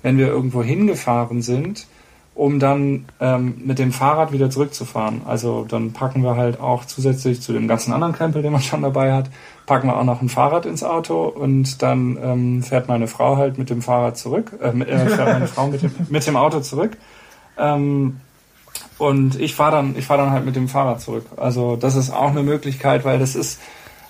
wenn 0.02 0.18
wir 0.18 0.26
irgendwo 0.26 0.62
hingefahren 0.62 1.40
sind, 1.40 1.86
um 2.34 2.58
dann 2.58 3.04
ähm, 3.20 3.62
mit 3.64 3.78
dem 3.78 3.92
Fahrrad 3.92 4.32
wieder 4.32 4.50
zurückzufahren. 4.50 5.22
Also 5.24 5.64
dann 5.68 5.92
packen 5.92 6.22
wir 6.22 6.36
halt 6.36 6.60
auch 6.60 6.84
zusätzlich 6.84 7.40
zu 7.40 7.52
dem 7.52 7.68
ganzen 7.68 7.92
anderen 7.92 8.12
Krempel, 8.12 8.42
den 8.42 8.52
man 8.52 8.60
schon 8.60 8.82
dabei 8.82 9.12
hat, 9.12 9.30
packen 9.66 9.88
wir 9.88 9.96
auch 9.96 10.04
noch 10.04 10.20
ein 10.20 10.28
Fahrrad 10.28 10.66
ins 10.66 10.82
Auto 10.82 11.26
und 11.26 11.80
dann 11.82 12.18
ähm, 12.20 12.62
fährt 12.62 12.88
meine 12.88 13.06
Frau 13.06 13.36
halt 13.36 13.56
mit 13.56 13.70
dem 13.70 13.82
Fahrrad 13.82 14.18
zurück, 14.18 14.52
äh, 14.60 14.68
äh 14.68 15.08
fährt 15.08 15.32
meine 15.32 15.46
Frau 15.46 15.68
mit 15.68 15.82
dem, 15.82 15.92
mit 16.08 16.26
dem 16.26 16.36
Auto 16.36 16.60
zurück 16.60 16.96
ähm, 17.56 18.20
und 18.98 19.38
ich 19.40 19.54
fahre 19.54 19.76
dann, 19.76 19.94
ich 19.96 20.06
fahre 20.06 20.22
dann 20.22 20.32
halt 20.32 20.44
mit 20.44 20.56
dem 20.56 20.68
Fahrrad 20.68 21.00
zurück. 21.00 21.26
Also 21.36 21.76
das 21.76 21.94
ist 21.94 22.10
auch 22.10 22.30
eine 22.30 22.42
Möglichkeit, 22.42 23.04
weil 23.04 23.18
das 23.18 23.36
ist 23.36 23.60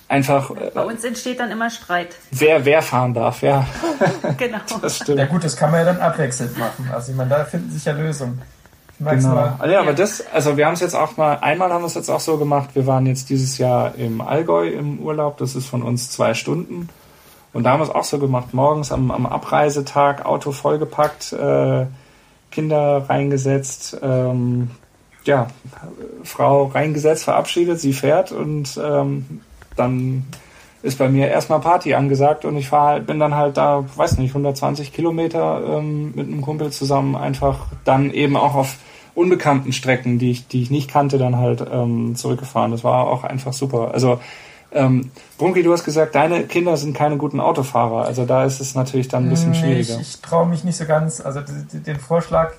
einfach. 0.07 0.51
Äh, 0.51 0.71
Bei 0.73 0.83
uns 0.83 1.03
entsteht 1.03 1.39
dann 1.39 1.51
immer 1.51 1.69
Streit. 1.69 2.15
Wer 2.31 2.65
wer 2.65 2.81
fahren 2.81 3.13
darf, 3.13 3.41
ja. 3.41 3.65
genau. 4.37 4.59
Das 4.81 4.97
stimmt. 4.97 5.19
Ja 5.19 5.25
gut, 5.25 5.43
das 5.43 5.55
kann 5.55 5.71
man 5.71 5.81
ja 5.81 5.85
dann 5.85 5.99
abwechselnd 5.99 6.57
machen. 6.57 6.89
Also 6.93 7.11
ich 7.11 7.17
meine, 7.17 7.29
da 7.29 7.45
finden 7.45 7.71
sich 7.71 7.85
ja 7.85 7.93
Lösungen. 7.93 8.41
Genau. 8.97 9.57
Ja, 9.65 9.81
aber 9.81 9.93
das, 9.93 10.23
also 10.33 10.55
wir 10.55 10.65
haben 10.65 10.75
es 10.75 10.79
jetzt 10.79 10.95
auch 10.95 11.17
mal, 11.17 11.39
einmal 11.41 11.71
haben 11.71 11.81
wir 11.81 11.87
es 11.87 11.95
jetzt 11.95 12.09
auch 12.09 12.21
so 12.21 12.37
gemacht, 12.37 12.69
wir 12.75 12.87
waren 12.87 13.05
jetzt 13.05 13.29
dieses 13.29 13.57
Jahr 13.57 13.93
im 13.95 14.21
Allgäu 14.21 14.69
im 14.69 14.99
Urlaub, 14.99 15.37
das 15.37 15.55
ist 15.55 15.67
von 15.67 15.83
uns 15.83 16.11
zwei 16.11 16.33
Stunden. 16.33 16.87
Und 17.51 17.63
da 17.63 17.71
haben 17.71 17.81
wir 17.81 17.85
es 17.85 17.89
auch 17.89 18.05
so 18.05 18.19
gemacht, 18.19 18.53
morgens 18.53 18.91
am, 18.93 19.11
am 19.11 19.25
Abreisetag, 19.25 20.25
Auto 20.25 20.53
vollgepackt, 20.53 21.33
äh, 21.33 21.87
Kinder 22.51 23.05
reingesetzt, 23.09 23.97
ähm, 24.01 24.71
ja, 25.25 25.47
Frau 26.23 26.65
reingesetzt, 26.67 27.25
verabschiedet, 27.25 27.79
sie 27.79 27.93
fährt 27.93 28.31
und 28.31 28.79
ähm, 28.81 29.41
dann 29.75 30.25
ist 30.81 30.99
bei 30.99 31.09
mir 31.09 31.29
erstmal 31.29 31.61
Party 31.61 31.95
angesagt 31.95 32.45
und 32.45 32.55
ich 32.57 32.69
fahr 32.69 32.87
halt, 32.87 33.07
bin 33.07 33.19
dann 33.19 33.35
halt 33.35 33.57
da, 33.57 33.83
weiß 33.95 34.19
nicht, 34.19 34.31
120 34.31 34.93
Kilometer 34.93 35.61
ähm, 35.79 36.13
mit 36.15 36.27
einem 36.27 36.41
Kumpel 36.41 36.71
zusammen 36.71 37.15
einfach 37.15 37.67
dann 37.85 38.11
eben 38.11 38.37
auch 38.37 38.53
auf 38.53 38.77
unbekannten 39.15 39.73
Strecken, 39.73 40.19
die 40.19 40.31
ich, 40.31 40.47
die 40.47 40.61
ich 40.61 40.69
nicht 40.69 40.91
kannte, 40.91 41.17
dann 41.17 41.37
halt 41.37 41.65
ähm, 41.71 42.15
zurückgefahren. 42.15 42.71
Das 42.71 42.83
war 42.83 43.07
auch 43.07 43.23
einfach 43.23 43.53
super. 43.53 43.91
Also 43.93 44.19
ähm, 44.71 45.09
Brunki, 45.37 45.63
du 45.63 45.71
hast 45.71 45.85
gesagt, 45.85 46.13
deine 46.13 46.43
Kinder 46.43 46.75
sind 46.77 46.95
keine 46.95 47.17
guten 47.17 47.39
Autofahrer. 47.39 48.05
Also 48.05 48.25
da 48.25 48.43
ist 48.43 48.59
es 48.59 48.75
natürlich 48.75 49.07
dann 49.07 49.25
ein 49.25 49.29
bisschen 49.29 49.51
nee, 49.51 49.59
schwieriger. 49.59 49.95
Ich, 49.95 50.15
ich 50.15 50.21
traue 50.21 50.45
mich 50.45 50.63
nicht 50.63 50.77
so 50.77 50.85
ganz. 50.85 51.21
Also 51.21 51.39
den 51.73 51.97
Vorschlag, 51.97 52.51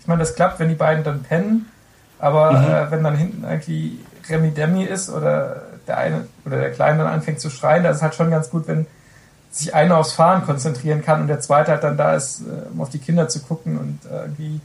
ich 0.00 0.06
meine, 0.06 0.18
das 0.18 0.34
klappt, 0.34 0.58
wenn 0.58 0.68
die 0.68 0.74
beiden 0.74 1.04
dann 1.04 1.22
pennen. 1.22 1.70
Aber 2.18 2.52
mhm. 2.52 2.66
äh, 2.66 2.90
wenn 2.90 3.04
dann 3.04 3.16
hinten 3.16 3.44
irgendwie 3.44 3.98
Remi 4.28 4.50
Demi 4.50 4.84
ist 4.84 5.10
oder 5.10 5.62
der 5.86 5.98
eine 5.98 6.26
oder 6.44 6.58
der 6.58 6.70
Kleine 6.72 6.98
dann 6.98 7.12
anfängt 7.12 7.40
zu 7.40 7.50
schreien, 7.50 7.82
da 7.82 7.90
ist 7.90 7.96
es 7.96 8.02
halt 8.02 8.14
schon 8.14 8.30
ganz 8.30 8.50
gut, 8.50 8.66
wenn 8.66 8.86
sich 9.50 9.74
einer 9.74 9.98
aufs 9.98 10.12
Fahren 10.12 10.44
konzentrieren 10.44 11.02
kann 11.02 11.20
und 11.20 11.28
der 11.28 11.40
zweite 11.40 11.70
halt 11.70 11.84
dann 11.84 11.96
da 11.96 12.14
ist, 12.14 12.40
äh, 12.40 12.72
um 12.72 12.80
auf 12.80 12.90
die 12.90 12.98
Kinder 12.98 13.28
zu 13.28 13.40
gucken 13.40 13.78
und 13.78 13.98
äh, 14.10 14.22
irgendwie 14.22 14.60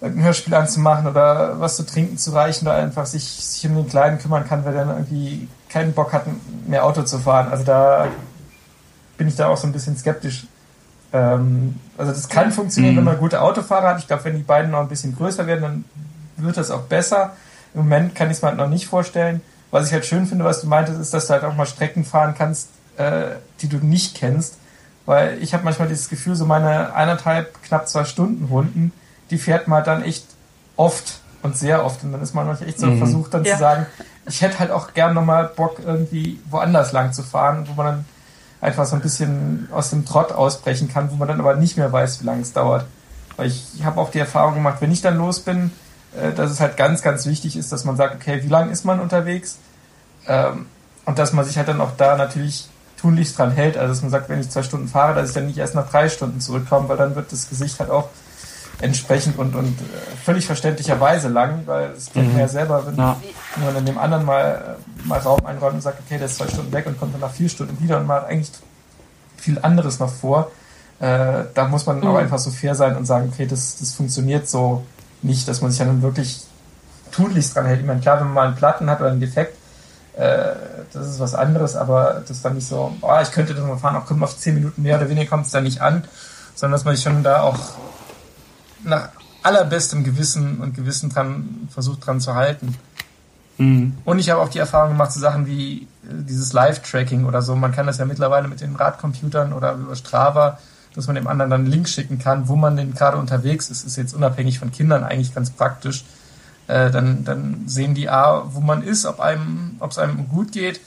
ein 0.00 0.22
Hörspiel 0.22 0.54
anzumachen 0.54 1.06
oder 1.06 1.58
was 1.60 1.76
zu 1.76 1.84
trinken 1.84 2.18
zu 2.18 2.32
reichen 2.32 2.66
oder 2.66 2.76
einfach 2.76 3.06
sich, 3.06 3.24
sich 3.24 3.68
um 3.68 3.76
den 3.76 3.88
Kleinen 3.88 4.18
kümmern 4.18 4.46
kann, 4.46 4.64
weil 4.64 4.72
der 4.72 4.84
dann 4.84 4.96
irgendwie 4.96 5.48
keinen 5.68 5.92
Bock 5.92 6.12
hat, 6.12 6.24
mehr 6.66 6.84
Auto 6.84 7.02
zu 7.02 7.18
fahren. 7.18 7.48
Also 7.50 7.64
da 7.64 8.08
bin 9.16 9.28
ich 9.28 9.36
da 9.36 9.48
auch 9.48 9.56
so 9.56 9.66
ein 9.66 9.72
bisschen 9.72 9.96
skeptisch. 9.96 10.46
Ähm, 11.12 11.80
also 11.96 12.12
das 12.12 12.28
kann 12.28 12.52
funktionieren, 12.52 12.94
mhm. 12.94 12.98
wenn 12.98 13.04
man 13.04 13.18
gute 13.18 13.40
Autofahrer 13.40 13.88
hat. 13.88 13.98
Ich 13.98 14.06
glaube, 14.06 14.24
wenn 14.24 14.36
die 14.36 14.42
beiden 14.42 14.70
noch 14.70 14.80
ein 14.80 14.88
bisschen 14.88 15.16
größer 15.16 15.46
werden, 15.46 15.62
dann 15.62 15.84
wird 16.36 16.56
das 16.56 16.70
auch 16.70 16.82
besser. 16.82 17.32
Im 17.74 17.80
Moment 17.80 18.14
kann 18.14 18.30
ich 18.30 18.36
es 18.36 18.42
mir 18.42 18.48
halt 18.48 18.58
noch 18.58 18.68
nicht 18.68 18.86
vorstellen. 18.86 19.40
Was 19.70 19.86
ich 19.86 19.92
halt 19.92 20.06
schön 20.06 20.26
finde, 20.26 20.44
was 20.44 20.60
du 20.60 20.68
meintest, 20.68 21.00
ist, 21.00 21.12
dass 21.12 21.26
du 21.26 21.34
halt 21.34 21.44
auch 21.44 21.54
mal 21.54 21.66
Strecken 21.66 22.04
fahren 22.04 22.34
kannst, 22.36 22.70
äh, 22.96 23.36
die 23.60 23.68
du 23.68 23.78
nicht 23.78 24.16
kennst. 24.16 24.58
Weil 25.06 25.42
ich 25.42 25.54
habe 25.54 25.64
manchmal 25.64 25.88
dieses 25.88 26.08
Gefühl, 26.08 26.34
so 26.34 26.46
meine 26.46 26.94
eineinhalb, 26.94 27.62
knapp 27.62 27.88
zwei 27.88 28.04
Stunden 28.04 28.46
Runden, 28.46 28.92
die 29.30 29.38
fährt 29.38 29.68
man 29.68 29.84
dann 29.84 30.02
echt 30.02 30.24
oft 30.76 31.20
und 31.42 31.56
sehr 31.56 31.84
oft. 31.84 32.02
Und 32.04 32.12
dann 32.12 32.22
ist 32.22 32.34
man 32.34 32.50
echt 32.62 32.78
so 32.78 32.86
mhm. 32.86 32.98
versucht, 32.98 33.34
dann 33.34 33.44
ja. 33.44 33.54
zu 33.54 33.60
sagen, 33.60 33.86
ich 34.26 34.42
hätte 34.42 34.58
halt 34.58 34.70
auch 34.70 34.94
gern 34.94 35.14
nochmal 35.14 35.50
Bock, 35.54 35.78
irgendwie 35.84 36.40
woanders 36.50 36.92
lang 36.92 37.12
zu 37.12 37.22
fahren, 37.22 37.66
wo 37.68 37.74
man 37.74 37.86
dann 37.86 38.04
einfach 38.60 38.86
so 38.86 38.96
ein 38.96 39.02
bisschen 39.02 39.68
aus 39.72 39.90
dem 39.90 40.04
Trott 40.04 40.32
ausbrechen 40.32 40.88
kann, 40.88 41.10
wo 41.10 41.16
man 41.16 41.28
dann 41.28 41.40
aber 41.40 41.54
nicht 41.56 41.76
mehr 41.76 41.92
weiß, 41.92 42.20
wie 42.20 42.26
lange 42.26 42.42
es 42.42 42.52
dauert. 42.52 42.86
Weil 43.36 43.48
ich, 43.48 43.84
habe 43.84 44.00
auch 44.00 44.10
die 44.10 44.18
Erfahrung 44.18 44.54
gemacht, 44.54 44.78
wenn 44.80 44.90
ich 44.90 45.02
dann 45.02 45.18
los 45.18 45.40
bin, 45.40 45.70
dass 46.34 46.50
es 46.50 46.60
halt 46.60 46.76
ganz, 46.76 47.02
ganz 47.02 47.26
wichtig 47.26 47.56
ist, 47.56 47.72
dass 47.72 47.84
man 47.84 47.96
sagt, 47.96 48.14
okay, 48.14 48.42
wie 48.42 48.48
lange 48.48 48.72
ist 48.72 48.84
man 48.84 49.00
unterwegs? 49.00 49.58
Ähm, 50.26 50.66
und 51.04 51.18
dass 51.18 51.32
man 51.32 51.44
sich 51.44 51.56
halt 51.56 51.68
dann 51.68 51.80
auch 51.80 51.92
da 51.96 52.16
natürlich 52.16 52.68
tunlichst 53.00 53.38
dran 53.38 53.52
hält. 53.52 53.76
Also 53.76 53.92
dass 53.92 54.02
man 54.02 54.10
sagt, 54.10 54.28
wenn 54.28 54.40
ich 54.40 54.50
zwei 54.50 54.62
Stunden 54.62 54.88
fahre, 54.88 55.14
dass 55.14 55.28
ich 55.28 55.34
dann 55.34 55.46
nicht 55.46 55.58
erst 55.58 55.74
nach 55.74 55.88
drei 55.88 56.08
Stunden 56.08 56.40
zurückkomme, 56.40 56.88
weil 56.88 56.96
dann 56.96 57.14
wird 57.14 57.30
das 57.32 57.48
Gesicht 57.48 57.78
halt 57.78 57.90
auch 57.90 58.08
entsprechend 58.80 59.38
und, 59.38 59.54
und 59.54 59.80
äh, 59.80 60.16
völlig 60.22 60.46
verständlicherweise 60.46 61.28
lang, 61.28 61.62
weil 61.66 61.92
es 61.96 62.12
kennt 62.12 62.28
man 62.28 62.38
ja 62.38 62.46
mhm. 62.46 62.50
selber, 62.50 62.86
wenn, 62.86 62.96
ja. 62.96 63.16
man 63.56 63.74
dann 63.74 63.86
dem 63.86 63.96
anderen 63.96 64.24
mal, 64.24 64.76
äh, 65.04 65.08
mal 65.08 65.18
Raum 65.18 65.46
einräumt 65.46 65.74
und 65.74 65.80
sagt, 65.80 66.00
okay, 66.04 66.18
der 66.18 66.26
ist 66.26 66.36
zwei 66.36 66.48
Stunden 66.48 66.72
weg 66.72 66.86
und 66.86 66.98
kommt 66.98 67.14
dann 67.14 67.20
nach 67.20 67.32
vier 67.32 67.48
Stunden 67.48 67.80
wieder 67.80 67.98
und 67.98 68.06
man 68.06 68.18
hat 68.18 68.28
eigentlich 68.28 68.50
viel 69.36 69.58
anderes 69.60 69.98
noch 69.98 70.12
vor. 70.12 70.50
Äh, 70.98 71.44
da 71.54 71.68
muss 71.68 71.86
man 71.86 72.00
mhm. 72.00 72.06
auch 72.06 72.16
einfach 72.16 72.38
so 72.38 72.50
fair 72.50 72.74
sein 72.74 72.96
und 72.96 73.06
sagen, 73.06 73.30
okay, 73.32 73.46
das, 73.46 73.78
das 73.78 73.92
funktioniert 73.92 74.48
so 74.48 74.84
nicht, 75.26 75.48
dass 75.48 75.60
man 75.60 75.70
sich 75.70 75.80
dann 75.80 76.02
wirklich 76.02 76.42
tunlichst 77.12 77.54
dran 77.54 77.66
hält. 77.66 77.80
Ich 77.80 77.86
meine, 77.86 78.00
klar, 78.00 78.18
wenn 78.18 78.26
man 78.26 78.34
mal 78.34 78.46
einen 78.46 78.56
Platten 78.56 78.90
hat 78.90 79.00
oder 79.00 79.10
einen 79.10 79.20
Defekt, 79.20 79.56
äh, 80.16 80.54
das 80.92 81.08
ist 81.08 81.20
was 81.20 81.34
anderes, 81.34 81.76
aber 81.76 82.22
das 82.26 82.30
ist 82.30 82.44
dann 82.44 82.54
nicht 82.54 82.66
so, 82.66 82.94
oh, 83.00 83.18
ich 83.22 83.30
könnte 83.32 83.54
das 83.54 83.64
mal 83.64 83.76
fahren, 83.76 83.96
auch 83.96 84.06
kommt 84.06 84.22
auf 84.22 84.38
zehn 84.38 84.54
Minuten 84.54 84.82
mehr 84.82 84.96
oder 84.96 85.08
weniger 85.08 85.28
kommt 85.28 85.46
es 85.46 85.52
da 85.52 85.60
nicht 85.60 85.80
an, 85.80 86.04
sondern 86.54 86.72
dass 86.72 86.84
man 86.84 86.94
sich 86.94 87.04
schon 87.04 87.22
da 87.22 87.42
auch 87.42 87.58
nach 88.82 89.10
allerbestem 89.42 90.04
Gewissen 90.04 90.58
und 90.58 90.74
Gewissen 90.74 91.10
dran 91.10 91.68
versucht 91.70 92.06
dran 92.06 92.20
zu 92.20 92.34
halten. 92.34 92.74
Mhm. 93.58 93.96
Und 94.04 94.18
ich 94.18 94.30
habe 94.30 94.40
auch 94.40 94.48
die 94.48 94.58
Erfahrung 94.58 94.90
gemacht, 94.90 95.12
so 95.12 95.20
Sachen 95.20 95.46
wie 95.46 95.82
äh, 95.82 95.86
dieses 96.10 96.52
Live-Tracking 96.52 97.24
oder 97.24 97.42
so. 97.42 97.54
Man 97.54 97.72
kann 97.72 97.86
das 97.86 97.98
ja 97.98 98.04
mittlerweile 98.04 98.48
mit 98.48 98.60
den 98.60 98.76
Radcomputern 98.76 99.52
oder 99.52 99.74
über 99.74 99.96
Strava, 99.96 100.58
dass 100.96 101.06
man 101.06 101.14
dem 101.14 101.28
anderen 101.28 101.50
dann 101.50 101.60
einen 101.62 101.70
Link 101.70 101.88
schicken 101.88 102.18
kann, 102.18 102.48
wo 102.48 102.56
man 102.56 102.76
denn 102.76 102.94
gerade 102.94 103.18
unterwegs 103.18 103.70
ist. 103.70 103.84
Ist 103.84 103.96
jetzt 103.96 104.14
unabhängig 104.14 104.58
von 104.58 104.72
Kindern 104.72 105.04
eigentlich 105.04 105.34
ganz 105.34 105.50
praktisch. 105.50 106.04
Äh, 106.66 106.90
dann, 106.90 107.24
dann 107.24 107.64
sehen 107.66 107.94
die 107.94 108.08
A, 108.08 108.44
wo 108.52 108.60
man 108.60 108.82
ist, 108.82 109.06
ob 109.06 109.20
einem, 109.20 109.76
ob 109.78 109.90
es 109.90 109.98
einem 109.98 110.28
gut 110.28 110.52
geht. 110.52 110.80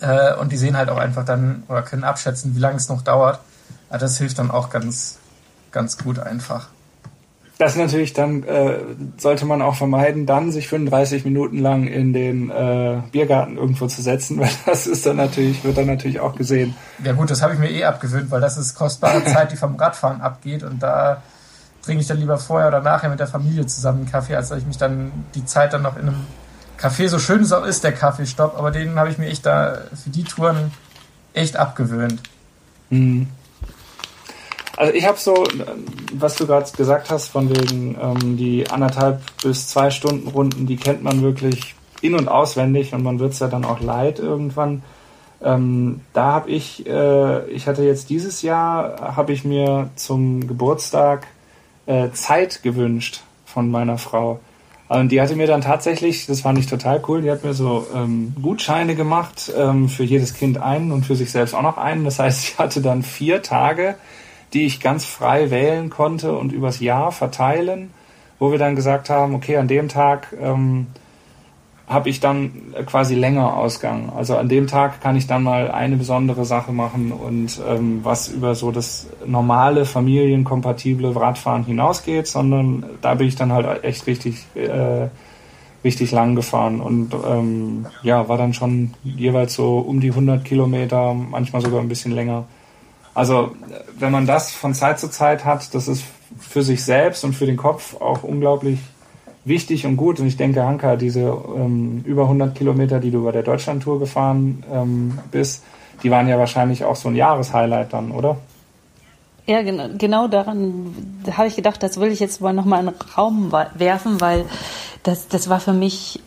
Äh, 0.00 0.34
und 0.36 0.52
die 0.52 0.56
sehen 0.56 0.76
halt 0.76 0.88
auch 0.88 0.96
einfach 0.96 1.24
dann 1.24 1.64
oder 1.68 1.82
können 1.82 2.04
abschätzen, 2.04 2.54
wie 2.54 2.60
lange 2.60 2.76
es 2.76 2.88
noch 2.88 3.02
dauert. 3.02 3.40
Aber 3.88 3.98
das 3.98 4.16
hilft 4.16 4.38
dann 4.38 4.50
auch 4.50 4.70
ganz, 4.70 5.18
ganz 5.72 5.98
gut 5.98 6.18
einfach. 6.18 6.68
Das 7.60 7.76
natürlich 7.76 8.14
dann 8.14 8.42
äh, 8.44 8.78
sollte 9.18 9.44
man 9.44 9.60
auch 9.60 9.74
vermeiden, 9.74 10.24
dann 10.24 10.50
sich 10.50 10.66
35 10.66 11.26
Minuten 11.26 11.58
lang 11.58 11.86
in 11.86 12.14
den 12.14 12.48
äh, 12.48 13.02
Biergarten 13.12 13.58
irgendwo 13.58 13.86
zu 13.86 14.00
setzen, 14.00 14.38
weil 14.40 14.48
das 14.64 14.86
ist 14.86 15.04
dann 15.04 15.18
natürlich, 15.18 15.62
wird 15.62 15.76
dann 15.76 15.84
natürlich 15.84 16.20
auch 16.20 16.34
gesehen. 16.34 16.74
Ja 17.04 17.12
gut, 17.12 17.30
das 17.30 17.42
habe 17.42 17.52
ich 17.52 17.58
mir 17.58 17.70
eh 17.70 17.84
abgewöhnt, 17.84 18.30
weil 18.30 18.40
das 18.40 18.56
ist 18.56 18.74
kostbare 18.76 19.22
Zeit, 19.26 19.52
die 19.52 19.56
vom 19.56 19.76
Radfahren 19.76 20.22
abgeht 20.22 20.62
und 20.62 20.82
da 20.82 21.22
trinke 21.82 22.00
ich 22.00 22.08
dann 22.08 22.16
lieber 22.16 22.38
vorher 22.38 22.68
oder 22.68 22.80
nachher 22.80 23.10
mit 23.10 23.20
der 23.20 23.26
Familie 23.26 23.66
zusammen 23.66 23.98
einen 23.98 24.10
Kaffee, 24.10 24.36
als 24.36 24.48
dass 24.48 24.60
ich 24.60 24.66
mich 24.66 24.78
dann 24.78 25.12
die 25.34 25.44
Zeit 25.44 25.74
dann 25.74 25.82
noch 25.82 25.98
in 25.98 26.08
einem 26.08 26.26
Café, 26.80 27.08
so 27.08 27.18
schön 27.18 27.42
es 27.42 27.52
auch 27.52 27.66
ist, 27.66 27.84
der 27.84 27.92
Kaffeestopp, 27.92 28.56
aber 28.56 28.70
den 28.70 28.98
habe 28.98 29.10
ich 29.10 29.18
mir 29.18 29.26
echt 29.26 29.44
da 29.44 29.82
für 30.02 30.08
die 30.08 30.24
Touren 30.24 30.72
echt 31.34 31.58
abgewöhnt. 31.58 32.22
Mhm. 32.88 33.28
Also 34.80 34.94
ich 34.94 35.06
habe 35.06 35.18
so, 35.18 35.46
was 36.14 36.36
du 36.36 36.46
gerade 36.46 36.72
gesagt 36.74 37.10
hast, 37.10 37.28
von 37.28 37.50
wegen 37.50 37.98
ähm, 38.00 38.38
die 38.38 38.66
anderthalb 38.70 39.20
bis 39.42 39.68
zwei 39.68 39.90
Stunden 39.90 40.26
Runden, 40.26 40.66
die 40.66 40.76
kennt 40.76 41.02
man 41.02 41.20
wirklich 41.20 41.74
in 42.00 42.14
und 42.14 42.28
auswendig 42.28 42.94
und 42.94 43.02
man 43.02 43.18
wird 43.18 43.34
es 43.34 43.40
ja 43.40 43.48
dann 43.48 43.66
auch 43.66 43.80
leid 43.80 44.20
irgendwann. 44.20 44.82
Ähm, 45.44 46.00
da 46.14 46.32
habe 46.32 46.50
ich, 46.50 46.86
äh, 46.86 47.46
ich 47.50 47.66
hatte 47.66 47.82
jetzt 47.82 48.08
dieses 48.08 48.40
Jahr, 48.40 49.14
habe 49.16 49.34
ich 49.34 49.44
mir 49.44 49.90
zum 49.96 50.48
Geburtstag 50.48 51.26
äh, 51.84 52.08
Zeit 52.12 52.62
gewünscht 52.62 53.20
von 53.44 53.70
meiner 53.70 53.98
Frau. 53.98 54.40
Und 54.88 55.12
die 55.12 55.20
hatte 55.20 55.36
mir 55.36 55.46
dann 55.46 55.60
tatsächlich, 55.60 56.24
das 56.24 56.40
fand 56.40 56.58
ich 56.58 56.68
total 56.68 57.02
cool, 57.06 57.20
die 57.20 57.30
hat 57.30 57.44
mir 57.44 57.52
so 57.52 57.86
ähm, 57.94 58.34
Gutscheine 58.40 58.94
gemacht, 58.94 59.52
ähm, 59.54 59.90
für 59.90 60.04
jedes 60.04 60.32
Kind 60.32 60.56
einen 60.56 60.90
und 60.90 61.04
für 61.04 61.16
sich 61.16 61.30
selbst 61.30 61.54
auch 61.54 61.60
noch 61.60 61.76
einen. 61.76 62.06
Das 62.06 62.18
heißt, 62.18 62.44
ich 62.44 62.58
hatte 62.58 62.80
dann 62.80 63.02
vier 63.02 63.42
Tage 63.42 63.96
die 64.52 64.66
ich 64.66 64.80
ganz 64.80 65.04
frei 65.04 65.50
wählen 65.50 65.90
konnte 65.90 66.36
und 66.36 66.52
übers 66.52 66.80
Jahr 66.80 67.12
verteilen, 67.12 67.90
wo 68.38 68.50
wir 68.50 68.58
dann 68.58 68.76
gesagt 68.76 69.10
haben, 69.10 69.34
okay, 69.34 69.56
an 69.56 69.68
dem 69.68 69.88
Tag 69.88 70.34
ähm, 70.40 70.88
habe 71.90 72.08
ich 72.08 72.20
dann 72.20 72.52
quasi 72.86 73.16
länger 73.16 73.56
Ausgang. 73.56 74.12
Also 74.16 74.36
an 74.36 74.48
dem 74.48 74.68
Tag 74.68 75.00
kann 75.00 75.16
ich 75.16 75.26
dann 75.26 75.42
mal 75.42 75.70
eine 75.70 75.96
besondere 75.96 76.44
Sache 76.44 76.72
machen 76.72 77.10
und 77.10 77.60
ähm, 77.68 78.00
was 78.04 78.28
über 78.28 78.54
so 78.54 78.70
das 78.70 79.08
normale 79.26 79.84
familienkompatible 79.84 81.14
Radfahren 81.16 81.64
hinausgeht, 81.64 82.28
sondern 82.28 82.84
da 83.02 83.14
bin 83.14 83.26
ich 83.26 83.34
dann 83.34 83.52
halt 83.52 83.82
echt 83.82 84.06
richtig 84.06 84.46
äh, 84.54 85.08
richtig 85.82 86.12
lang 86.12 86.36
gefahren 86.36 86.80
und 86.80 87.14
ähm, 87.26 87.86
ja, 88.02 88.28
war 88.28 88.36
dann 88.36 88.52
schon 88.52 88.94
jeweils 89.02 89.54
so 89.54 89.78
um 89.78 90.00
die 90.00 90.10
100 90.10 90.44
Kilometer, 90.44 91.14
manchmal 91.14 91.62
sogar 91.62 91.80
ein 91.80 91.88
bisschen 91.88 92.12
länger. 92.12 92.44
Also 93.14 93.52
wenn 93.98 94.12
man 94.12 94.26
das 94.26 94.52
von 94.52 94.74
Zeit 94.74 95.00
zu 95.00 95.08
Zeit 95.10 95.44
hat, 95.44 95.74
das 95.74 95.88
ist 95.88 96.04
für 96.38 96.62
sich 96.62 96.84
selbst 96.84 97.24
und 97.24 97.34
für 97.34 97.46
den 97.46 97.56
Kopf 97.56 98.00
auch 98.00 98.22
unglaublich 98.22 98.78
wichtig 99.44 99.86
und 99.86 99.96
gut. 99.96 100.20
Und 100.20 100.26
ich 100.26 100.36
denke, 100.36 100.62
Hanka, 100.64 100.96
diese 100.96 101.20
ähm, 101.20 102.02
über 102.04 102.22
100 102.22 102.54
Kilometer, 102.54 103.00
die 103.00 103.10
du 103.10 103.24
bei 103.24 103.32
der 103.32 103.42
Deutschlandtour 103.42 103.98
gefahren 103.98 104.64
ähm, 104.72 105.18
bist, 105.30 105.64
die 106.02 106.10
waren 106.10 106.28
ja 106.28 106.38
wahrscheinlich 106.38 106.84
auch 106.84 106.96
so 106.96 107.08
ein 107.08 107.16
Jahreshighlight 107.16 107.92
dann, 107.92 108.10
oder? 108.12 108.36
Ja, 109.46 109.62
genau, 109.62 109.88
genau 109.98 110.28
daran 110.28 110.94
habe 111.36 111.48
ich 111.48 111.56
gedacht, 111.56 111.82
das 111.82 111.98
will 111.98 112.12
ich 112.12 112.20
jetzt 112.20 112.40
mal 112.40 112.52
nochmal 112.52 112.80
in 112.80 112.86
den 112.86 112.94
Raum 113.16 113.52
werfen, 113.74 114.20
weil 114.20 114.46
das, 115.02 115.28
das 115.28 115.48
war 115.48 115.60
für 115.60 115.72
mich 115.72 116.20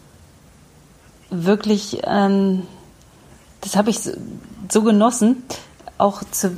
wirklich, 1.30 2.02
ähm, 2.06 2.64
das 3.62 3.76
habe 3.76 3.90
ich 3.90 4.00
so, 4.00 4.12
so 4.70 4.84
genossen, 4.84 5.44
auch 5.98 6.24
zu, 6.32 6.58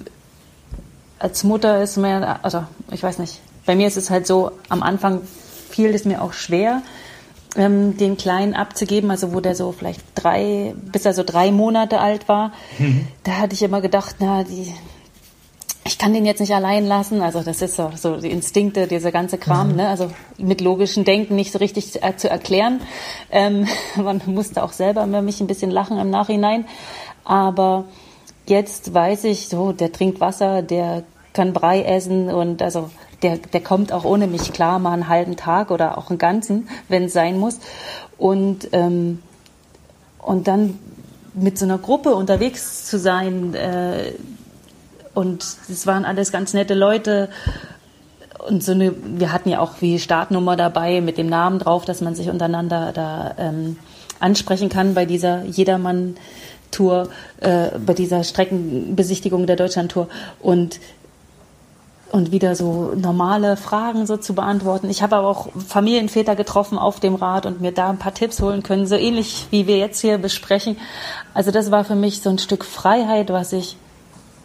als 1.19 1.43
Mutter 1.43 1.81
ist 1.81 1.97
mir, 1.97 2.39
also 2.43 2.63
ich 2.91 3.01
weiß 3.01 3.19
nicht, 3.19 3.39
bei 3.65 3.75
mir 3.75 3.87
ist 3.87 3.97
es 3.97 4.09
halt 4.09 4.27
so, 4.27 4.51
am 4.69 4.83
Anfang 4.83 5.21
fiel 5.69 5.93
es 5.93 6.05
mir 6.05 6.21
auch 6.21 6.33
schwer, 6.33 6.81
ähm, 7.55 7.97
den 7.97 8.17
Kleinen 8.17 8.53
abzugeben, 8.53 9.11
also 9.11 9.33
wo 9.33 9.39
der 9.39 9.55
so 9.55 9.71
vielleicht 9.71 10.01
drei, 10.13 10.73
bis 10.75 11.05
er 11.05 11.13
so 11.13 11.23
drei 11.23 11.51
Monate 11.51 11.99
alt 11.99 12.27
war, 12.27 12.51
mhm. 12.77 13.07
da 13.23 13.37
hatte 13.37 13.53
ich 13.53 13.63
immer 13.63 13.81
gedacht, 13.81 14.17
na, 14.19 14.43
die, 14.43 14.73
ich 15.85 15.97
kann 15.97 16.13
den 16.13 16.25
jetzt 16.25 16.39
nicht 16.39 16.53
allein 16.53 16.85
lassen. 16.85 17.21
Also 17.21 17.41
das 17.41 17.61
ist 17.61 17.75
so, 17.75 17.91
so 17.95 18.17
die 18.17 18.31
Instinkte, 18.31 18.87
dieser 18.87 19.11
ganze 19.11 19.37
Kram, 19.37 19.69
mhm. 19.69 19.75
ne? 19.75 19.87
also 19.87 20.11
mit 20.37 20.59
logischem 20.61 21.05
Denken 21.05 21.35
nicht 21.35 21.51
so 21.51 21.59
richtig 21.59 22.03
äh, 22.03 22.17
zu 22.17 22.29
erklären. 22.29 22.81
Ähm, 23.31 23.67
man 23.95 24.21
musste 24.25 24.63
auch 24.63 24.73
selber 24.73 25.03
immer 25.03 25.21
mich 25.21 25.39
ein 25.41 25.47
bisschen 25.47 25.71
lachen 25.71 25.99
im 25.99 26.09
Nachhinein, 26.09 26.65
aber 27.23 27.85
Jetzt 28.47 28.93
weiß 28.93 29.23
ich, 29.25 29.47
so, 29.47 29.71
der 29.71 29.91
trinkt 29.91 30.19
Wasser, 30.19 30.61
der 30.61 31.03
kann 31.33 31.53
Brei 31.53 31.83
essen 31.83 32.29
und 32.29 32.61
also 32.61 32.89
der, 33.21 33.37
der 33.37 33.61
kommt 33.61 33.91
auch 33.91 34.05
ohne 34.05 34.27
mich 34.27 34.53
klar, 34.53 34.79
mal 34.79 34.93
einen 34.93 35.07
halben 35.07 35.35
Tag 35.35 35.71
oder 35.71 35.97
auch 35.97 36.09
einen 36.09 36.19
ganzen, 36.19 36.69
wenn 36.87 37.05
es 37.05 37.13
sein 37.13 37.39
muss. 37.39 37.59
Und, 38.17 38.69
ähm, 38.71 39.21
und 40.19 40.47
dann 40.47 40.79
mit 41.33 41.57
so 41.57 41.65
einer 41.65 41.77
Gruppe 41.77 42.15
unterwegs 42.15 42.85
zu 42.85 42.97
sein 42.97 43.53
äh, 43.53 44.13
und 45.13 45.43
es 45.69 45.87
waren 45.87 46.05
alles 46.05 46.31
ganz 46.31 46.53
nette 46.53 46.73
Leute 46.73 47.29
und 48.47 48.63
so 48.63 48.73
eine, 48.73 48.93
wir 49.03 49.31
hatten 49.31 49.49
ja 49.49 49.59
auch 49.59 49.81
wie 49.81 49.99
Startnummer 49.99 50.55
dabei 50.55 51.01
mit 51.01 51.17
dem 51.17 51.27
Namen 51.27 51.59
drauf, 51.59 51.85
dass 51.85 52.01
man 52.01 52.15
sich 52.15 52.29
untereinander 52.29 52.91
da 52.93 53.33
ähm, 53.37 53.77
ansprechen 54.19 54.69
kann 54.69 54.93
bei 54.93 55.05
dieser 55.05 55.43
Jedermann 55.43 56.15
Tour, 56.71 57.09
äh, 57.41 57.69
bei 57.85 57.93
dieser 57.93 58.23
Streckenbesichtigung 58.23 59.47
der 59.47 59.55
Deutschlandtour 59.55 60.07
und 60.41 60.79
und 62.11 62.31
wieder 62.31 62.55
so 62.55 62.93
normale 62.95 63.57
Fragen 63.57 64.05
so 64.05 64.15
zu 64.15 64.35
beantworten. 64.35 64.89
Ich 64.89 65.01
habe 65.03 65.17
aber 65.17 65.27
auch 65.27 65.49
Familienväter 65.67 66.37
getroffen 66.37 66.77
auf 66.77 67.01
dem 67.01 67.15
Rad 67.15 67.45
und 67.45 67.59
mir 67.59 67.73
da 67.73 67.89
ein 67.89 67.97
paar 67.97 68.13
Tipps 68.13 68.41
holen 68.41 68.63
können, 68.63 68.87
so 68.87 68.95
ähnlich 68.95 69.47
wie 69.49 69.67
wir 69.67 69.77
jetzt 69.77 69.99
hier 69.99 70.17
besprechen. 70.17 70.77
Also 71.33 71.51
das 71.51 71.71
war 71.71 71.83
für 71.83 71.95
mich 71.95 72.21
so 72.21 72.29
ein 72.29 72.37
Stück 72.37 72.63
Freiheit, 72.63 73.33
was 73.33 73.51
ich, 73.51 73.75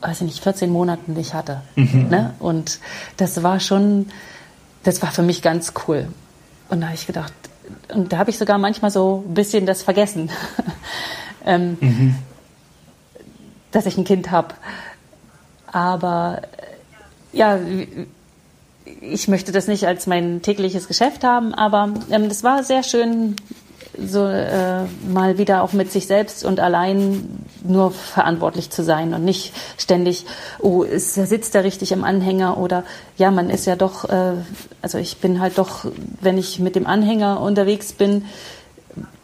weiß 0.00 0.22
ich 0.22 0.26
nicht, 0.26 0.42
14 0.42 0.68
Monaten 0.68 1.12
nicht 1.12 1.32
hatte. 1.32 1.60
Mhm. 1.76 2.08
Ne? 2.08 2.34
Und 2.40 2.80
das 3.18 3.44
war 3.44 3.60
schon, 3.60 4.06
das 4.82 5.00
war 5.00 5.12
für 5.12 5.22
mich 5.22 5.40
ganz 5.40 5.72
cool. 5.86 6.08
Und 6.70 6.80
da 6.80 6.86
habe 6.86 6.96
ich 6.96 7.06
gedacht, 7.06 7.32
und 7.94 8.12
da 8.12 8.18
habe 8.18 8.30
ich 8.30 8.38
sogar 8.38 8.58
manchmal 8.58 8.90
so 8.90 9.22
ein 9.28 9.34
bisschen 9.34 9.64
das 9.64 9.82
vergessen. 9.82 10.30
ähm, 11.44 11.76
mhm. 11.80 12.14
dass 13.70 13.86
ich 13.86 13.96
ein 13.96 14.04
Kind 14.04 14.30
habe. 14.30 14.54
Aber 15.66 16.42
ja, 17.32 17.58
ich 19.00 19.28
möchte 19.28 19.52
das 19.52 19.68
nicht 19.68 19.86
als 19.86 20.06
mein 20.06 20.42
tägliches 20.42 20.88
Geschäft 20.88 21.24
haben, 21.24 21.54
aber 21.54 21.90
ähm, 22.10 22.28
das 22.28 22.42
war 22.42 22.64
sehr 22.64 22.82
schön, 22.82 23.36
so 23.98 24.24
äh, 24.26 24.84
mal 25.08 25.36
wieder 25.38 25.62
auch 25.62 25.72
mit 25.72 25.90
sich 25.90 26.06
selbst 26.06 26.44
und 26.44 26.60
allein 26.60 27.44
nur 27.62 27.90
verantwortlich 27.90 28.70
zu 28.70 28.82
sein 28.82 29.14
und 29.14 29.24
nicht 29.24 29.52
ständig, 29.78 30.26
oh, 30.58 30.82
ist, 30.82 31.14
sitzt 31.14 31.54
er 31.54 31.64
richtig 31.64 31.92
im 31.92 32.04
Anhänger 32.04 32.58
oder 32.58 32.84
ja, 33.16 33.30
man 33.30 33.50
ist 33.50 33.66
ja 33.66 33.76
doch, 33.76 34.08
äh, 34.08 34.34
also 34.80 34.98
ich 34.98 35.18
bin 35.18 35.40
halt 35.40 35.58
doch, 35.58 35.86
wenn 36.20 36.38
ich 36.38 36.58
mit 36.60 36.76
dem 36.76 36.86
Anhänger 36.86 37.40
unterwegs 37.40 37.92
bin, 37.92 38.24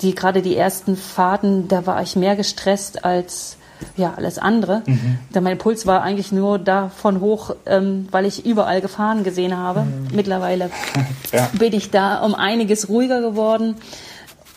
die 0.00 0.14
gerade 0.14 0.42
die 0.42 0.56
ersten 0.56 0.96
Fahrten, 0.96 1.68
da 1.68 1.86
war 1.86 2.02
ich 2.02 2.16
mehr 2.16 2.36
gestresst 2.36 3.04
als 3.04 3.56
ja 3.96 4.14
alles 4.16 4.38
andere. 4.38 4.82
Mhm. 4.86 5.18
Da 5.32 5.40
mein 5.40 5.58
Puls 5.58 5.86
war 5.86 6.02
eigentlich 6.02 6.32
nur 6.32 6.58
davon 6.58 7.20
hoch, 7.20 7.54
ähm, 7.66 8.08
weil 8.10 8.24
ich 8.24 8.46
überall 8.46 8.80
Gefahren 8.80 9.24
gesehen 9.24 9.56
habe. 9.56 9.82
Mhm. 9.82 10.08
Mittlerweile 10.14 10.70
ja. 11.32 11.50
bin 11.58 11.72
ich 11.72 11.90
da 11.90 12.20
um 12.20 12.34
einiges 12.34 12.88
ruhiger 12.88 13.20
geworden. 13.20 13.76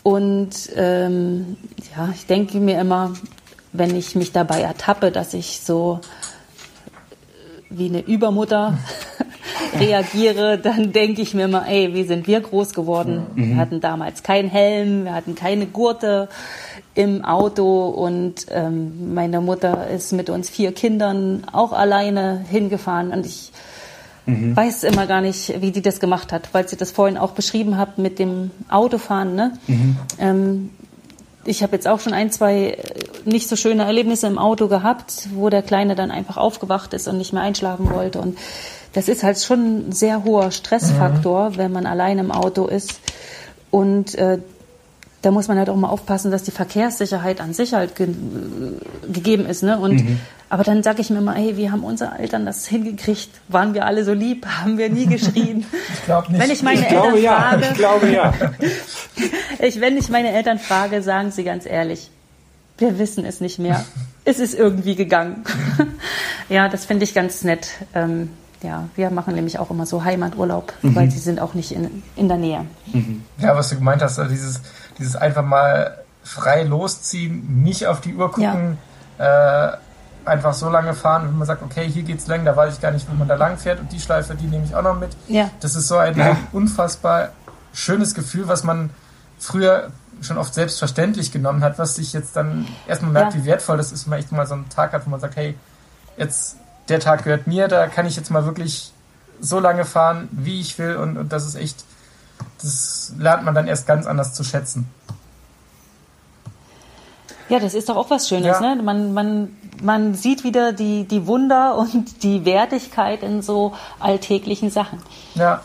Und 0.02 0.70
ähm, 0.76 1.56
ja, 1.94 2.08
ich 2.14 2.26
denke 2.26 2.58
mir 2.58 2.80
immer, 2.80 3.12
wenn 3.72 3.94
ich 3.94 4.14
mich 4.14 4.32
dabei 4.32 4.62
ertappe, 4.62 5.10
dass 5.10 5.34
ich 5.34 5.60
so 5.60 6.00
wie 7.68 7.86
eine 7.86 8.00
Übermutter 8.00 8.78
reagiere, 9.78 10.58
dann 10.58 10.92
denke 10.92 11.22
ich 11.22 11.34
mir 11.34 11.44
immer, 11.44 11.66
ey, 11.68 11.94
wie 11.94 12.04
sind 12.04 12.26
wir 12.26 12.40
groß 12.40 12.74
geworden? 12.74 13.26
Mhm. 13.34 13.48
Wir 13.48 13.56
hatten 13.56 13.80
damals 13.80 14.22
keinen 14.22 14.48
Helm, 14.48 15.04
wir 15.04 15.14
hatten 15.14 15.34
keine 15.34 15.66
Gurte 15.66 16.28
im 16.94 17.24
Auto 17.24 17.88
und 17.88 18.46
ähm, 18.50 19.14
meine 19.14 19.40
Mutter 19.40 19.88
ist 19.88 20.12
mit 20.12 20.28
uns 20.28 20.50
vier 20.50 20.72
Kindern 20.72 21.44
auch 21.52 21.72
alleine 21.72 22.44
hingefahren 22.50 23.12
und 23.12 23.26
ich 23.26 23.52
mhm. 24.26 24.56
weiß 24.56 24.84
immer 24.84 25.06
gar 25.06 25.20
nicht, 25.20 25.60
wie 25.60 25.70
die 25.70 25.82
das 25.82 26.00
gemacht 26.00 26.32
hat, 26.32 26.48
weil 26.52 26.68
sie 26.68 26.76
das 26.76 26.90
vorhin 26.90 27.16
auch 27.16 27.32
beschrieben 27.32 27.78
hat 27.78 27.98
mit 27.98 28.18
dem 28.18 28.50
Autofahren. 28.68 29.34
Ne? 29.34 29.52
Mhm. 29.66 29.96
Ähm, 30.18 30.70
ich 31.44 31.62
habe 31.62 31.74
jetzt 31.74 31.88
auch 31.88 32.00
schon 32.00 32.12
ein, 32.12 32.30
zwei 32.30 32.76
nicht 33.24 33.48
so 33.48 33.56
schöne 33.56 33.84
Erlebnisse 33.84 34.26
im 34.26 34.38
Auto 34.38 34.68
gehabt, 34.68 35.28
wo 35.34 35.48
der 35.48 35.62
Kleine 35.62 35.94
dann 35.94 36.10
einfach 36.10 36.36
aufgewacht 36.36 36.92
ist 36.92 37.08
und 37.08 37.18
nicht 37.18 37.32
mehr 37.32 37.42
einschlafen 37.42 37.90
wollte. 37.90 38.20
Und 38.20 38.36
das 38.92 39.08
ist 39.08 39.22
halt 39.22 39.38
schon 39.40 39.88
ein 39.88 39.92
sehr 39.92 40.24
hoher 40.24 40.50
Stressfaktor, 40.50 41.50
mhm. 41.50 41.56
wenn 41.56 41.72
man 41.72 41.86
allein 41.86 42.18
im 42.18 42.30
Auto 42.32 42.66
ist. 42.66 43.00
Und 43.70 44.14
äh, 44.16 44.38
da 45.22 45.30
muss 45.30 45.48
man 45.48 45.58
halt 45.58 45.68
auch 45.68 45.76
mal 45.76 45.88
aufpassen, 45.88 46.30
dass 46.30 46.42
die 46.42 46.50
Verkehrssicherheit 46.50 47.40
an 47.40 47.52
sich 47.52 47.74
halt 47.74 47.94
ge 47.94 48.08
gegeben 49.12 49.46
ist. 49.46 49.62
Ne? 49.62 49.78
Und, 49.78 50.04
mhm. 50.04 50.20
Aber 50.48 50.64
dann 50.64 50.82
sage 50.82 51.00
ich 51.00 51.10
mir 51.10 51.20
mal, 51.20 51.36
hey, 51.36 51.56
wie 51.56 51.70
haben 51.70 51.84
unsere 51.84 52.18
Eltern 52.18 52.44
das 52.46 52.66
hingekriegt? 52.66 53.30
Waren 53.48 53.74
wir 53.74 53.86
alle 53.86 54.04
so 54.04 54.12
lieb? 54.12 54.46
Haben 54.60 54.78
wir 54.78 54.88
nie 54.88 55.06
geschrien? 55.06 55.64
ich 55.94 56.04
glaube 56.04 56.32
nicht. 56.32 56.42
Wenn 56.42 56.50
ich 56.50 56.62
meine 56.62 56.80
ich 56.80 56.86
Eltern 56.86 57.02
glaube, 57.02 57.22
frage, 57.22 57.62
ja. 57.62 57.70
Ich 57.70 57.78
glaube 57.78 58.10
ja. 58.10 58.34
ich, 59.66 59.80
wenn 59.80 59.96
ich 59.96 60.08
meine 60.08 60.32
Eltern 60.32 60.58
frage, 60.58 61.02
sagen 61.02 61.30
sie 61.30 61.44
ganz 61.44 61.66
ehrlich, 61.66 62.10
wir 62.78 62.98
wissen 62.98 63.24
es 63.24 63.40
nicht 63.40 63.58
mehr. 63.58 63.84
es 64.24 64.40
ist 64.40 64.54
irgendwie 64.58 64.96
gegangen. 64.96 65.44
ja, 66.48 66.68
das 66.68 66.84
finde 66.84 67.04
ich 67.04 67.14
ganz 67.14 67.44
nett. 67.44 67.68
Ähm, 67.94 68.30
ja, 68.62 68.88
wir 68.94 69.10
machen 69.10 69.34
nämlich 69.34 69.58
auch 69.58 69.70
immer 69.70 69.86
so 69.86 70.04
Heimaturlaub, 70.04 70.72
mhm. 70.82 70.94
weil 70.94 71.10
sie 71.10 71.18
sind 71.18 71.40
auch 71.40 71.54
nicht 71.54 71.72
in, 71.72 72.02
in 72.16 72.28
der 72.28 72.36
Nähe. 72.36 72.66
Mhm. 72.92 73.24
Ja, 73.38 73.56
was 73.56 73.70
du 73.70 73.76
gemeint 73.76 74.02
hast, 74.02 74.18
also 74.18 74.30
dieses, 74.30 74.60
dieses 74.98 75.16
einfach 75.16 75.44
mal 75.44 75.98
frei 76.22 76.64
losziehen, 76.64 77.62
nicht 77.62 77.86
auf 77.86 78.00
die 78.00 78.14
Uhr 78.14 78.30
gucken, 78.30 78.78
ja. 79.18 79.72
äh, 79.72 79.76
einfach 80.24 80.52
so 80.52 80.68
lange 80.68 80.94
fahren, 80.94 81.28
wenn 81.28 81.38
man 81.38 81.46
sagt, 81.46 81.62
okay, 81.62 81.88
hier 81.88 82.02
geht's 82.02 82.26
lang, 82.26 82.44
da 82.44 82.54
weiß 82.54 82.74
ich 82.74 82.80
gar 82.80 82.90
nicht, 82.90 83.08
wo 83.10 83.14
man 83.14 83.26
da 83.26 83.36
lang 83.36 83.56
fährt 83.56 83.80
und 83.80 83.90
die 83.90 84.00
Schleife, 84.00 84.34
die 84.34 84.46
nehme 84.46 84.64
ich 84.64 84.74
auch 84.74 84.82
noch 84.82 84.98
mit. 84.98 85.10
Ja. 85.28 85.50
Das 85.60 85.74
ist 85.74 85.88
so 85.88 85.96
ein 85.96 86.16
ja. 86.16 86.36
unfassbar 86.52 87.30
schönes 87.72 88.14
Gefühl, 88.14 88.46
was 88.48 88.64
man 88.64 88.90
früher 89.38 89.90
schon 90.20 90.36
oft 90.36 90.52
selbstverständlich 90.52 91.32
genommen 91.32 91.62
hat, 91.62 91.78
was 91.78 91.94
sich 91.94 92.12
jetzt 92.12 92.36
dann 92.36 92.66
erstmal 92.86 93.12
merkt, 93.12 93.34
ja. 93.34 93.40
wie 93.40 93.46
wertvoll 93.46 93.78
das 93.78 93.90
ist, 93.90 94.04
wenn 94.04 94.10
man 94.10 94.18
echt 94.18 94.32
mal 94.32 94.46
so 94.46 94.54
einen 94.54 94.68
Tag 94.68 94.92
hat, 94.92 95.06
wo 95.06 95.10
man 95.10 95.20
sagt, 95.20 95.36
hey, 95.36 95.56
jetzt 96.18 96.58
der 96.90 97.00
Tag 97.00 97.24
gehört 97.24 97.46
mir, 97.46 97.68
da 97.68 97.86
kann 97.86 98.06
ich 98.06 98.16
jetzt 98.16 98.30
mal 98.30 98.44
wirklich 98.44 98.92
so 99.40 99.58
lange 99.58 99.84
fahren, 99.84 100.28
wie 100.32 100.60
ich 100.60 100.78
will 100.78 100.96
und, 100.96 101.16
und 101.16 101.32
das 101.32 101.46
ist 101.46 101.54
echt, 101.54 101.84
das 102.60 103.14
lernt 103.18 103.44
man 103.44 103.54
dann 103.54 103.66
erst 103.66 103.86
ganz 103.86 104.06
anders 104.06 104.34
zu 104.34 104.44
schätzen. 104.44 104.88
Ja, 107.48 107.58
das 107.58 107.74
ist 107.74 107.88
doch 107.88 107.96
auch 107.96 108.10
was 108.10 108.28
Schönes. 108.28 108.60
Ja. 108.60 108.74
Ne? 108.74 108.82
Man, 108.82 109.12
man, 109.12 109.56
man 109.82 110.14
sieht 110.14 110.44
wieder 110.44 110.72
die, 110.72 111.04
die 111.04 111.26
Wunder 111.26 111.76
und 111.78 112.22
die 112.22 112.44
Wertigkeit 112.44 113.22
in 113.22 113.42
so 113.42 113.74
alltäglichen 113.98 114.70
Sachen. 114.70 115.00
Ja. 115.34 115.60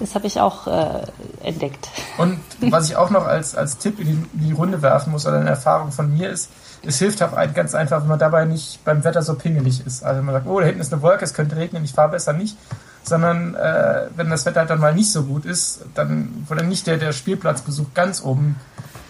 Das 0.00 0.14
habe 0.14 0.26
ich 0.26 0.40
auch 0.40 0.66
äh, 0.66 1.02
entdeckt. 1.42 1.88
Und 2.18 2.40
was 2.72 2.90
ich 2.90 2.96
auch 2.96 3.10
noch 3.10 3.26
als, 3.26 3.54
als 3.54 3.78
Tipp 3.78 4.00
in 4.00 4.06
die, 4.06 4.38
in 4.38 4.48
die 4.48 4.52
Runde 4.52 4.82
werfen 4.82 5.12
muss 5.12 5.26
oder 5.26 5.38
eine 5.38 5.50
Erfahrung 5.50 5.92
von 5.92 6.12
mir 6.12 6.30
ist, 6.30 6.50
es 6.84 6.98
hilft 6.98 7.22
auch 7.22 7.36
ganz 7.54 7.74
einfach, 7.74 8.02
wenn 8.02 8.08
man 8.08 8.18
dabei 8.18 8.44
nicht 8.44 8.84
beim 8.84 9.04
Wetter 9.04 9.22
so 9.22 9.34
pingelig 9.34 9.84
ist. 9.84 10.04
Also 10.04 10.18
wenn 10.18 10.26
man 10.26 10.34
sagt, 10.34 10.46
oh, 10.46 10.60
da 10.60 10.66
hinten 10.66 10.80
ist 10.80 10.92
eine 10.92 11.02
Wolke, 11.02 11.24
es 11.24 11.34
könnte 11.34 11.56
regnen, 11.56 11.84
ich 11.84 11.92
fahre 11.92 12.10
besser 12.10 12.32
nicht. 12.32 12.56
Sondern 13.02 13.54
äh, 13.54 14.06
wenn 14.16 14.30
das 14.30 14.44
Wetter 14.46 14.60
halt 14.60 14.70
dann 14.70 14.80
mal 14.80 14.94
nicht 14.94 15.10
so 15.10 15.24
gut 15.24 15.44
ist, 15.44 15.80
dann, 15.94 16.44
wo 16.48 16.54
dann 16.54 16.68
nicht 16.68 16.86
der, 16.86 16.98
der 16.98 17.12
Spielplatzbesuch 17.12 17.94
ganz 17.94 18.22
oben 18.22 18.56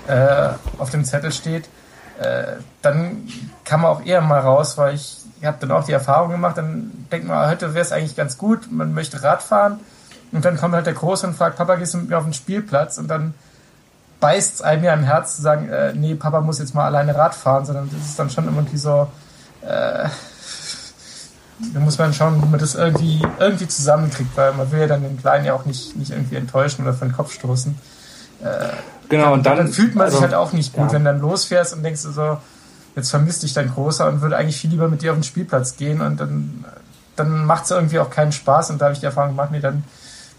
äh, 0.07 0.51
auf 0.79 0.91
dem 0.91 1.05
Zettel 1.05 1.33
steht, 1.33 1.69
äh, 2.21 2.57
dann 2.83 3.29
kann 3.65 3.81
man 3.81 3.91
auch 3.91 4.05
eher 4.05 4.21
mal 4.21 4.41
raus, 4.41 4.79
weil 4.79 4.95
ich, 4.95 5.19
habe 5.45 5.59
dann 5.61 5.71
auch 5.71 5.85
die 5.85 5.93
Erfahrung 5.93 6.33
gemacht, 6.33 6.59
dann 6.59 7.07
denkt 7.13 7.29
man, 7.29 7.49
heute 7.49 7.75
wäre 7.75 7.85
es 7.85 7.93
eigentlich 7.93 8.17
ganz 8.17 8.39
gut, 8.39 8.73
man 8.73 8.93
möchte 8.93 9.23
Rad 9.23 9.41
fahren 9.41 9.79
und 10.33 10.45
dann 10.45 10.57
kommt 10.57 10.75
halt 10.75 10.87
der 10.87 10.95
Große 10.95 11.27
und 11.27 11.35
fragt, 11.35 11.57
Papa, 11.57 11.77
gehst 11.77 11.95
du 11.95 11.99
mit 11.99 12.11
mir 12.11 12.19
auf 12.19 12.25
den 12.25 12.33
Spielplatz? 12.33 12.99
Und 12.99 13.09
dann 13.09 13.35
beißt 14.21 14.57
es 14.57 14.63
einem 14.63 14.85
ja 14.85 14.95
im 14.95 15.05
Herz 15.05 15.37
zu 15.37 15.43
sagen, 15.43 15.69
äh, 15.69 15.93
nee, 15.95 16.15
Papa 16.15 16.41
muss 16.41 16.59
jetzt 16.59 16.75
mal 16.75 16.87
alleine 16.87 17.15
Rad 17.15 17.35
fahren, 17.35 17.65
sondern 17.65 17.91
das 17.93 18.09
ist 18.11 18.19
dann 18.19 18.31
schon 18.31 18.45
irgendwie 18.45 18.77
so, 18.77 19.09
äh, 19.63 20.09
da 21.75 21.81
muss 21.81 21.99
man 21.99 22.13
schauen, 22.13 22.43
wie 22.43 22.49
man 22.49 22.59
das 22.59 22.75
irgendwie, 22.75 23.25
irgendwie 23.39 23.69
zusammenkriegt, 23.69 24.37
weil 24.37 24.53
man 24.55 24.71
will 24.73 24.81
ja 24.81 24.87
dann 24.87 25.03
den 25.03 25.19
Kleinen 25.19 25.45
ja 25.45 25.55
auch 25.55 25.65
nicht, 25.65 25.97
nicht 25.97 26.11
irgendwie 26.11 26.37
enttäuschen 26.37 26.83
oder 26.83 26.95
vor 26.95 27.07
den 27.07 27.15
Kopf 27.15 27.33
stoßen. 27.33 27.79
Äh, 28.43 28.69
genau, 29.09 29.33
und 29.35 29.47
dann, 29.47 29.57
dann 29.57 29.69
fühlt 29.69 29.95
man 29.95 30.07
also, 30.07 30.19
sich 30.19 30.25
halt 30.25 30.35
auch 30.35 30.53
nicht 30.53 30.73
gut, 30.73 30.89
ja. 30.89 30.93
wenn 30.93 31.05
dann 31.05 31.21
losfährst 31.21 31.75
und 31.75 31.83
denkst 31.83 32.03
du 32.03 32.11
so, 32.11 32.39
jetzt 32.97 33.11
vermisst 33.11 33.43
dich 33.43 33.55
dein 33.55 33.73
Großer 33.73 34.09
und 34.09 34.21
würde 34.21 34.37
eigentlich 34.37 34.61
viel 34.61 34.71
lieber 34.71 34.89
mit 34.89 35.03
dir 35.03 35.13
auf 35.13 35.17
den 35.17 35.25
Spielplatz 35.25 35.77
gehen 35.77 36.01
und 36.01 36.19
dann, 36.19 36.65
dann 37.17 37.45
macht 37.45 37.65
es 37.65 37.71
irgendwie 37.71 38.01
auch 38.01 38.11
keinen 38.11 38.33
Spaß 38.33 38.71
und 38.71 38.81
da 38.81 38.87
habe 38.87 38.95
ich 38.95 39.01
die 39.01 39.07
Erfahrung 39.07 39.31
gemacht, 39.31 39.51
nee, 39.53 39.61
dann 39.61 39.85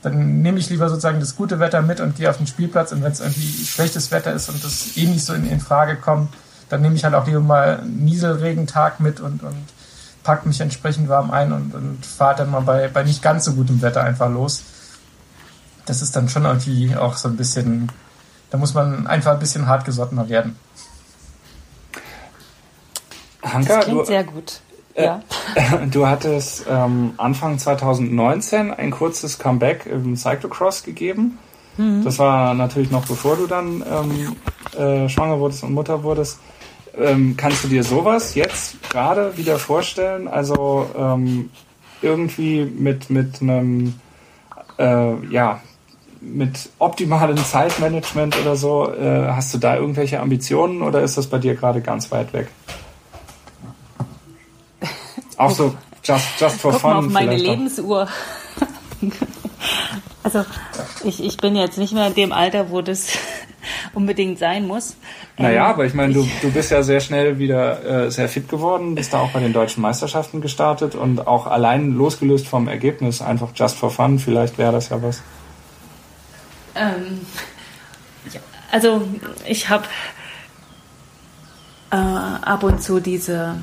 dann 0.01 0.41
nehme 0.41 0.59
ich 0.59 0.69
lieber 0.69 0.89
sozusagen 0.89 1.19
das 1.19 1.35
gute 1.35 1.59
Wetter 1.59 1.81
mit 1.81 1.99
und 1.99 2.15
gehe 2.15 2.29
auf 2.29 2.37
den 2.37 2.47
Spielplatz 2.47 2.91
und 2.91 3.03
wenn 3.03 3.11
es 3.11 3.19
irgendwie 3.19 3.65
schlechtes 3.65 4.11
Wetter 4.11 4.33
ist 4.33 4.49
und 4.49 4.63
das 4.63 4.95
eh 4.97 5.05
nicht 5.05 5.25
so 5.25 5.33
in, 5.33 5.49
in 5.49 5.59
Frage 5.59 5.97
kommt, 5.97 6.33
dann 6.69 6.81
nehme 6.81 6.95
ich 6.95 7.03
halt 7.03 7.15
auch 7.15 7.25
lieber 7.25 7.41
mal 7.41 7.79
einen 7.79 8.05
Nieselregentag 8.05 8.99
mit 8.99 9.19
und, 9.19 9.43
und 9.43 9.65
pack 10.23 10.45
mich 10.45 10.61
entsprechend 10.61 11.09
warm 11.09 11.31
ein 11.31 11.51
und, 11.51 11.73
und 11.73 12.05
fahre 12.05 12.37
dann 12.37 12.51
mal 12.51 12.61
bei, 12.61 12.87
bei 12.87 13.03
nicht 13.03 13.21
ganz 13.21 13.45
so 13.45 13.53
gutem 13.53 13.81
Wetter 13.81 14.03
einfach 14.03 14.29
los. 14.29 14.63
Das 15.85 16.01
ist 16.01 16.15
dann 16.15 16.29
schon 16.29 16.45
irgendwie 16.45 16.95
auch 16.95 17.17
so 17.17 17.27
ein 17.27 17.35
bisschen, 17.35 17.91
da 18.51 18.57
muss 18.57 18.73
man 18.73 19.07
einfach 19.07 19.33
ein 19.33 19.39
bisschen 19.39 19.67
hartgesottener 19.67 20.29
werden. 20.29 20.55
Hanka, 23.41 23.75
das 23.77 23.85
klingt 23.85 24.01
du, 24.01 24.05
sehr 24.05 24.23
gut. 24.23 24.61
Ja. 25.03 25.21
Du 25.91 26.07
hattest 26.07 26.65
ähm, 26.69 27.13
Anfang 27.17 27.57
2019 27.57 28.71
ein 28.71 28.91
kurzes 28.91 29.39
Comeback 29.39 29.85
im 29.87 30.15
Cyclocross 30.15 30.83
gegeben. 30.83 31.39
Mhm. 31.77 32.03
Das 32.03 32.19
war 32.19 32.53
natürlich 32.53 32.91
noch 32.91 33.05
bevor 33.05 33.35
du 33.35 33.47
dann 33.47 33.83
ähm, 33.89 34.35
äh, 34.77 35.09
schwanger 35.09 35.39
wurdest 35.39 35.63
und 35.63 35.73
Mutter 35.73 36.03
wurdest. 36.03 36.39
Ähm, 36.97 37.35
kannst 37.37 37.63
du 37.63 37.67
dir 37.67 37.83
sowas 37.83 38.35
jetzt 38.35 38.89
gerade 38.89 39.37
wieder 39.37 39.57
vorstellen? 39.57 40.27
Also 40.27 40.87
ähm, 40.97 41.49
irgendwie 42.01 42.65
mit, 42.65 43.09
mit 43.09 43.41
einem, 43.41 43.95
äh, 44.77 45.25
ja, 45.27 45.61
mit 46.21 46.69
optimalem 46.79 47.37
Zeitmanagement 47.37 48.37
oder 48.41 48.55
so, 48.55 48.91
äh, 48.93 49.27
hast 49.29 49.53
du 49.53 49.57
da 49.57 49.77
irgendwelche 49.77 50.19
Ambitionen 50.19 50.81
oder 50.81 51.01
ist 51.01 51.17
das 51.17 51.27
bei 51.27 51.37
dir 51.37 51.55
gerade 51.55 51.81
ganz 51.81 52.11
weit 52.11 52.33
weg? 52.33 52.49
Auch 55.39 55.51
so 55.51 55.73
just, 56.03 56.27
just 56.37 56.59
for 56.59 56.73
Guck 56.73 56.81
fun. 56.81 56.91
Mal 56.91 56.97
auf 56.97 57.11
meine 57.13 57.37
Lebensuhr. 57.37 58.09
also 60.21 60.45
ich, 61.05 61.23
ich 61.23 61.37
bin 61.37 61.55
jetzt 61.55 61.77
nicht 61.77 61.93
mehr 61.93 62.07
in 62.07 62.13
dem 62.13 62.33
Alter, 62.33 62.71
wo 62.71 62.81
das 62.81 63.07
unbedingt 63.93 64.37
sein 64.37 64.67
muss. 64.67 64.97
Naja, 65.37 65.63
ähm, 65.63 65.73
aber 65.73 65.85
ich 65.85 65.93
meine, 65.93 66.13
du, 66.13 66.27
du 66.41 66.51
bist 66.51 66.71
ja 66.71 66.83
sehr 66.83 66.99
schnell 66.99 67.39
wieder 67.39 68.07
äh, 68.07 68.11
sehr 68.11 68.27
fit 68.27 68.49
geworden, 68.49 68.95
bist 68.95 69.13
da 69.13 69.21
auch 69.21 69.31
bei 69.31 69.39
den 69.39 69.53
deutschen 69.53 69.81
Meisterschaften 69.81 70.41
gestartet 70.41 70.93
und 70.93 71.25
auch 71.25 71.47
allein 71.47 71.93
losgelöst 71.93 72.45
vom 72.45 72.67
Ergebnis, 72.67 73.21
einfach 73.21 73.51
just 73.55 73.77
for 73.77 73.91
fun, 73.91 74.19
vielleicht 74.19 74.57
wäre 74.57 74.73
das 74.73 74.89
ja 74.89 75.01
was. 75.01 75.23
Ähm, 76.75 77.21
ja, 78.33 78.41
also 78.73 79.07
ich 79.47 79.69
habe 79.69 79.85
äh, 81.91 81.95
ab 81.95 82.61
und 82.63 82.83
zu 82.83 82.99
diese 82.99 83.55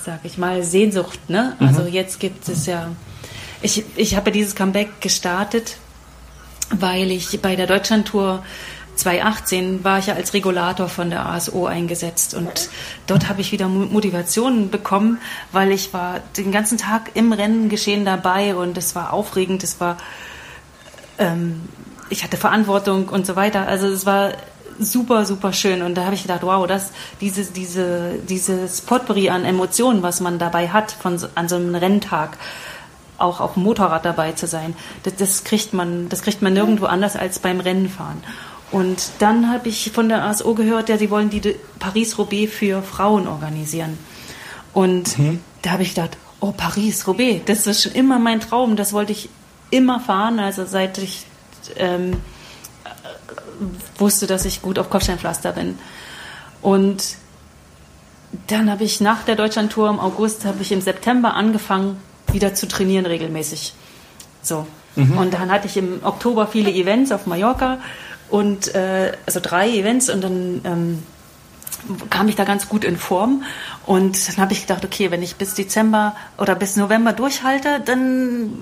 sag 0.00 0.20
ich 0.24 0.38
mal, 0.38 0.62
Sehnsucht. 0.62 1.28
Ne? 1.28 1.56
Mhm. 1.58 1.66
Also 1.66 1.82
jetzt 1.82 2.20
gibt 2.20 2.48
es 2.48 2.66
ja, 2.66 2.88
ich, 3.60 3.84
ich 3.96 4.16
habe 4.16 4.32
dieses 4.32 4.54
Comeback 4.54 5.00
gestartet, 5.00 5.76
weil 6.70 7.10
ich 7.10 7.40
bei 7.40 7.56
der 7.56 7.66
Deutschlandtour 7.66 8.42
2018 8.96 9.84
war 9.84 9.98
ich 9.98 10.06
ja 10.06 10.14
als 10.14 10.34
Regulator 10.34 10.88
von 10.88 11.10
der 11.10 11.26
ASO 11.26 11.66
eingesetzt 11.66 12.34
und 12.34 12.68
dort 13.06 13.28
habe 13.28 13.40
ich 13.40 13.50
wieder 13.50 13.66
Motivation 13.68 14.70
bekommen, 14.70 15.18
weil 15.50 15.72
ich 15.72 15.92
war 15.94 16.20
den 16.36 16.52
ganzen 16.52 16.78
Tag 16.78 17.10
im 17.14 17.32
Rennengeschehen 17.32 18.04
dabei 18.04 18.54
und 18.54 18.76
es 18.76 18.94
war 18.94 19.12
aufregend, 19.12 19.64
es 19.64 19.80
war, 19.80 19.96
ähm, 21.18 21.62
ich 22.10 22.22
hatte 22.22 22.36
Verantwortung 22.36 23.08
und 23.08 23.26
so 23.26 23.34
weiter. 23.34 23.66
Also 23.66 23.86
es 23.86 24.04
war 24.04 24.32
super, 24.78 25.24
super 25.26 25.52
schön 25.52 25.82
und 25.82 25.94
da 25.94 26.04
habe 26.04 26.14
ich 26.14 26.22
gedacht, 26.22 26.42
wow, 26.42 26.66
das, 26.66 26.92
diese, 27.20 27.44
diese, 27.44 28.14
dieses 28.28 28.80
Potpourri 28.80 29.30
an 29.30 29.44
Emotionen, 29.44 30.02
was 30.02 30.20
man 30.20 30.38
dabei 30.38 30.68
hat 30.68 30.92
von, 30.92 31.18
an 31.34 31.48
so 31.48 31.56
einem 31.56 31.74
Renntag, 31.74 32.38
auch 33.18 33.40
auf 33.40 33.54
dem 33.54 33.62
Motorrad 33.62 34.04
dabei 34.04 34.32
zu 34.32 34.46
sein, 34.46 34.74
das, 35.04 35.16
das 35.16 35.44
kriegt 35.44 35.72
man, 35.72 36.08
das 36.08 36.22
kriegt 36.22 36.42
man 36.42 36.52
nirgendwo 36.52 36.86
anders 36.86 37.16
als 37.16 37.38
beim 37.38 37.60
Rennenfahren. 37.60 38.22
Und 38.72 39.10
dann 39.18 39.50
habe 39.52 39.68
ich 39.68 39.92
von 39.92 40.08
der 40.08 40.24
ASO 40.24 40.54
gehört, 40.54 40.88
ja, 40.88 40.96
sie 40.96 41.10
wollen 41.10 41.28
die 41.28 41.56
Paris-Roubaix 41.78 42.52
für 42.52 42.82
Frauen 42.82 43.28
organisieren. 43.28 43.98
Und 44.72 45.18
mhm. 45.18 45.40
da 45.60 45.72
habe 45.72 45.82
ich 45.82 45.90
gedacht, 45.90 46.16
oh, 46.40 46.52
Paris-Roubaix, 46.56 47.42
das 47.44 47.66
ist 47.66 47.82
schon 47.82 47.92
immer 47.92 48.18
mein 48.18 48.40
Traum, 48.40 48.76
das 48.76 48.94
wollte 48.94 49.12
ich 49.12 49.28
immer 49.70 50.00
fahren, 50.00 50.38
also 50.38 50.64
seit 50.64 50.98
ich 50.98 51.26
ähm, 51.76 52.16
wusste, 53.98 54.26
dass 54.26 54.44
ich 54.44 54.62
gut 54.62 54.78
auf 54.78 54.90
Kopfsteinpflaster 54.90 55.52
bin. 55.52 55.78
Und 56.60 57.16
dann 58.46 58.70
habe 58.70 58.84
ich 58.84 59.00
nach 59.00 59.24
der 59.24 59.36
Deutschlandtour 59.36 59.90
im 59.90 60.00
August, 60.00 60.44
habe 60.44 60.62
ich 60.62 60.72
im 60.72 60.80
September 60.80 61.34
angefangen, 61.34 62.00
wieder 62.30 62.54
zu 62.54 62.66
trainieren 62.66 63.06
regelmäßig. 63.06 63.74
So. 64.42 64.66
Mhm. 64.96 65.18
Und 65.18 65.34
dann 65.34 65.50
hatte 65.50 65.66
ich 65.66 65.76
im 65.76 66.00
Oktober 66.02 66.46
viele 66.46 66.70
Events 66.70 67.12
auf 67.12 67.26
Mallorca 67.26 67.78
und 68.30 68.74
äh, 68.74 69.12
also 69.26 69.40
drei 69.40 69.70
Events 69.70 70.08
und 70.08 70.22
dann 70.22 70.60
ähm, 70.64 71.02
kam 72.10 72.28
ich 72.28 72.36
da 72.36 72.44
ganz 72.44 72.68
gut 72.68 72.84
in 72.84 72.96
Form 72.96 73.42
und 73.86 74.28
dann 74.28 74.36
habe 74.38 74.52
ich 74.52 74.62
gedacht, 74.62 74.84
okay, 74.84 75.10
wenn 75.10 75.22
ich 75.22 75.36
bis 75.36 75.54
Dezember 75.54 76.14
oder 76.38 76.54
bis 76.54 76.76
November 76.76 77.12
durchhalte, 77.12 77.80
dann 77.84 78.52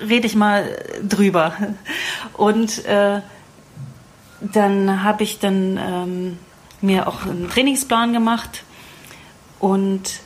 rede 0.00 0.26
ich 0.26 0.34
mal 0.34 0.68
drüber 1.02 1.54
und 2.34 2.84
äh, 2.84 3.20
dann 4.40 5.02
habe 5.02 5.22
ich 5.22 5.38
dann 5.38 5.78
ähm, 5.78 6.38
mir 6.80 7.08
auch 7.08 7.24
einen 7.24 7.48
Trainingsplan 7.48 8.12
gemacht 8.12 8.62
und 9.58 10.20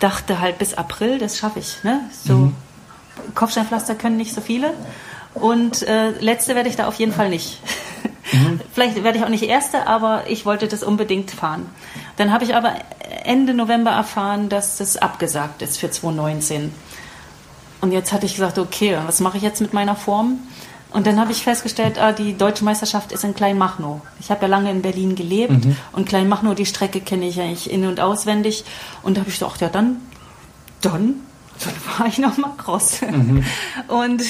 dachte 0.00 0.40
halt 0.40 0.58
bis 0.58 0.74
April, 0.74 1.18
das 1.18 1.38
schaffe 1.38 1.58
ich. 1.58 1.82
Ne? 1.84 2.00
So 2.24 2.34
mhm. 2.34 2.54
Kopfsteinpflaster 3.34 3.94
können 3.94 4.16
nicht 4.16 4.34
so 4.34 4.40
viele. 4.40 4.74
Und 5.34 5.82
äh, 5.82 6.10
letzte 6.20 6.54
werde 6.54 6.68
ich 6.68 6.76
da 6.76 6.86
auf 6.86 6.94
jeden 6.94 7.12
Fall 7.12 7.28
nicht. 7.28 7.60
Mhm. 8.32 8.60
Vielleicht 8.72 9.02
werde 9.02 9.18
ich 9.18 9.24
auch 9.24 9.28
nicht 9.28 9.44
erste, 9.44 9.86
aber 9.86 10.24
ich 10.28 10.46
wollte 10.46 10.68
das 10.68 10.82
unbedingt 10.82 11.30
fahren. 11.30 11.66
Dann 12.16 12.32
habe 12.32 12.44
ich 12.44 12.54
aber 12.54 12.74
Ende 13.24 13.54
November 13.54 13.90
erfahren, 13.90 14.48
dass 14.48 14.78
das 14.78 14.96
abgesagt 14.96 15.62
ist 15.62 15.78
für 15.78 15.90
2019. 15.90 16.72
Und 17.80 17.92
jetzt 17.92 18.12
hatte 18.12 18.26
ich 18.26 18.34
gesagt, 18.34 18.58
okay, 18.58 18.98
was 19.06 19.20
mache 19.20 19.36
ich 19.36 19.42
jetzt 19.42 19.60
mit 19.60 19.72
meiner 19.72 19.94
Form? 19.94 20.40
Und 20.90 21.06
dann 21.06 21.20
habe 21.20 21.32
ich 21.32 21.42
festgestellt, 21.42 21.98
ah, 21.98 22.12
die 22.12 22.36
deutsche 22.36 22.64
Meisterschaft 22.64 23.12
ist 23.12 23.22
in 23.22 23.34
Kleinmachnow. 23.34 24.00
Ich 24.20 24.30
habe 24.30 24.42
ja 24.42 24.48
lange 24.48 24.70
in 24.70 24.80
Berlin 24.80 25.14
gelebt 25.14 25.64
mhm. 25.64 25.76
und 25.92 26.08
Kleinmachnow, 26.08 26.54
die 26.54 26.66
Strecke 26.66 27.00
kenne 27.00 27.28
ich 27.28 27.40
eigentlich 27.40 27.70
in- 27.70 27.86
und 27.86 28.00
auswendig. 28.00 28.64
Und 29.02 29.16
da 29.16 29.20
habe 29.20 29.30
ich 29.30 29.38
gedacht, 29.38 29.60
ja 29.60 29.68
dann, 29.68 29.96
dann 30.80 31.16
dann 31.64 31.74
fahre 31.74 32.08
ich 32.08 32.18
nochmal 32.18 32.52
Cross. 32.56 33.02
Mhm. 33.02 33.44
Und 33.88 34.22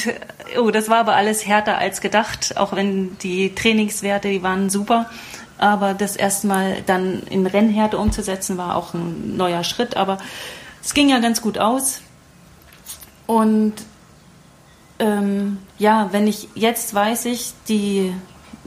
oh, 0.59 0.71
das 0.71 0.89
war 0.89 0.99
aber 0.99 1.15
alles 1.15 1.47
härter 1.47 1.79
als 1.79 2.01
gedacht, 2.01 2.57
auch 2.57 2.75
wenn 2.75 3.19
die 3.19 3.55
Trainingswerte, 3.55 4.29
die 4.29 4.43
waren 4.43 4.71
super. 4.71 5.11
Aber 5.59 5.95
das 5.95 6.15
erstmal 6.15 6.83
dann 6.87 7.23
in 7.25 7.47
Rennhärte 7.47 7.99
umzusetzen, 7.99 8.59
war 8.59 8.77
auch 8.77 8.95
ein 8.95 9.37
neuer 9.37 9.65
Schritt. 9.65 9.97
Aber 9.97 10.19
es 10.83 10.95
ging 10.95 11.09
ja 11.09 11.19
ganz 11.19 11.43
gut 11.43 11.59
aus. 11.59 12.01
Und 13.27 13.75
ähm, 14.99 15.59
ja, 15.78 16.09
wenn 16.12 16.26
ich 16.26 16.49
jetzt 16.55 16.94
weiß 16.94 17.26
ich, 17.26 17.53
die 17.68 18.12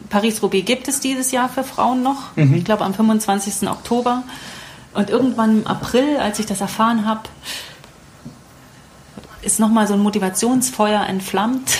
Paris-Roubaix 0.09 0.65
gibt 0.65 0.87
es 0.87 0.99
dieses 0.99 1.31
Jahr 1.31 1.49
für 1.49 1.63
Frauen 1.63 2.03
noch. 2.03 2.35
Mhm. 2.35 2.55
Ich 2.55 2.65
glaube 2.65 2.83
am 2.83 2.93
25. 2.93 3.69
Oktober. 3.69 4.23
Und 4.93 5.09
irgendwann 5.09 5.61
im 5.61 5.67
April, 5.67 6.17
als 6.17 6.39
ich 6.39 6.45
das 6.45 6.59
erfahren 6.61 7.05
habe, 7.05 7.21
ist 9.41 9.59
nochmal 9.59 9.87
so 9.87 9.93
ein 9.93 10.01
Motivationsfeuer 10.01 11.05
entflammt. 11.05 11.77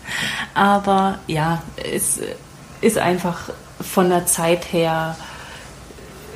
Aber 0.54 1.18
ja, 1.26 1.62
es 1.92 2.20
ist 2.80 2.98
einfach 2.98 3.50
von 3.80 4.10
der 4.10 4.26
Zeit 4.26 4.72
her 4.72 5.16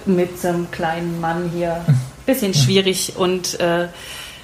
mit 0.07 0.41
so 0.41 0.49
einem 0.49 0.71
kleinen 0.71 1.21
Mann 1.21 1.51
hier 1.53 1.85
ein 1.87 2.01
bisschen 2.27 2.55
schwierig. 2.55 3.17
Und 3.17 3.61
äh, 3.61 3.89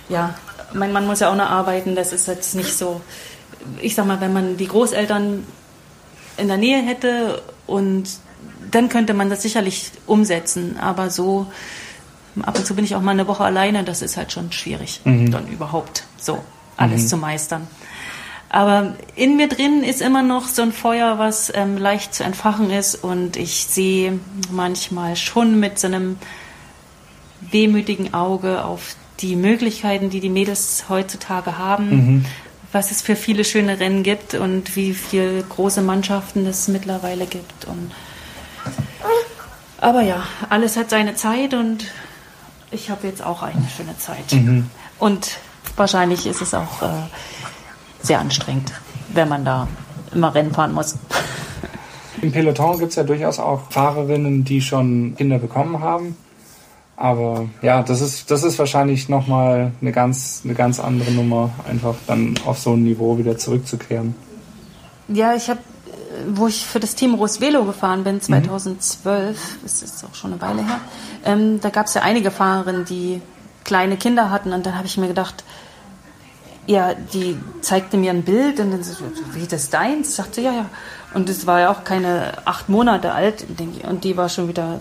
ja, 0.09 0.35
mein 0.73 0.93
Mann 0.93 1.07
muss 1.07 1.21
ja 1.21 1.31
auch 1.31 1.37
noch 1.37 1.51
arbeiten. 1.51 1.95
Das 1.95 2.13
ist 2.13 2.29
jetzt 2.29 2.55
nicht 2.55 2.77
so, 2.77 3.01
ich 3.81 3.95
sag 3.95 4.07
mal, 4.07 4.21
wenn 4.21 4.33
man 4.33 4.57
die 4.57 4.69
Großeltern 4.69 5.47
in 6.37 6.49
der 6.49 6.57
Nähe 6.57 6.83
hätte 6.83 7.43
und 7.67 8.05
dann 8.71 8.89
könnte 8.89 9.15
man 9.15 9.31
das 9.31 9.43
sicherlich 9.43 9.91
umsetzen. 10.07 10.79
Aber 10.79 11.11
so 11.11 11.47
ab 12.43 12.59
und 12.59 12.67
zu 12.67 12.75
bin 12.75 12.85
ich 12.85 12.95
auch 12.95 13.01
mal 13.01 13.13
eine 13.13 13.27
Woche 13.27 13.45
alleine, 13.45 13.85
das 13.85 14.03
ist 14.03 14.17
halt 14.17 14.33
schon 14.33 14.53
schwierig, 14.53 15.01
mhm. 15.05 15.31
dann 15.31 15.49
überhaupt 15.49 16.05
so 16.19 16.39
alles 16.77 17.03
mhm. 17.03 17.07
zu 17.09 17.17
meistern. 17.17 17.67
Aber 18.49 18.95
in 19.15 19.37
mir 19.37 19.49
drin 19.49 19.85
ist 19.85 20.03
immer 20.03 20.23
noch 20.23 20.49
so 20.49 20.63
ein 20.63 20.73
Feuer, 20.73 21.19
was 21.19 21.53
ähm, 21.55 21.79
leicht 21.79 22.15
zu 22.15 22.25
entfachen 22.25 22.71
ist 22.71 22.97
und 22.97 23.37
ich 23.37 23.67
sehe 23.67 24.19
manchmal 24.51 25.15
schon 25.15 25.61
mit 25.61 25.79
so 25.79 25.87
einem 25.87 26.19
wehmütigen 27.41 28.13
Auge 28.13 28.65
auf 28.65 28.97
die 29.23 29.37
Möglichkeiten, 29.37 30.11
die 30.11 30.21
die 30.21 30.31
Mädels 30.31 30.85
heutzutage 30.89 31.59
haben, 31.59 31.91
mhm. 31.91 32.25
was 32.73 32.91
es 32.91 33.03
für 33.03 33.17
viele 33.17 33.45
schöne 33.45 33.81
Rennen 33.81 34.03
gibt 34.03 34.35
und 34.35 34.77
wie 34.77 34.95
viele 34.95 35.43
große 35.43 35.83
Mannschaften 35.83 36.47
es 36.47 36.69
mittlerweile 36.69 37.27
gibt. 37.27 37.67
Und 37.67 37.91
aber 39.79 40.03
ja, 40.03 40.23
alles 40.49 40.77
hat 40.77 40.91
seine 40.91 41.15
Zeit 41.15 41.55
und 41.55 41.87
ich 42.71 42.91
habe 42.91 43.07
jetzt 43.07 43.25
auch 43.25 43.43
eine 43.43 43.67
schöne 43.75 43.97
Zeit. 43.99 44.33
Mhm. 44.33 44.69
Und 44.99 45.39
wahrscheinlich 45.77 46.27
ist 46.27 46.43
es 46.43 46.53
auch 46.55 46.83
äh, 46.83 46.89
sehr 48.03 48.21
anstrengend, 48.21 48.73
wenn 49.13 49.29
man 49.29 49.45
da 49.45 49.69
immer 50.15 50.35
Rennen 50.35 50.53
fahren 50.53 50.73
muss. 50.73 50.97
Im 52.21 52.33
Peloton 52.33 52.79
gibt 52.79 52.91
es 52.91 52.97
ja 52.97 53.05
durchaus 53.05 53.39
auch 53.39 53.71
Fahrerinnen, 53.71 54.45
die 54.45 54.61
schon 54.61 55.15
Kinder 55.17 55.39
bekommen 55.39 55.81
haben. 55.81 56.17
Aber 57.01 57.49
ja, 57.63 57.83
das 57.83 58.03
ist, 58.03 58.31
das 58.31 58.45
ist 58.45 58.59
wahrscheinlich 58.59 59.09
nochmal 59.09 59.73
eine 59.81 59.91
ganz, 59.91 60.43
eine 60.45 60.53
ganz 60.53 60.79
andere 60.79 61.11
Nummer, 61.13 61.51
einfach 61.67 61.95
dann 62.07 62.35
auf 62.45 62.59
so 62.59 62.75
ein 62.75 62.83
Niveau 62.83 63.17
wieder 63.17 63.39
zurückzukehren. 63.39 64.15
Ja, 65.09 65.35
ich 65.35 65.49
habe, 65.49 65.61
wo 66.29 66.47
ich 66.47 66.67
für 66.67 66.79
das 66.79 66.95
Team 66.95 67.15
Rosvelo 67.15 67.65
gefahren 67.65 68.05
bin, 68.05 68.21
2012, 68.21 69.35
mhm. 69.35 69.59
das 69.63 69.83
ist 69.83 70.05
auch 70.05 70.15
schon 70.15 70.35
eine 70.35 70.43
Weile 70.43 70.63
her, 70.67 70.79
ähm, 71.25 71.59
da 71.63 71.71
gab 71.71 71.87
es 71.87 71.95
ja 71.95 72.03
einige 72.03 72.31
Fahrerinnen, 72.31 72.85
die 72.85 73.23
kleine 73.65 73.97
Kinder 73.97 74.31
hatten 74.31 74.53
und 74.53 74.67
dann 74.67 74.77
habe 74.77 74.87
ich 74.87 74.99
mir 74.99 75.09
gedacht, 75.09 75.43
ja, 76.67 76.93
die 76.93 77.39
zeigte 77.63 77.97
mir 77.97 78.11
ein 78.11 78.25
Bild 78.25 78.61
und 78.61 78.73
dann 78.73 78.83
so, 78.83 79.05
wie 79.33 79.47
das 79.47 79.71
deins? 79.71 80.11
Ich 80.11 80.15
sagte, 80.17 80.43
ja, 80.43 80.53
ja. 80.53 80.67
Und 81.15 81.31
es 81.31 81.47
war 81.47 81.61
ja 81.61 81.73
auch 81.73 81.83
keine 81.83 82.35
acht 82.45 82.69
Monate 82.69 83.13
alt 83.13 83.47
und 83.89 84.05
die 84.05 84.19
war 84.19 84.29
schon 84.29 84.49
wieder 84.49 84.81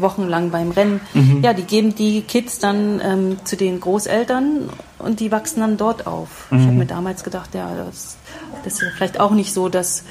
wochenlang 0.00 0.50
beim 0.50 0.70
Rennen. 0.70 1.00
Mhm. 1.14 1.42
Ja, 1.42 1.52
die 1.52 1.62
geben 1.62 1.94
die 1.94 2.22
Kids 2.22 2.58
dann 2.58 3.00
ähm, 3.02 3.36
zu 3.44 3.56
den 3.56 3.80
Großeltern 3.80 4.70
und 4.98 5.20
die 5.20 5.30
wachsen 5.32 5.60
dann 5.60 5.76
dort 5.76 6.06
auf. 6.06 6.50
Mhm. 6.50 6.58
Ich 6.58 6.66
habe 6.66 6.76
mir 6.76 6.86
damals 6.86 7.24
gedacht, 7.24 7.54
ja, 7.54 7.70
das, 7.74 8.16
das 8.64 8.74
ist 8.74 8.82
ja 8.82 8.88
vielleicht 8.94 9.20
auch 9.20 9.32
nicht 9.32 9.52
so 9.52 9.68
das, 9.68 10.04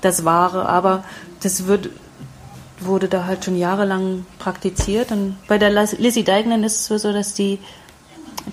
das 0.00 0.24
Wahre, 0.24 0.68
aber 0.68 1.04
das 1.42 1.66
wird, 1.66 1.90
wurde 2.80 3.08
da 3.08 3.26
halt 3.26 3.44
schon 3.44 3.56
jahrelang 3.56 4.26
praktiziert. 4.38 5.12
Und 5.12 5.36
bei 5.48 5.58
der 5.58 5.70
Lizzie 5.70 6.24
Deignan 6.24 6.64
ist 6.64 6.90
es 6.90 7.02
so, 7.02 7.12
dass 7.12 7.34
die 7.34 7.58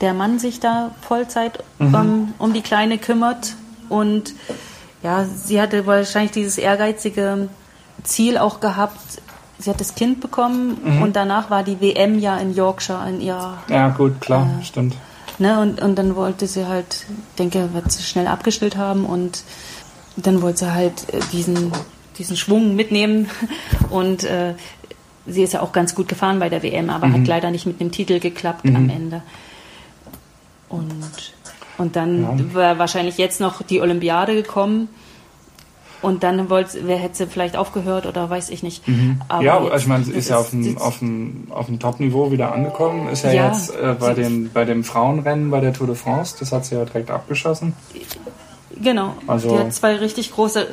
der 0.01 0.13
Mann 0.13 0.39
sich 0.39 0.59
da 0.59 0.91
Vollzeit 1.01 1.63
mhm. 1.79 1.95
um, 1.95 2.33
um 2.37 2.53
die 2.53 2.61
Kleine 2.61 2.97
kümmert. 2.97 3.55
Und 3.89 4.33
ja, 5.03 5.25
sie 5.25 5.61
hatte 5.61 5.85
wahrscheinlich 5.85 6.31
dieses 6.31 6.57
ehrgeizige 6.57 7.49
Ziel 8.03 8.37
auch 8.37 8.59
gehabt. 8.59 9.21
Sie 9.59 9.69
hat 9.69 9.79
das 9.79 9.95
Kind 9.95 10.21
bekommen 10.21 10.77
mhm. 10.83 11.01
und 11.01 11.15
danach 11.15 11.49
war 11.49 11.63
die 11.63 11.81
WM 11.81 12.19
ja 12.19 12.37
in 12.37 12.53
Yorkshire 12.53 13.09
in 13.09 13.21
ihrer. 13.21 13.57
Ja, 13.69 13.89
gut, 13.89 14.21
klar, 14.21 14.47
äh, 14.59 14.63
stimmt. 14.63 14.95
Ne, 15.39 15.59
und, 15.59 15.81
und 15.81 15.95
dann 15.95 16.15
wollte 16.15 16.47
sie 16.47 16.67
halt, 16.67 17.05
denke, 17.37 17.73
wird 17.73 17.91
sie 17.91 18.03
schnell 18.03 18.27
abgestellt 18.27 18.75
haben 18.75 19.05
und 19.05 19.43
dann 20.15 20.41
wollte 20.41 20.59
sie 20.59 20.73
halt 20.73 21.13
äh, 21.13 21.19
diesen, 21.31 21.71
diesen 22.17 22.35
Schwung 22.35 22.75
mitnehmen 22.75 23.29
und 23.89 24.23
äh, 24.23 24.55
sie 25.27 25.43
ist 25.43 25.53
ja 25.53 25.61
auch 25.61 25.71
ganz 25.71 25.93
gut 25.93 26.07
gefahren 26.07 26.39
bei 26.39 26.49
der 26.49 26.63
WM, 26.63 26.89
aber 26.89 27.07
mhm. 27.07 27.13
hat 27.13 27.27
leider 27.27 27.51
nicht 27.51 27.65
mit 27.65 27.79
dem 27.79 27.91
Titel 27.91 28.19
geklappt 28.19 28.65
mhm. 28.65 28.75
am 28.75 28.89
Ende. 28.89 29.21
Und, 30.69 30.93
und 31.77 31.95
dann 31.95 32.21
ja. 32.21 32.53
wäre 32.53 32.79
wahrscheinlich 32.79 33.17
jetzt 33.17 33.39
noch 33.39 33.61
die 33.61 33.81
Olympiade 33.81 34.33
gekommen. 34.33 34.89
Und 36.01 36.23
dann 36.23 36.49
wollte, 36.49 36.79
wer 36.85 36.97
hätte 36.97 37.15
sie 37.17 37.27
vielleicht 37.27 37.57
aufgehört 37.57 38.05
oder 38.05 38.29
weiß 38.29 38.49
ich 38.49 38.61
nicht. 38.61 38.87
Mhm. 38.87 39.21
ja, 39.41 39.57
also 39.57 39.75
ich 39.75 39.87
meine, 39.87 40.03
sie 40.03 40.13
ist 40.13 40.29
ja 40.29 40.37
auf 40.37 40.51
dem, 40.51 40.77
auf 40.77 40.99
dem, 40.99 41.47
auf 41.49 41.65
dem 41.65 41.79
Top-Niveau 41.79 42.31
wieder 42.31 42.51
angekommen. 42.51 43.09
Ist 43.09 43.23
ja, 43.23 43.31
ja 43.31 43.47
jetzt 43.47 43.71
äh, 43.71 43.95
bei, 43.99 44.13
den, 44.13 44.51
bei 44.53 44.65
dem 44.65 44.83
Frauenrennen 44.83 45.49
bei 45.49 45.59
der 45.59 45.73
Tour 45.73 45.87
de 45.87 45.95
France, 45.95 46.35
das 46.39 46.51
hat 46.51 46.65
sie 46.65 46.75
ja 46.75 46.85
direkt 46.85 47.09
abgeschossen. 47.09 47.73
Genau. 48.81 49.15
Also 49.25 49.49
die 49.49 49.63
hat 49.63 49.73
zwei 49.73 49.95
richtig 49.95 50.33
große, 50.33 50.67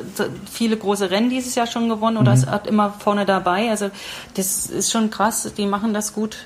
viele 0.51 0.77
große 0.77 1.09
Rennen 1.09 1.29
dieses 1.29 1.55
Jahr 1.55 1.67
schon 1.67 1.89
gewonnen 1.89 2.17
oder 2.17 2.35
mhm. 2.35 2.43
ist 2.43 2.67
immer 2.67 2.93
vorne 2.99 3.25
dabei. 3.25 3.69
Also 3.69 3.89
das 4.35 4.67
ist 4.67 4.91
schon 4.91 5.09
krass. 5.09 5.51
Die 5.57 5.65
machen 5.65 5.93
das 5.93 6.13
gut. 6.13 6.37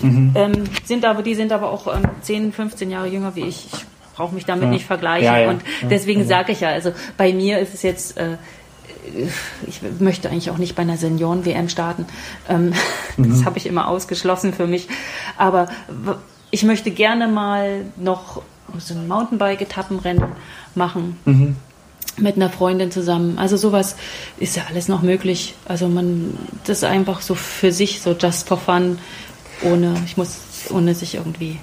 Mhm. 0.00 0.32
Ähm, 0.34 0.64
sind 0.84 1.04
aber, 1.04 1.22
die 1.22 1.34
sind 1.34 1.52
aber 1.52 1.70
auch 1.70 1.86
ähm, 1.94 2.08
10, 2.22 2.52
15 2.52 2.90
Jahre 2.90 3.06
jünger 3.08 3.36
wie 3.36 3.44
ich. 3.44 3.68
Ich 3.72 3.86
brauche 4.14 4.34
mich 4.34 4.44
damit 4.44 4.64
ja. 4.64 4.70
nicht 4.70 4.86
vergleichen. 4.86 5.24
Ja, 5.24 5.38
ja. 5.38 5.50
Und 5.50 5.62
deswegen 5.82 6.26
sage 6.26 6.52
ich 6.52 6.60
ja, 6.60 6.68
also 6.68 6.92
bei 7.16 7.32
mir 7.32 7.58
ist 7.58 7.74
es 7.74 7.82
jetzt, 7.82 8.16
äh, 8.16 8.36
ich 9.66 9.80
möchte 9.98 10.30
eigentlich 10.30 10.50
auch 10.50 10.58
nicht 10.58 10.74
bei 10.74 10.82
einer 10.82 10.96
Senioren-WM 10.96 11.68
starten. 11.68 12.06
Ähm, 12.48 12.72
mhm. 13.16 13.30
Das 13.30 13.44
habe 13.44 13.58
ich 13.58 13.66
immer 13.66 13.88
ausgeschlossen 13.88 14.52
für 14.52 14.66
mich. 14.66 14.88
Aber 15.36 15.68
ich 16.50 16.62
möchte 16.62 16.90
gerne 16.90 17.28
mal 17.28 17.84
noch 17.96 18.42
so 18.78 18.94
ein 18.94 19.08
Mountainbike-Etappenrennen 19.08 20.24
machen. 20.74 21.18
Mhm. 21.24 21.56
Mit 22.16 22.36
einer 22.36 22.48
Freundin 22.48 22.92
zusammen. 22.92 23.38
Also 23.38 23.56
sowas 23.56 23.96
ist 24.38 24.56
ja 24.56 24.62
alles 24.68 24.86
noch 24.86 25.02
möglich. 25.02 25.54
Also 25.64 25.88
man, 25.88 26.38
das 26.64 26.78
ist 26.78 26.84
einfach 26.84 27.20
so 27.20 27.34
für 27.34 27.72
sich, 27.72 28.00
so 28.00 28.12
just 28.12 28.46
for 28.46 28.56
fun, 28.56 28.98
ohne, 29.62 29.96
ich 30.04 30.16
muss, 30.16 30.38
ohne 30.70 30.94
sich 30.94 31.16
irgendwie 31.16 31.58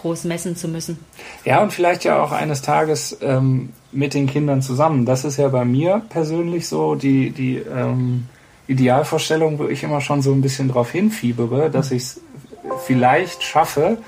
groß 0.00 0.24
messen 0.24 0.56
zu 0.56 0.68
müssen. 0.68 0.98
Ja, 1.44 1.62
und 1.62 1.72
vielleicht 1.72 2.04
ja 2.04 2.22
auch 2.22 2.32
eines 2.32 2.62
Tages 2.62 3.18
ähm, 3.20 3.70
mit 3.92 4.14
den 4.14 4.26
Kindern 4.26 4.62
zusammen. 4.62 5.06
Das 5.06 5.24
ist 5.24 5.36
ja 5.36 5.48
bei 5.48 5.64
mir 5.64 6.02
persönlich 6.08 6.68
so 6.68 6.94
die, 6.94 7.30
die 7.30 7.56
ähm, 7.56 8.26
Idealvorstellung, 8.66 9.58
wo 9.58 9.64
ich 9.64 9.82
immer 9.82 10.00
schon 10.00 10.22
so 10.22 10.32
ein 10.32 10.40
bisschen 10.40 10.68
drauf 10.68 10.90
hinfiebere, 10.90 11.70
dass 11.70 11.90
ich 11.90 12.02
es 12.02 12.20
vielleicht 12.84 13.42
schaffe, 13.42 13.98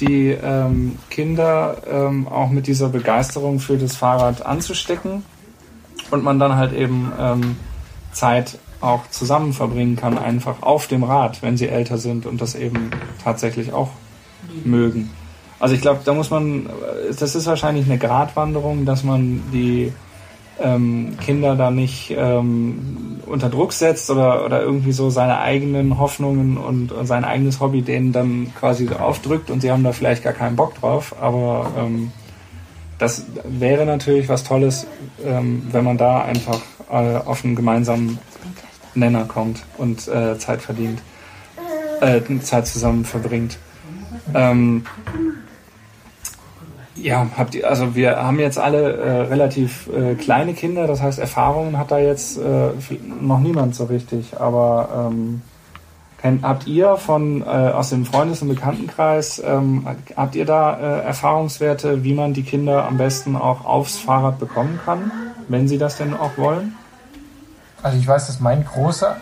die 0.00 0.30
ähm, 0.30 0.98
Kinder 1.10 1.82
ähm, 1.90 2.28
auch 2.28 2.50
mit 2.50 2.66
dieser 2.66 2.88
Begeisterung 2.88 3.60
für 3.60 3.78
das 3.78 3.96
Fahrrad 3.96 4.44
anzustecken 4.44 5.22
und 6.10 6.24
man 6.24 6.38
dann 6.38 6.56
halt 6.56 6.72
eben 6.72 7.12
ähm, 7.18 7.56
Zeit 8.12 8.58
auch 8.80 9.08
zusammen 9.10 9.52
verbringen 9.52 9.96
kann, 9.96 10.18
einfach 10.18 10.62
auf 10.62 10.86
dem 10.86 11.02
Rad, 11.02 11.42
wenn 11.42 11.56
sie 11.56 11.68
älter 11.68 11.98
sind 11.98 12.26
und 12.26 12.40
das 12.40 12.54
eben 12.54 12.90
tatsächlich 13.24 13.72
auch 13.72 13.90
mögen. 14.64 15.10
Also 15.58 15.74
ich 15.74 15.80
glaube, 15.80 16.00
da 16.04 16.12
muss 16.12 16.30
man, 16.30 16.68
das 17.18 17.34
ist 17.34 17.46
wahrscheinlich 17.46 17.86
eine 17.86 17.98
Gratwanderung, 17.98 18.84
dass 18.84 19.04
man 19.04 19.42
die 19.52 19.92
ähm, 20.60 21.16
Kinder 21.20 21.54
da 21.56 21.70
nicht 21.70 22.14
ähm, 22.16 23.20
unter 23.26 23.48
Druck 23.48 23.72
setzt 23.72 24.10
oder, 24.10 24.44
oder 24.44 24.62
irgendwie 24.62 24.92
so 24.92 25.10
seine 25.10 25.38
eigenen 25.38 25.98
Hoffnungen 25.98 26.56
und, 26.56 26.92
und 26.92 27.06
sein 27.06 27.24
eigenes 27.24 27.60
Hobby 27.60 27.82
denen 27.82 28.12
dann 28.12 28.52
quasi 28.58 28.86
so 28.86 28.96
aufdrückt 28.96 29.50
und 29.50 29.60
sie 29.60 29.70
haben 29.70 29.84
da 29.84 29.92
vielleicht 29.92 30.22
gar 30.22 30.32
keinen 30.32 30.56
Bock 30.56 30.74
drauf. 30.76 31.14
Aber 31.20 31.70
ähm, 31.78 32.12
das 32.98 33.24
wäre 33.44 33.84
natürlich 33.84 34.28
was 34.28 34.44
Tolles, 34.44 34.86
ähm, 35.24 35.66
wenn 35.70 35.84
man 35.84 35.98
da 35.98 36.22
einfach 36.22 36.60
äh, 36.90 37.16
auf 37.16 37.44
einen 37.44 37.54
gemeinsamen 37.54 38.18
Nenner 38.94 39.24
kommt 39.24 39.62
und 39.76 40.08
äh, 40.08 40.38
Zeit 40.38 40.62
verdient, 40.62 41.02
äh, 42.00 42.20
Zeit 42.40 42.66
zusammen 42.66 43.04
verbringt. 43.04 43.58
Ähm, 44.34 44.84
ja, 46.96 47.26
habt 47.36 47.54
ihr, 47.54 47.68
also 47.68 47.94
wir 47.94 48.16
haben 48.16 48.38
jetzt 48.38 48.58
alle 48.58 48.96
äh, 48.96 49.20
relativ 49.22 49.88
äh, 49.88 50.14
kleine 50.14 50.54
Kinder, 50.54 50.86
das 50.86 51.02
heißt 51.02 51.18
Erfahrungen 51.18 51.78
hat 51.78 51.90
da 51.90 51.98
jetzt 51.98 52.38
äh, 52.38 52.70
noch 53.20 53.40
niemand 53.40 53.74
so 53.74 53.84
richtig. 53.84 54.40
Aber 54.40 55.10
ähm, 55.10 55.42
kennt, 56.20 56.42
habt 56.42 56.66
ihr 56.66 56.96
von 56.96 57.42
äh, 57.42 57.44
aus 57.44 57.90
dem 57.90 58.06
Freundes- 58.06 58.42
und 58.42 58.48
Bekanntenkreis, 58.48 59.42
ähm, 59.44 59.86
habt 60.16 60.34
ihr 60.34 60.46
da 60.46 60.78
äh, 60.78 61.04
Erfahrungswerte, 61.04 62.02
wie 62.02 62.14
man 62.14 62.32
die 62.32 62.42
Kinder 62.42 62.86
am 62.86 62.96
besten 62.96 63.36
auch 63.36 63.64
aufs 63.64 63.98
Fahrrad 63.98 64.38
bekommen 64.38 64.80
kann, 64.84 65.10
wenn 65.48 65.68
sie 65.68 65.78
das 65.78 65.98
denn 65.98 66.14
auch 66.14 66.36
wollen? 66.38 66.74
Also 67.82 67.98
ich 67.98 68.08
weiß, 68.08 68.26
dass 68.26 68.40
mein 68.40 68.64
Großer, 68.64 69.18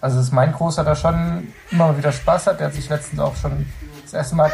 also 0.00 0.16
dass 0.16 0.32
mein 0.32 0.52
Großer 0.52 0.84
da 0.84 0.94
schon 0.94 1.48
immer 1.70 1.98
wieder 1.98 2.12
Spaß 2.12 2.46
hat. 2.46 2.60
Der 2.60 2.68
hat 2.68 2.74
sich 2.74 2.88
letztens 2.88 3.20
auch 3.20 3.34
schon 3.36 3.66
das 4.04 4.14
erste 4.14 4.36
Mal 4.36 4.50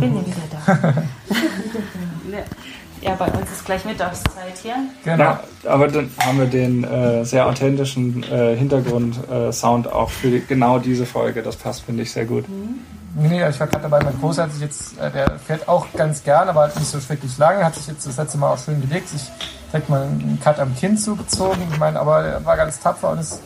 bin 0.00 0.16
ja 0.16 0.26
wieder 0.26 0.46
da. 0.50 0.94
ja, 3.02 3.14
bei 3.14 3.26
uns 3.26 3.50
ist 3.50 3.64
gleich 3.64 3.84
Mittagszeit 3.84 4.58
hier. 4.62 4.74
Genau, 5.04 5.38
aber 5.64 5.88
dann 5.88 6.10
haben 6.18 6.38
wir 6.38 6.46
den 6.46 6.84
äh, 6.84 7.24
sehr 7.24 7.46
authentischen 7.46 8.22
äh, 8.24 8.56
Hintergrund-Sound 8.56 9.86
äh, 9.86 9.90
auch 9.90 10.10
für 10.10 10.30
die, 10.30 10.44
genau 10.46 10.78
diese 10.78 11.06
Folge. 11.06 11.42
Das 11.42 11.56
passt, 11.56 11.82
finde 11.82 12.02
ich, 12.02 12.12
sehr 12.12 12.24
gut. 12.24 12.48
Mhm. 12.48 12.80
Nee, 13.12 13.48
ich 13.48 13.58
war 13.58 13.66
gerade 13.66 13.82
dabei, 13.82 14.04
mein 14.04 14.18
Großer 14.20 14.44
hat 14.44 14.52
sich 14.52 14.60
jetzt, 14.60 14.98
äh, 15.00 15.10
der 15.10 15.38
fährt 15.38 15.68
auch 15.68 15.86
ganz 15.96 16.22
gern, 16.22 16.48
aber 16.48 16.68
nicht 16.68 16.86
so 16.86 17.00
schrecklich 17.00 17.36
lange, 17.38 17.64
hat 17.64 17.74
sich 17.74 17.88
jetzt 17.88 18.06
das 18.06 18.16
letzte 18.16 18.38
Mal 18.38 18.52
auch 18.52 18.58
schön 18.58 18.80
gelegt, 18.80 19.08
sich 19.08 19.22
direkt 19.72 19.88
mal 19.88 20.02
einen 20.02 20.38
Cut 20.42 20.60
am 20.60 20.76
Kinn 20.76 20.96
zugezogen. 20.96 21.60
Ich 21.72 21.78
meine, 21.78 21.98
aber 21.98 22.24
er 22.24 22.44
war 22.44 22.56
ganz 22.56 22.78
tapfer 22.78 23.10
und 23.10 23.18
ist 23.18 23.40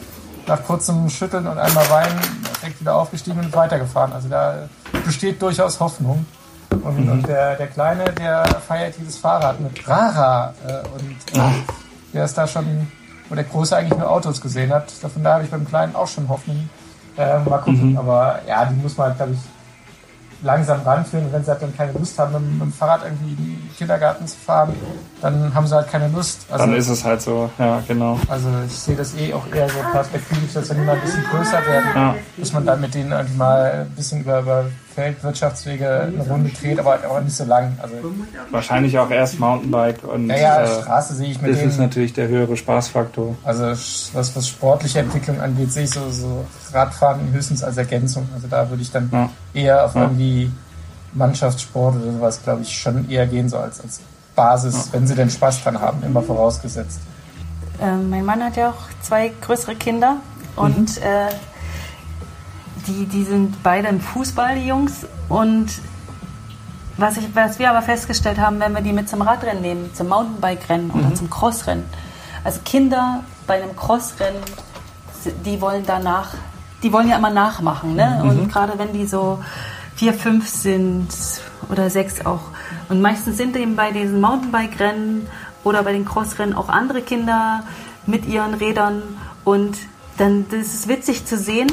nach 0.47 0.63
kurzem 0.65 1.09
Schütteln 1.09 1.47
und 1.47 1.59
einmal 1.59 1.89
Weinen 1.91 2.21
direkt 2.61 2.81
wieder 2.81 2.95
aufgestiegen 2.97 3.41
und 3.41 3.55
weitergefahren. 3.55 4.13
Also 4.13 4.29
da 4.29 4.69
besteht 5.05 5.41
durchaus 5.41 5.81
Hoffnung. 5.81 6.27
Und, 6.71 7.05
mhm. 7.05 7.13
und 7.13 7.29
der, 7.29 7.57
der 7.57 7.67
Kleine, 7.69 8.05
der 8.13 8.45
feiert 8.67 8.95
dieses 8.99 9.17
Fahrrad 9.17 9.61
mit 9.61 9.87
Rara. 9.89 10.55
Äh, 10.67 10.73
und 10.89 11.39
äh, 11.39 11.53
der 12.13 12.25
ist 12.25 12.37
da 12.37 12.47
schon, 12.47 12.91
wo 13.29 13.35
der 13.35 13.45
Große 13.45 13.77
eigentlich 13.77 13.99
nur 13.99 14.11
Autos 14.11 14.41
gesehen 14.41 14.73
hat. 14.73 14.93
Davon 15.03 15.23
da 15.23 15.35
habe 15.35 15.45
ich 15.45 15.51
beim 15.51 15.67
Kleinen 15.67 15.95
auch 15.95 16.09
schon 16.09 16.29
Hoffnung. 16.29 16.69
Äh, 17.17 17.39
mal 17.41 17.59
gucken. 17.59 17.93
Mhm. 17.93 17.99
Aber 17.99 18.41
ja, 18.47 18.65
die 18.65 18.75
muss 18.75 18.97
man, 18.97 19.09
halt, 19.09 19.17
glaube 19.17 19.33
ich, 19.33 19.39
langsam 20.45 20.83
ranführen. 20.83 21.27
Und 21.27 21.33
wenn 21.33 21.45
sie 21.45 21.51
halt 21.51 21.63
dann 21.63 21.77
keine 21.77 21.93
Lust 21.93 22.19
haben, 22.19 22.33
mit, 22.33 22.61
dem 22.61 22.73
Fahrrad 22.73 23.03
irgendwie 23.05 23.31
in 23.31 23.37
den 23.37 23.71
Kindergarten 23.77 24.27
zu 24.27 24.37
fahren, 24.37 24.75
dann 25.21 25.53
haben 25.55 25.67
sie 25.67 25.75
halt 25.75 25.91
keine 25.91 26.09
Lust. 26.09 26.47
Also, 26.51 26.67
dann 26.67 26.75
ist 26.75 26.89
es 26.89 27.05
halt 27.05 27.23
so, 27.23 27.51
ja, 27.59 27.83
genau. 27.89 28.19
Also 28.29 28.49
ich 28.67 28.79
sehe 28.79 28.97
das 28.97 29.15
eh 29.17 29.33
auch 29.33 29.47
eher 29.53 29.69
so 29.69 29.79
perspektivisch, 29.91 30.53
dass 30.53 30.71
wenn 30.71 30.79
die 30.79 30.85
mal 30.85 30.97
ein 30.97 31.01
bisschen 31.01 31.25
größer 31.25 31.67
werden, 31.67 31.89
ja. 31.95 32.15
dass 32.37 32.53
man 32.53 32.67
dann 32.67 32.81
mit 32.81 32.95
denen 32.95 33.13
irgendwie 33.13 33.37
mal 33.37 33.87
ein 33.89 33.97
bisschen 33.97 34.21
über, 34.21 34.41
über 34.41 34.65
Feldwirtschaftswege 34.95 36.03
eine 36.03 36.23
Runde 36.23 36.51
dreht, 36.51 36.79
aber 36.79 36.99
auch 37.09 37.21
nicht 37.21 37.37
so 37.37 37.45
lang. 37.45 37.77
Also 37.83 37.95
Wahrscheinlich 38.51 38.99
auch 38.99 39.11
erst 39.11 39.41
Mountainbike 39.41 40.05
und 40.05 40.29
ja, 40.29 40.37
ja, 40.37 40.63
äh, 40.63 40.83
Straße 40.83 41.15
sehe 41.15 41.31
ich 41.31 41.41
mit 41.41 41.51
Das 41.51 41.59
denen, 41.59 41.71
ist 41.71 41.79
natürlich 41.79 42.13
der 42.13 42.29
höhere 42.29 42.57
Spaßfaktor. 42.57 43.37
Also 43.45 43.65
was, 43.65 44.37
was 44.37 44.49
sportliche 44.49 45.01
Entwicklung 45.01 45.41
angeht, 45.41 45.73
sehe 45.73 45.85
ich 45.85 45.91
so, 45.91 46.11
so 46.11 46.47
Radfahren 46.73 47.33
höchstens 47.33 47.63
als 47.65 47.77
Ergänzung. 47.77 48.29
Also 48.35 48.47
da 48.49 48.69
würde 48.71 48.83
ich 48.83 48.93
dann 48.93 49.11
ja. 49.13 49.31
eher 49.53 49.85
auf 49.85 49.95
ja. 49.95 50.03
irgendwie 50.03 50.51
Mannschaftssport 51.13 51.97
oder 51.97 52.13
sowas, 52.13 52.43
glaube 52.43 52.63
ich, 52.63 52.79
schon 52.79 53.09
eher 53.11 53.27
gehen, 53.27 53.49
so 53.49 53.59
als, 53.59 53.81
als 53.81 54.01
Basis, 54.35 54.75
ja. 54.75 54.93
wenn 54.93 55.07
sie 55.07 55.15
denn 55.15 55.31
Spaß 55.31 55.63
dran 55.63 55.81
haben, 55.81 56.03
immer 56.03 56.23
vorausgesetzt. 56.23 57.01
Ähm, 57.81 58.11
mein 58.11 58.25
Mann 58.25 58.43
hat 58.43 58.57
ja 58.57 58.71
auch 58.71 59.03
zwei 59.03 59.33
größere 59.41 59.75
Kinder 59.75 60.17
und 60.57 61.01
mhm. 61.01 61.03
äh, 61.03 61.29
die, 62.87 63.07
die 63.07 63.25
sind 63.25 63.63
beide 63.63 63.89
im 63.89 64.01
Fußball, 64.01 64.57
die 64.57 64.67
Jungs. 64.67 65.07
Und 65.29 65.69
was, 66.97 67.17
ich, 67.17 67.35
was 67.35 67.59
wir 67.59 67.71
aber 67.71 67.83
festgestellt 67.83 68.39
haben, 68.39 68.61
wenn 68.61 68.75
wir 68.75 68.81
die 68.81 68.93
mit 68.93 69.09
zum 69.09 69.23
Radrennen 69.23 69.63
nehmen, 69.63 69.95
zum 69.95 70.09
Mountainbike-Rennen 70.09 70.91
oder 70.91 71.09
mhm. 71.09 71.17
zum 71.17 71.31
Crossrennen. 71.31 71.85
Also 72.45 72.61
Kinder 72.65 73.25
bei 73.47 73.63
einem 73.63 73.75
Crossrennen, 73.75 74.41
die 75.45 75.61
wollen 75.61 75.85
danach, 75.87 76.35
die 76.83 76.93
wollen 76.93 77.09
ja 77.09 77.17
immer 77.17 77.31
nachmachen. 77.31 77.97
Ne? 77.97 78.21
Mhm. 78.23 78.29
Und 78.29 78.53
gerade 78.53 78.79
wenn 78.79 78.93
die 78.93 79.07
so 79.07 79.43
vier, 79.97 80.13
fünf 80.13 80.49
sind 80.49 81.09
oder 81.71 81.91
sechs 81.91 82.25
auch. 82.27 82.43
Und 82.89 83.01
meistens 83.01 83.37
sind 83.37 83.57
eben 83.57 83.77
bei 83.77 83.91
diesen 83.91 84.21
Mountainbike-Rennen 84.21 85.27
oder 85.65 85.83
bei 85.83 85.93
den 85.93 86.05
Crossrennen 86.05 86.55
auch 86.55 86.69
andere 86.69 87.03
Kinder 87.03 87.65
mit 88.07 88.27
ihren 88.27 88.55
Rädern. 88.55 89.03
Und 89.45 89.79
dann 90.19 90.47
das 90.51 90.75
ist 90.75 90.89
witzig 90.89 91.27
zu 91.27 91.37
sehen, 91.37 91.69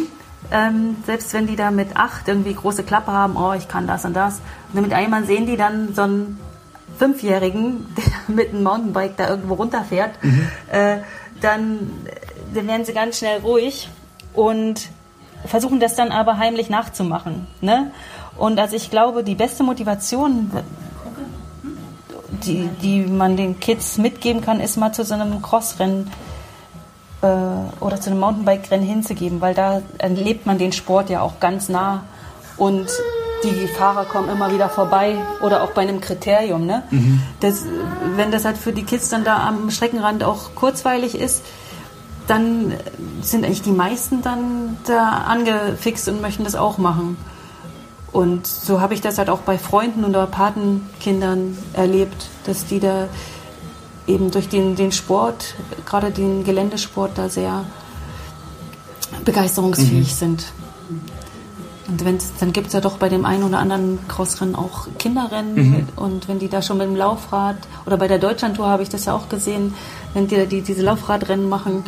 ähm, 0.52 0.98
selbst 1.06 1.34
wenn 1.34 1.48
die 1.48 1.56
da 1.56 1.72
mit 1.72 1.96
acht 1.96 2.28
irgendwie 2.28 2.54
große 2.54 2.84
Klappe 2.84 3.12
haben, 3.12 3.38
oh, 3.38 3.54
ich 3.54 3.68
kann 3.68 3.88
das 3.88 4.06
und 4.06 4.14
das. 4.14 4.42
Und 4.74 4.82
mit 4.82 4.94
einmal 4.94 5.26
sehen 5.26 5.46
die 5.46 5.58
dann 5.58 5.94
so 5.94 6.04
einen 6.04 6.40
Fünfjährigen, 6.98 7.88
der 7.98 8.14
mit 8.36 8.50
einem 8.50 8.64
Mountainbike 8.64 9.18
da 9.18 9.30
irgendwo 9.30 9.56
runterfährt, 9.56 10.24
mhm. 10.24 10.48
äh, 10.72 10.98
dann, 11.42 11.92
dann 12.54 12.68
werden 12.68 12.86
sie 12.86 12.94
ganz 12.94 13.18
schnell 13.18 13.40
ruhig 13.40 13.90
und 14.34 14.90
versuchen 15.46 15.80
das 15.80 15.96
dann 15.96 16.12
aber 16.12 16.38
heimlich 16.38 16.70
nachzumachen. 16.70 17.48
Ne? 17.62 17.92
Und 18.38 18.60
also 18.60 18.76
ich 18.76 18.90
glaube, 18.90 19.24
die 19.24 19.36
beste 19.36 19.64
Motivation, 19.64 20.52
die, 22.44 22.70
die 22.82 23.02
man 23.02 23.38
den 23.38 23.60
Kids 23.60 23.98
mitgeben 23.98 24.42
kann, 24.42 24.60
ist 24.60 24.78
mal 24.78 24.92
zu 24.94 25.04
so 25.04 25.14
einem 25.14 25.42
Crossrennen 25.42 26.12
äh, 27.22 27.28
oder 27.80 28.00
zu 28.00 28.10
einem 28.10 28.20
Mountainbike-Rennen 28.20 28.86
hinzugeben, 28.86 29.42
weil 29.42 29.54
da 29.54 29.82
erlebt 29.98 30.46
man 30.46 30.58
den 30.58 30.72
Sport 30.72 31.10
ja 31.10 31.22
auch 31.22 31.40
ganz 31.40 31.70
nah 31.70 32.04
und 32.58 32.88
die 33.44 33.68
Fahrer 33.68 34.06
kommen 34.06 34.30
immer 34.30 34.54
wieder 34.54 34.70
vorbei 34.70 35.16
oder 35.42 35.64
auch 35.64 35.72
bei 35.72 35.82
einem 35.82 36.00
Kriterium. 36.00 36.66
Ne? 36.66 36.84
Mhm. 36.92 37.22
Das, 37.40 37.66
wenn 38.16 38.32
das 38.32 38.46
halt 38.46 38.58
für 38.58 38.72
die 38.72 38.84
Kids 38.84 39.10
dann 39.10 39.24
da 39.24 39.48
am 39.48 39.72
Streckenrand 39.72 40.24
auch 40.24 40.54
kurzweilig 40.54 41.16
ist, 41.16 41.44
dann 42.28 42.74
sind 43.22 43.44
eigentlich 43.44 43.64
die 43.64 43.72
meisten 43.72 44.22
dann 44.22 44.78
da 44.86 45.10
angefixt 45.28 46.08
und 46.08 46.22
möchten 46.22 46.44
das 46.44 46.56
auch 46.56 46.78
machen. 46.78 47.18
Und 48.12 48.46
so 48.46 48.82
habe 48.82 48.94
ich 48.94 49.02
das 49.02 49.18
halt 49.18 49.30
auch 49.30 49.40
bei 49.40 49.58
Freunden 49.58 50.06
oder 50.06 50.28
Patenkindern 50.28 51.58
erlebt, 51.74 52.28
dass 52.46 52.66
die 52.66 52.80
da 52.80 53.08
eben 54.12 54.32
durch 54.32 54.50
den, 54.50 54.76
den 54.76 54.92
Sport, 54.92 55.56
gerade 55.86 56.12
den 56.12 56.44
Geländesport, 56.44 57.12
da 57.16 57.30
sehr 57.30 57.66
begeisterungsfähig 59.26 60.12
mhm. 60.12 60.16
sind. 60.16 60.46
Und 61.88 62.06
wenn's, 62.06 62.32
dann 62.40 62.54
gibt 62.54 62.68
es 62.68 62.74
ja 62.74 62.80
doch 62.80 62.98
bei 62.98 63.10
dem 63.10 63.26
einen 63.26 63.44
oder 63.44 63.60
anderen 63.60 64.00
Crossrennen 64.08 64.56
auch 64.56 64.88
Kinderrennen. 64.98 65.56
Mhm. 65.56 65.88
Und 65.96 66.28
wenn 66.28 66.40
die 66.40 66.48
da 66.48 66.62
schon 66.62 66.78
mit 66.78 66.88
dem 66.88 66.96
Laufrad, 66.96 67.58
oder 67.86 67.98
bei 67.98 68.08
der 68.08 68.20
Deutschlandtour 68.20 68.68
habe 68.68 68.84
ich 68.84 68.90
das 68.90 69.06
ja 69.06 69.14
auch 69.14 69.28
gesehen, 69.28 69.74
wenn 70.14 70.28
die, 70.28 70.46
die 70.46 70.62
diese 70.62 70.84
Laufradrennen 70.84 71.50
machen, 71.50 71.84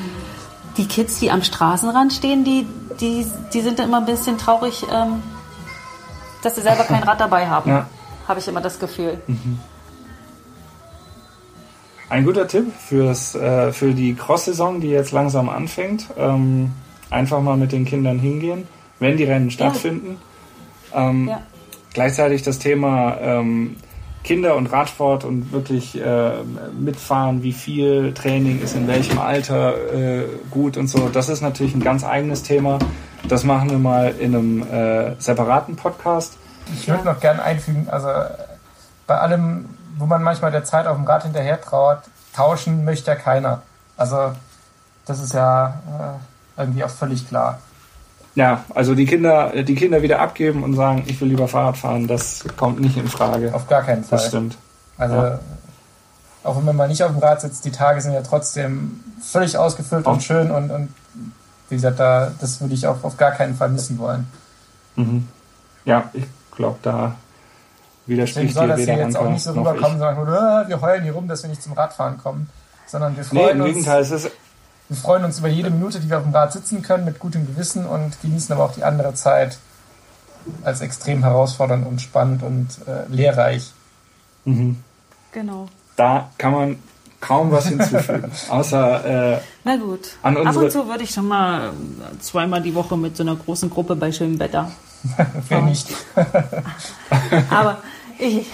die 0.77 0.87
Kids, 0.87 1.19
die 1.19 1.31
am 1.31 1.43
Straßenrand 1.43 2.11
stehen, 2.11 2.43
die, 2.43 2.67
die, 2.99 3.25
die 3.53 3.61
sind 3.61 3.79
dann 3.79 3.87
immer 3.87 3.99
ein 3.99 4.05
bisschen 4.05 4.37
traurig, 4.37 4.83
ähm, 4.91 5.21
dass 6.41 6.55
sie 6.55 6.61
selber 6.61 6.83
kein 6.83 7.03
Rad 7.03 7.21
dabei 7.21 7.47
haben. 7.47 7.69
Ja. 7.69 7.87
Habe 8.27 8.39
ich 8.39 8.47
immer 8.47 8.61
das 8.61 8.79
Gefühl. 8.79 9.21
Mhm. 9.27 9.59
Ein 12.09 12.25
guter 12.25 12.47
Tipp 12.47 12.71
fürs, 12.77 13.35
äh, 13.35 13.71
für 13.71 13.93
die 13.93 14.13
Cross-Saison, 14.13 14.81
die 14.81 14.89
jetzt 14.89 15.11
langsam 15.11 15.49
anfängt. 15.49 16.07
Ähm, 16.17 16.71
einfach 17.09 17.41
mal 17.41 17.57
mit 17.57 17.71
den 17.71 17.85
Kindern 17.85 18.19
hingehen 18.19 18.67
wenn 19.03 19.17
die 19.17 19.25
Rennen 19.25 19.51
stattfinden. 19.51 20.17
Ja. 20.91 21.09
Ähm, 21.09 21.27
ja. 21.27 21.41
Gleichzeitig 21.93 22.41
das 22.41 22.57
Thema 22.57 23.17
ähm, 23.21 23.75
Kinder 24.23 24.55
und 24.55 24.67
Radsport 24.67 25.25
und 25.25 25.51
wirklich 25.51 25.99
äh, 25.99 26.43
mitfahren, 26.79 27.43
wie 27.43 27.51
viel 27.51 28.13
Training 28.13 28.61
ist 28.61 28.75
in 28.75 28.87
welchem 28.87 29.19
Alter 29.19 29.75
äh, 29.93 30.23
gut 30.49 30.77
und 30.77 30.87
so. 30.87 31.09
Das 31.09 31.29
ist 31.29 31.41
natürlich 31.41 31.75
ein 31.75 31.83
ganz 31.83 32.03
eigenes 32.03 32.41
Thema. 32.41 32.79
Das 33.27 33.43
machen 33.43 33.69
wir 33.69 33.77
mal 33.77 34.15
in 34.17 34.33
einem 34.33 34.63
äh, 34.63 35.15
separaten 35.19 35.75
Podcast. 35.75 36.37
Ich 36.73 36.87
würde 36.87 37.03
noch 37.03 37.19
gerne 37.19 37.43
einfügen, 37.43 37.87
also 37.91 38.07
bei 39.05 39.17
allem, 39.17 39.65
wo 39.97 40.05
man 40.05 40.23
manchmal 40.23 40.51
der 40.51 40.63
Zeit 40.63 40.87
auf 40.87 40.97
dem 40.97 41.05
Rad 41.05 41.23
hinterher 41.23 41.61
trauert, 41.61 42.03
tauschen 42.35 42.85
möchte 42.85 43.11
ja 43.11 43.15
keiner. 43.15 43.61
Also 43.97 44.33
das 45.05 45.21
ist 45.21 45.33
ja 45.33 45.81
äh, 46.57 46.61
irgendwie 46.61 46.83
auch 46.83 46.89
völlig 46.89 47.27
klar. 47.27 47.59
Ja, 48.35 48.63
also 48.73 48.95
die 48.95 49.05
Kinder, 49.05 49.51
die 49.63 49.75
Kinder 49.75 50.01
wieder 50.01 50.19
abgeben 50.19 50.63
und 50.63 50.73
sagen, 50.73 51.03
ich 51.05 51.21
will 51.21 51.27
lieber 51.27 51.47
Fahrrad 51.47 51.77
fahren, 51.77 52.07
das 52.07 52.43
kommt 52.57 52.79
nicht 52.79 52.97
in 52.97 53.07
Frage. 53.07 53.53
Auf 53.53 53.67
gar 53.67 53.83
keinen 53.83 54.03
Fall. 54.03 54.17
Das 54.17 54.27
stimmt. 54.27 54.57
Also 54.97 55.15
ja. 55.15 55.39
auch 56.43 56.57
wenn 56.57 56.65
man 56.65 56.75
mal 56.75 56.87
nicht 56.87 57.03
auf 57.03 57.11
dem 57.11 57.19
Rad 57.19 57.41
sitzt, 57.41 57.63
die 57.65 57.71
Tage 57.71 58.01
sind 58.01 58.13
ja 58.13 58.21
trotzdem 58.21 59.03
völlig 59.21 59.57
ausgefüllt 59.57 60.07
auch. 60.07 60.13
und 60.13 60.23
schön 60.23 60.49
und, 60.49 60.71
und 60.71 60.93
wie 61.69 61.75
gesagt, 61.75 61.99
da, 61.99 62.31
das 62.39 62.59
würde 62.59 62.73
ich 62.73 62.87
auch 62.87 63.03
auf 63.03 63.17
gar 63.17 63.31
keinen 63.31 63.55
Fall 63.55 63.69
missen 63.69 63.99
wollen. 63.99 64.27
Mhm. 64.95 65.27
Ja, 65.85 66.09
ich 66.13 66.25
glaube, 66.55 66.79
da 66.81 67.15
widerspricht 68.05 68.49
Deswegen 68.49 68.53
soll 68.53 68.67
das 68.67 68.79
hier 68.81 68.97
jetzt 68.97 69.17
auch 69.17 69.29
nicht 69.29 69.43
so 69.43 69.51
rüberkommen, 69.51 69.99
sondern 69.99 70.27
ah, 70.27 70.65
wir 70.67 70.81
heulen 70.81 71.03
hier 71.03 71.13
rum, 71.13 71.27
dass 71.27 71.43
wir 71.43 71.49
nicht 71.49 71.61
zum 71.61 71.73
Radfahren 71.73 72.17
kommen, 72.17 72.49
sondern 72.85 73.15
wir 73.15 73.23
freuen 73.23 73.57
nee, 73.57 73.63
im 73.63 73.73
Gegenteil, 73.73 74.01
es 74.01 74.11
ist 74.11 74.31
wir 74.89 74.97
freuen 74.97 75.23
uns 75.23 75.39
über 75.39 75.47
jede 75.47 75.69
Minute, 75.69 75.99
die 75.99 76.09
wir 76.09 76.17
auf 76.17 76.23
dem 76.23 76.33
Rad 76.33 76.51
sitzen 76.51 76.81
können, 76.81 77.05
mit 77.05 77.19
gutem 77.19 77.47
Gewissen 77.47 77.85
und 77.85 78.21
genießen 78.21 78.53
aber 78.53 78.65
auch 78.65 78.73
die 78.73 78.83
andere 78.83 79.13
Zeit 79.13 79.57
als 80.63 80.81
extrem 80.81 81.23
herausfordernd 81.23 81.87
und 81.87 82.01
spannend 82.01 82.43
und 82.43 82.67
äh, 82.85 83.09
lehrreich. 83.09 83.71
Mhm. 84.45 84.77
Genau. 85.31 85.67
Da 85.95 86.29
kann 86.37 86.51
man 86.51 86.79
kaum 87.21 87.51
was 87.51 87.67
hinzufügen. 87.67 88.31
Außer. 88.49 89.35
Äh, 89.35 89.39
Na 89.63 89.77
gut. 89.77 90.09
An 90.21 90.35
Ab 90.45 90.55
und 90.57 90.71
zu 90.71 90.85
würde 90.87 91.03
ich 91.03 91.11
schon 91.11 91.27
mal 91.27 91.71
zweimal 92.19 92.61
die 92.61 92.75
Woche 92.75 92.97
mit 92.97 93.15
so 93.15 93.23
einer 93.23 93.37
großen 93.37 93.69
Gruppe 93.69 93.95
bei 93.95 94.11
schönem 94.11 94.37
Wetter. 94.39 94.69
Wer 95.49 95.61
nicht. 95.61 95.87
Aber 97.49 97.81
ich, 98.17 98.45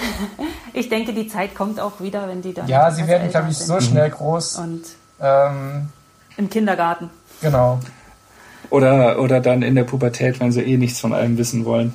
ich 0.74 0.90
denke, 0.90 1.14
die 1.14 1.28
Zeit 1.28 1.56
kommt 1.56 1.80
auch 1.80 2.00
wieder, 2.00 2.28
wenn 2.28 2.42
die 2.42 2.54
dann. 2.54 2.68
Ja, 2.68 2.90
sie 2.92 3.08
werden, 3.08 3.30
glaube 3.30 3.50
ich, 3.52 3.58
so 3.58 3.80
schnell 3.80 4.10
groß. 4.10 4.58
Und 4.58 4.84
ähm, 5.22 5.90
im 6.38 6.50
Kindergarten. 6.50 7.10
Genau. 7.42 7.80
Oder, 8.70 9.20
oder 9.20 9.40
dann 9.40 9.62
in 9.62 9.76
der 9.76 9.84
Pubertät, 9.84 10.40
wenn 10.40 10.52
sie 10.52 10.62
eh 10.62 10.78
nichts 10.78 11.00
von 11.00 11.14
allem 11.14 11.38
wissen 11.38 11.66
wollen. 11.66 11.94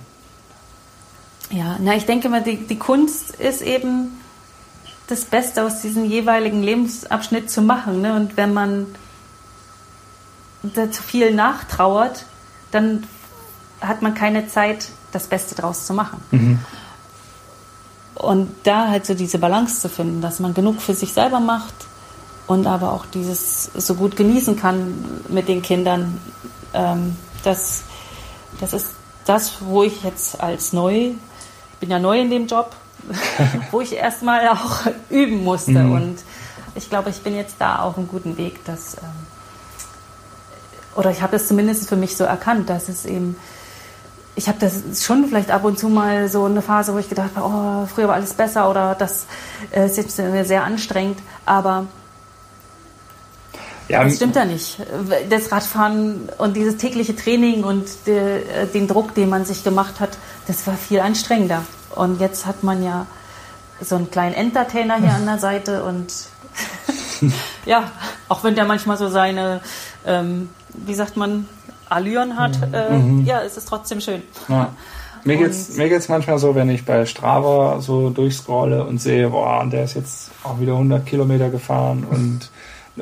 Ja, 1.51 1.77
na, 1.81 1.95
ich 1.95 2.07
denke 2.07 2.29
mal, 2.29 2.43
die, 2.43 2.57
die 2.57 2.79
Kunst 2.79 3.37
ist 3.37 3.63
eben 3.63 4.19
das 5.07 5.25
Beste 5.25 5.65
aus 5.65 5.83
diesem 5.83 6.05
jeweiligen 6.05 6.63
Lebensabschnitt 6.63 7.51
zu 7.51 7.63
machen. 7.63 8.01
Ne? 8.01 8.17
Und 8.17 8.37
wenn 8.37 8.53
man 8.53 8.87
da 10.63 10.91
zu 10.91 11.03
viel 11.03 11.35
nachtrauert, 11.35 12.25
dann 12.71 13.05
hat 13.87 14.03
man 14.03 14.15
keine 14.15 14.49
Zeit, 14.49 14.89
das 15.13 15.27
Beste 15.27 15.55
draus 15.55 15.87
zu 15.87 15.95
machen. 15.95 16.21
Mhm. 16.31 16.59
Und 18.15 18.55
da 18.65 18.89
halt 18.89 19.07
so 19.07 19.15
diese 19.15 19.39
Balance 19.39 19.81
zu 19.81 19.89
finden, 19.89 20.21
dass 20.21 20.41
man 20.41 20.55
genug 20.55 20.81
für 20.81 20.95
sich 20.95 21.13
selber 21.13 21.41
macht, 21.41 21.75
und 22.47 22.67
aber 22.67 22.93
auch 22.93 23.07
dieses 23.07 23.71
so 23.75 23.95
gut 23.95 24.17
genießen 24.17 24.57
kann 24.57 24.95
mit 25.29 25.49
den 25.49 25.63
Kindern. 25.63 26.21
Ähm, 26.73 27.17
das, 27.43 27.83
das 28.61 28.73
ist 28.73 28.87
das, 29.25 29.57
wo 29.61 29.83
ich 29.83 30.03
jetzt 30.03 30.41
als 30.41 30.73
neu, 30.73 31.13
ich 31.73 31.79
bin 31.81 31.91
ja 31.91 31.99
neu 31.99 32.21
in 32.21 32.31
dem 32.31 32.47
Job, 32.47 32.77
wo 33.71 33.81
ich 33.81 33.95
erstmal 33.95 34.49
auch 34.49 34.81
üben 35.11 35.43
musste. 35.43 35.73
Mhm. 35.73 35.93
Und 35.93 36.19
ich 36.75 36.91
glaube, 36.91 37.11
ich 37.11 37.23
bin 37.23 37.35
jetzt 37.35 37.57
da 37.59 37.79
auf 37.81 37.97
einem 37.97 38.09
guten 38.09 38.37
Weg, 38.37 38.65
dass, 38.65 38.95
ähm, 38.95 39.27
oder 40.97 41.11
ich 41.11 41.23
habe 41.23 41.37
es 41.37 41.49
zumindest 41.49 41.89
für 41.89 41.97
mich 41.97 42.17
so 42.17 42.25
erkannt, 42.25 42.69
dass 42.69 42.89
es 42.89 43.07
eben, 43.07 43.37
ich 44.37 44.49
habe 44.49 44.59
das 44.59 45.05
schon 45.05 45.27
vielleicht 45.27 45.51
ab 45.51 45.65
und 45.65 45.79
zu 45.79 45.89
mal 45.89 46.29
so 46.29 46.45
eine 46.45 46.63
Phase, 46.63 46.95
wo 46.95 46.99
ich 46.99 47.09
gedacht 47.09 47.31
habe, 47.37 47.47
oh, 47.47 47.87
früher 47.87 48.09
war 48.09 48.15
alles 48.15 48.35
besser 48.35 48.69
oder 48.71 48.95
das 48.95 49.27
äh, 49.71 49.87
ist 49.87 49.97
jetzt 49.97 50.17
sehr 50.17 50.65
anstrengend, 50.65 51.19
aber 51.47 51.87
ja, 53.87 54.03
das 54.03 54.17
stimmt 54.17 54.35
ja 54.35 54.47
nicht. 54.47 54.79
Das 55.29 55.53
Radfahren 55.53 56.31
und 56.39 56.57
dieses 56.57 56.79
tägliche 56.79 57.15
Training 57.15 57.65
und 57.65 57.85
de, 58.07 58.67
den 58.73 58.89
Druck, 58.89 59.15
den 59.15 59.29
man 59.29 59.45
sich 59.45 59.63
gemacht 59.63 60.01
hat, 60.01 60.17
das 60.47 60.67
war 60.67 60.75
viel 60.75 61.01
anstrengender. 61.01 61.63
Und 61.95 62.19
jetzt 62.19 62.47
hat 62.47 62.63
man 62.63 62.83
ja 62.83 63.07
so 63.83 63.97
einen 63.97 64.11
kleinen 64.11 64.35
Entertainer 64.35 64.97
hier 64.97 65.13
an 65.13 65.27
der 65.27 65.39
Seite 65.39 65.85
und 65.85 66.07
ja, 67.67 67.91
auch 68.29 68.45
wenn 68.45 68.55
der 68.55 68.65
manchmal 68.65 68.97
so 68.97 69.09
seine, 69.09 69.61
ähm, 70.07 70.49
wie 70.69 70.95
sagt 70.95 71.17
man, 71.17 71.49
Allüren 71.89 72.39
hat, 72.39 72.59
mhm. 72.69 72.75
äh, 72.75 72.91
mhm. 72.91 73.25
ja, 73.25 73.39
ist 73.39 73.57
es 73.57 73.65
trotzdem 73.65 74.01
schön. 74.01 74.23
Ja. 74.49 74.71
Mir 75.25 75.39
geht's, 75.39 75.77
mir 75.77 75.89
geht's 75.89 76.11
manchmal 76.11 76.39
so, 76.39 76.55
wenn 76.55 76.69
ich 76.69 76.85
bei 76.85 77.07
Strava 77.07 77.81
so 77.81 78.11
durchscrolle 78.11 78.85
und 78.85 79.01
sehe, 79.01 79.31
boah, 79.31 79.61
und 79.63 79.73
der 79.73 79.85
ist 79.85 79.95
jetzt 79.95 80.31
auch 80.43 80.61
wieder 80.61 80.73
100 80.73 81.07
Kilometer 81.07 81.49
gefahren 81.49 82.07
und 82.09 82.51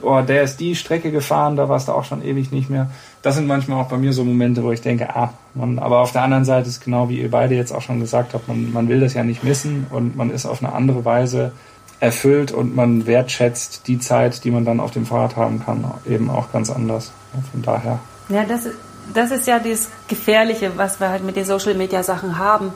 oh, 0.00 0.20
der 0.20 0.44
ist 0.44 0.60
die 0.60 0.76
Strecke 0.76 1.10
gefahren, 1.10 1.56
da 1.56 1.68
warst 1.68 1.88
du 1.88 1.92
auch 1.92 2.04
schon 2.04 2.22
ewig 2.22 2.52
nicht 2.52 2.70
mehr. 2.70 2.90
Das 3.22 3.34
sind 3.34 3.48
manchmal 3.48 3.82
auch 3.82 3.88
bei 3.88 3.98
mir 3.98 4.12
so 4.12 4.24
Momente, 4.24 4.62
wo 4.62 4.70
ich 4.70 4.80
denke, 4.80 5.14
ah, 5.14 5.34
man, 5.54 5.80
aber 5.80 6.00
auf 6.00 6.12
der 6.12 6.22
anderen 6.22 6.44
Seite 6.44 6.68
ist 6.68 6.84
genau 6.84 7.08
wie 7.08 7.20
ihr 7.20 7.30
beide 7.30 7.56
jetzt 7.56 7.72
auch 7.72 7.82
schon 7.82 7.98
gesagt 7.98 8.34
habt, 8.34 8.46
man, 8.46 8.72
man 8.72 8.88
will 8.88 9.00
das 9.00 9.14
ja 9.14 9.24
nicht 9.24 9.42
missen 9.42 9.88
und 9.90 10.16
man 10.16 10.30
ist 10.30 10.46
auf 10.46 10.62
eine 10.62 10.72
andere 10.72 11.04
Weise 11.04 11.50
erfüllt 11.98 12.52
und 12.52 12.74
man 12.74 13.06
wertschätzt 13.06 13.88
die 13.88 13.98
Zeit, 13.98 14.44
die 14.44 14.50
man 14.52 14.64
dann 14.64 14.80
auf 14.80 14.92
dem 14.92 15.06
Fahrrad 15.06 15.36
haben 15.36 15.64
kann, 15.64 15.84
eben 16.08 16.30
auch 16.30 16.52
ganz 16.52 16.70
anders. 16.70 17.12
Von 17.50 17.62
daher. 17.62 17.98
Ja, 18.32 18.44
das, 18.44 18.68
das 19.12 19.30
ist 19.30 19.46
ja 19.46 19.58
das 19.58 19.88
Gefährliche, 20.08 20.72
was 20.76 21.00
wir 21.00 21.08
halt 21.08 21.24
mit 21.24 21.36
den 21.36 21.44
Social 21.44 21.74
Media 21.74 22.02
Sachen 22.02 22.38
haben, 22.38 22.72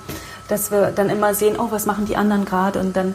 dass 0.48 0.70
wir 0.70 0.92
dann 0.92 1.11
immer 1.11 1.34
sehen, 1.34 1.57
oh, 1.59 1.68
was 1.70 1.86
machen 1.86 2.07
die 2.07 2.16
anderen 2.16 2.44
gerade 2.44 2.80
und 2.80 2.96
dann, 2.96 3.14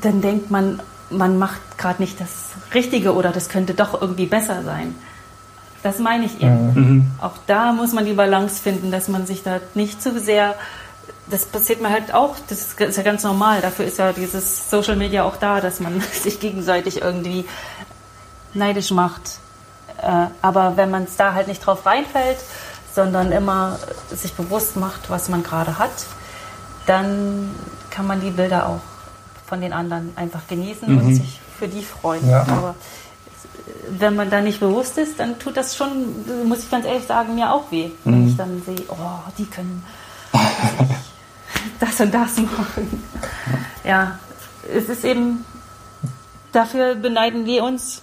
dann 0.00 0.20
denkt 0.20 0.50
man, 0.50 0.80
man 1.10 1.38
macht 1.38 1.60
gerade 1.78 2.00
nicht 2.00 2.20
das 2.20 2.50
Richtige 2.72 3.14
oder 3.14 3.30
das 3.32 3.48
könnte 3.48 3.74
doch 3.74 4.00
irgendwie 4.00 4.26
besser 4.26 4.62
sein. 4.62 4.94
Das 5.82 5.98
meine 5.98 6.26
ich 6.26 6.40
eben. 6.42 6.74
Mhm. 6.74 7.10
Auch 7.20 7.38
da 7.46 7.72
muss 7.72 7.92
man 7.92 8.04
die 8.04 8.12
Balance 8.12 8.62
finden, 8.62 8.90
dass 8.90 9.08
man 9.08 9.26
sich 9.26 9.42
da 9.42 9.60
nicht 9.74 10.02
zu 10.02 10.18
sehr. 10.20 10.54
Das 11.28 11.46
passiert 11.46 11.80
mir 11.80 11.90
halt 11.90 12.12
auch, 12.12 12.36
das 12.48 12.74
ist 12.78 12.96
ja 12.96 13.02
ganz 13.02 13.22
normal. 13.22 13.60
Dafür 13.60 13.86
ist 13.86 13.98
ja 13.98 14.12
dieses 14.12 14.68
Social 14.68 14.96
Media 14.96 15.24
auch 15.24 15.36
da, 15.36 15.60
dass 15.60 15.80
man 15.80 16.00
sich 16.12 16.38
gegenseitig 16.40 17.00
irgendwie 17.00 17.44
neidisch 18.52 18.90
macht. 18.90 19.38
Äh, 20.02 20.26
aber 20.42 20.76
wenn 20.76 20.90
man 20.90 21.04
es 21.04 21.16
da 21.16 21.34
halt 21.34 21.48
nicht 21.48 21.64
drauf 21.64 21.86
reinfällt, 21.86 22.38
sondern 22.94 23.32
immer 23.32 23.78
sich 24.10 24.34
bewusst 24.34 24.76
macht, 24.76 25.10
was 25.10 25.28
man 25.28 25.42
gerade 25.42 25.78
hat, 25.78 25.90
dann 26.86 27.54
kann 27.90 28.06
man 28.06 28.20
die 28.20 28.30
Bilder 28.30 28.66
auch 28.66 28.80
von 29.46 29.60
den 29.60 29.72
anderen 29.72 30.12
einfach 30.16 30.46
genießen 30.48 30.90
mhm. 30.90 30.98
und 30.98 31.14
sich 31.14 31.40
für 31.58 31.68
die 31.68 31.82
freuen. 31.82 32.28
Ja. 32.28 32.42
Aber 32.42 32.74
wenn 33.90 34.16
man 34.16 34.30
da 34.30 34.40
nicht 34.40 34.60
bewusst 34.60 34.98
ist, 34.98 35.18
dann 35.20 35.38
tut 35.38 35.56
das 35.56 35.76
schon, 35.76 36.14
muss 36.46 36.60
ich 36.60 36.70
ganz 36.70 36.86
ehrlich 36.86 37.06
sagen, 37.06 37.34
mir 37.34 37.52
auch 37.52 37.70
weh. 37.70 37.90
Wenn 38.04 38.22
mhm. 38.22 38.28
ich 38.28 38.36
dann 38.36 38.62
sehe, 38.64 38.84
oh, 38.88 39.30
die 39.38 39.46
können 39.46 39.84
das 41.80 42.00
und 42.00 42.12
das 42.14 42.36
machen. 42.38 43.02
Ja, 43.84 44.18
es 44.72 44.88
ist 44.88 45.04
eben, 45.04 45.44
dafür 46.52 46.94
beneiden 46.94 47.46
wir 47.46 47.64
uns, 47.64 48.02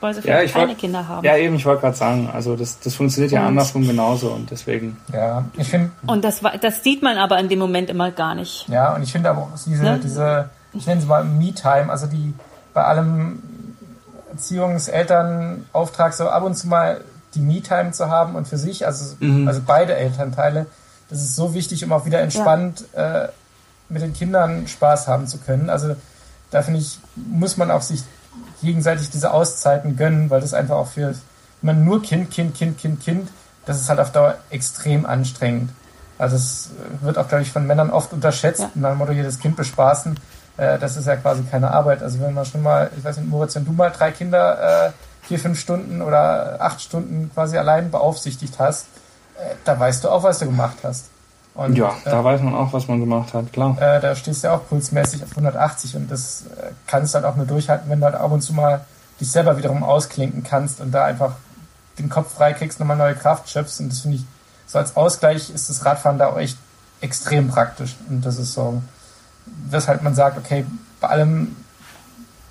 weil 0.00 0.14
sie 0.14 0.22
vielleicht 0.22 0.48
ja, 0.54 0.60
keine 0.60 0.68
wollt, 0.70 0.78
Kinder 0.78 1.08
haben. 1.08 1.24
Ja, 1.24 1.36
eben, 1.36 1.54
ich 1.56 1.64
wollte 1.66 1.80
gerade 1.82 1.96
sagen, 1.96 2.30
also 2.32 2.54
das, 2.56 2.78
das 2.80 2.94
funktioniert 2.94 3.32
ja 3.32 3.40
Und- 3.42 3.46
andersrum 3.48 3.86
genauso 3.86 4.30
und 4.30 4.50
deswegen. 4.50 4.96
Ja, 5.12 5.44
ich 5.56 5.68
finde, 5.68 5.90
Und 6.06 6.24
das, 6.24 6.42
war- 6.42 6.56
das 6.58 6.82
sieht 6.84 7.02
man 7.02 7.18
aber 7.18 7.38
in 7.38 7.48
dem 7.48 7.58
Moment 7.58 7.90
immer 7.90 8.10
gar 8.10 8.34
nicht. 8.34 8.68
Ja, 8.68 8.94
und 8.94 9.02
ich 9.02 9.12
finde 9.12 9.30
aber 9.30 9.42
auch 9.42 9.48
diese, 9.66 9.82
Ne? 9.82 10.00
diese 10.02 10.50
ich 10.72 10.86
nenne 10.86 11.00
sie 11.00 11.06
mal 11.06 11.24
Me-Time, 11.24 11.90
also 11.90 12.06
die 12.06 12.34
bei 12.74 12.84
allem 12.84 13.42
Erziehungselternauftrag 14.32 16.12
so 16.14 16.28
ab 16.28 16.42
und 16.42 16.54
zu 16.56 16.68
mal 16.68 17.00
die 17.34 17.40
Me-Time 17.40 17.92
zu 17.92 18.08
haben 18.10 18.34
und 18.34 18.48
für 18.48 18.58
sich, 18.58 18.86
also, 18.86 19.16
Mhm. 19.20 19.46
also 19.48 19.60
beide 19.66 19.94
Elternteile, 19.94 20.66
das 21.10 21.20
ist 21.22 21.36
so 21.36 21.54
wichtig, 21.54 21.84
um 21.84 21.92
auch 21.92 22.04
wieder 22.06 22.20
entspannt 22.20 22.84
äh, 22.94 23.28
mit 23.88 24.02
den 24.02 24.12
Kindern 24.12 24.66
Spaß 24.66 25.08
haben 25.08 25.26
zu 25.26 25.38
können. 25.38 25.70
Also 25.70 25.96
da 26.50 26.62
finde 26.62 26.80
ich, 26.80 26.98
muss 27.16 27.56
man 27.56 27.70
auch 27.70 27.82
sich 27.82 28.02
gegenseitig 28.62 29.10
diese 29.10 29.32
Auszeiten 29.32 29.96
gönnen, 29.96 30.30
weil 30.30 30.40
das 30.40 30.54
einfach 30.54 30.76
auch 30.76 30.88
für, 30.88 31.14
wenn 31.62 31.76
man 31.76 31.84
nur 31.84 32.02
Kind, 32.02 32.30
Kind, 32.30 32.54
Kind, 32.56 32.78
Kind, 32.78 33.00
Kind, 33.00 33.28
das 33.66 33.80
ist 33.80 33.88
halt 33.88 34.00
auf 34.00 34.12
Dauer 34.12 34.36
extrem 34.50 35.06
anstrengend. 35.06 35.70
Also 36.18 36.36
es 36.36 36.70
wird 37.00 37.18
auch, 37.18 37.28
glaube 37.28 37.42
ich, 37.42 37.52
von 37.52 37.66
Männern 37.66 37.90
oft 37.90 38.12
unterschätzt, 38.12 38.60
Ja. 38.60 38.70
nach 38.74 38.90
dem 38.90 38.98
Motto, 38.98 39.12
jedes 39.12 39.38
Kind 39.38 39.56
bespaßen. 39.56 40.18
Äh, 40.56 40.78
das 40.78 40.96
ist 40.96 41.06
ja 41.06 41.16
quasi 41.16 41.42
keine 41.44 41.70
Arbeit. 41.70 42.02
Also 42.02 42.18
wenn 42.20 42.34
man 42.34 42.44
schon 42.44 42.62
mal, 42.62 42.90
ich 42.96 43.04
weiß 43.04 43.18
nicht, 43.18 43.28
Moritz, 43.28 43.54
wenn 43.54 43.64
du 43.64 43.72
mal 43.72 43.90
drei 43.90 44.10
Kinder 44.10 44.86
äh, 44.88 44.90
vier, 45.22 45.38
fünf 45.38 45.60
Stunden 45.60 46.02
oder 46.02 46.56
acht 46.60 46.80
Stunden 46.80 47.30
quasi 47.32 47.56
allein 47.56 47.90
beaufsichtigt 47.90 48.58
hast, 48.58 48.86
äh, 49.36 49.54
da 49.64 49.78
weißt 49.78 50.02
du 50.02 50.08
auch, 50.08 50.22
was 50.24 50.40
du 50.40 50.46
gemacht 50.46 50.78
hast. 50.82 51.04
Und, 51.58 51.76
Ja, 51.76 51.88
äh, 52.04 52.10
da 52.10 52.22
weiß 52.22 52.40
man 52.42 52.54
auch, 52.54 52.72
was 52.72 52.86
man 52.86 53.00
gemacht 53.00 53.34
hat, 53.34 53.52
klar. 53.52 53.76
äh, 53.80 54.00
da 54.00 54.14
stehst 54.14 54.44
du 54.44 54.46
ja 54.46 54.54
auch 54.54 54.68
pulsmäßig 54.68 55.24
auf 55.24 55.30
180 55.30 55.96
und 55.96 56.08
das 56.08 56.44
äh, 56.56 56.70
kannst 56.86 57.12
du 57.12 57.16
halt 57.16 57.26
auch 57.26 57.34
nur 57.34 57.46
durchhalten, 57.46 57.90
wenn 57.90 57.98
du 57.98 58.06
halt 58.06 58.14
ab 58.14 58.30
und 58.30 58.42
zu 58.42 58.52
mal 58.52 58.84
dich 59.20 59.28
selber 59.28 59.58
wiederum 59.58 59.82
ausklinken 59.82 60.44
kannst 60.44 60.80
und 60.80 60.92
da 60.92 61.04
einfach 61.04 61.32
den 61.98 62.08
Kopf 62.08 62.32
frei 62.32 62.52
kriegst, 62.52 62.78
nochmal 62.78 62.96
neue 62.96 63.16
Kraft 63.16 63.50
schöpfst 63.50 63.80
und 63.80 63.90
das 63.90 64.02
finde 64.02 64.18
ich, 64.18 64.24
so 64.68 64.78
als 64.78 64.96
Ausgleich 64.96 65.50
ist 65.50 65.68
das 65.68 65.84
Radfahren 65.84 66.16
da 66.16 66.28
auch 66.28 66.38
echt 66.38 66.58
extrem 67.00 67.48
praktisch 67.48 67.96
und 68.08 68.24
das 68.24 68.38
ist 68.38 68.54
so, 68.54 68.80
weshalb 69.68 70.04
man 70.04 70.14
sagt, 70.14 70.38
okay, 70.38 70.64
bei 71.00 71.08
allem 71.08 71.56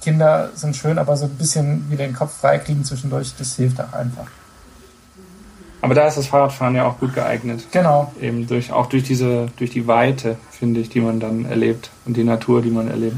Kinder 0.02 0.50
sind 0.54 0.76
schön, 0.76 1.00
aber 1.00 1.16
so 1.16 1.28
ein 1.28 1.36
bisschen 1.36 1.90
wieder 1.90 2.06
den 2.06 2.14
Kopf 2.14 2.34
frei 2.42 2.58
kriegen 2.58 2.84
zwischendurch, 2.84 3.34
das 3.38 3.56
hilft 3.56 3.80
auch 3.80 3.94
einfach. 3.94 4.28
Aber 5.82 5.94
da 5.94 6.08
ist 6.08 6.18
das 6.18 6.28
Fahrradfahren 6.28 6.76
ja 6.76 6.88
auch 6.88 6.98
gut 7.00 7.14
geeignet. 7.14 7.68
Genau. 7.72 8.12
Eben 8.20 8.48
durch, 8.48 8.72
auch 8.72 8.88
durch 8.88 9.04
diese, 9.04 9.48
durch 9.58 9.70
die 9.70 9.86
Weite, 9.88 10.38
finde 10.52 10.80
ich, 10.80 10.90
die 10.90 11.02
man 11.02 11.20
dann 11.20 11.46
erlebt 11.46 11.92
und 12.06 12.18
die 12.18 12.24
Natur, 12.24 12.62
die 12.62 12.72
man 12.72 12.88
erlebt. 12.90 13.18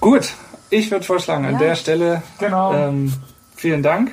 Gut, 0.00 0.32
ich 0.70 0.90
würde 0.90 1.04
vorschlagen, 1.04 1.44
an 1.44 1.54
Ja. 1.54 1.58
der 1.58 1.74
Stelle 1.74 2.22
Genau. 2.38 2.72
ähm, 2.72 3.12
vielen 3.56 3.82
Dank. 3.82 4.12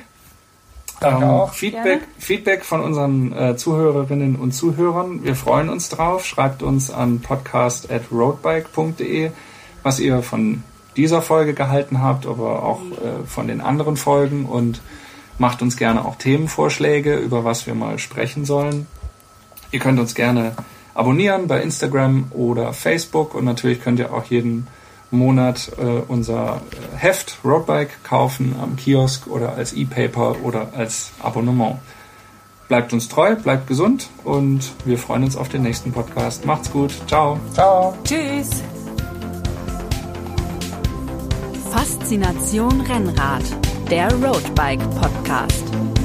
Danke 0.98 1.24
Ähm, 1.24 1.30
auch. 1.30 1.52
Feedback, 1.52 2.00
Feedback 2.18 2.64
von 2.64 2.80
unseren 2.80 3.32
äh, 3.32 3.56
Zuhörerinnen 3.56 4.34
und 4.36 4.52
Zuhörern. 4.52 5.22
Wir 5.24 5.36
freuen 5.36 5.68
uns 5.68 5.90
drauf. 5.90 6.24
Schreibt 6.24 6.62
uns 6.62 6.90
an 6.90 7.20
podcast.roadbike.de, 7.20 9.30
was 9.82 10.00
ihr 10.00 10.22
von 10.22 10.64
dieser 10.96 11.20
Folge 11.22 11.52
gehalten 11.54 12.00
habt, 12.02 12.26
aber 12.26 12.62
auch 12.62 12.80
äh, 12.80 13.26
von 13.26 13.46
den 13.46 13.60
anderen 13.60 13.96
Folgen 13.98 14.46
und 14.46 14.80
macht 15.38 15.62
uns 15.62 15.76
gerne 15.76 16.04
auch 16.04 16.16
Themenvorschläge, 16.16 17.16
über 17.16 17.44
was 17.44 17.66
wir 17.66 17.74
mal 17.74 17.98
sprechen 17.98 18.44
sollen. 18.44 18.86
Ihr 19.70 19.80
könnt 19.80 19.98
uns 19.98 20.14
gerne 20.14 20.52
abonnieren 20.94 21.46
bei 21.46 21.60
Instagram 21.62 22.26
oder 22.30 22.72
Facebook 22.72 23.34
und 23.34 23.44
natürlich 23.44 23.82
könnt 23.82 23.98
ihr 23.98 24.12
auch 24.12 24.24
jeden 24.24 24.66
Monat 25.10 25.70
äh, 25.78 26.02
unser 26.08 26.60
äh, 26.72 26.96
Heft 26.96 27.38
Roadbike 27.44 28.02
kaufen 28.02 28.56
am 28.60 28.76
Kiosk 28.76 29.26
oder 29.26 29.54
als 29.54 29.72
E-Paper 29.72 30.36
oder 30.42 30.70
als 30.74 31.12
Abonnement. 31.20 31.76
Bleibt 32.68 32.92
uns 32.92 33.08
treu, 33.08 33.36
bleibt 33.36 33.68
gesund 33.68 34.08
und 34.24 34.72
wir 34.84 34.98
freuen 34.98 35.22
uns 35.22 35.36
auf 35.36 35.48
den 35.48 35.62
nächsten 35.62 35.92
Podcast. 35.92 36.44
Macht's 36.44 36.70
gut. 36.72 36.92
Ciao. 37.06 37.38
Ciao. 37.52 37.96
Tschüss! 38.02 38.62
Faszination 41.70 42.80
Rennrad, 42.80 43.44
der 43.90 44.12
Roadbike 44.14 44.82
Podcast. 45.00 45.95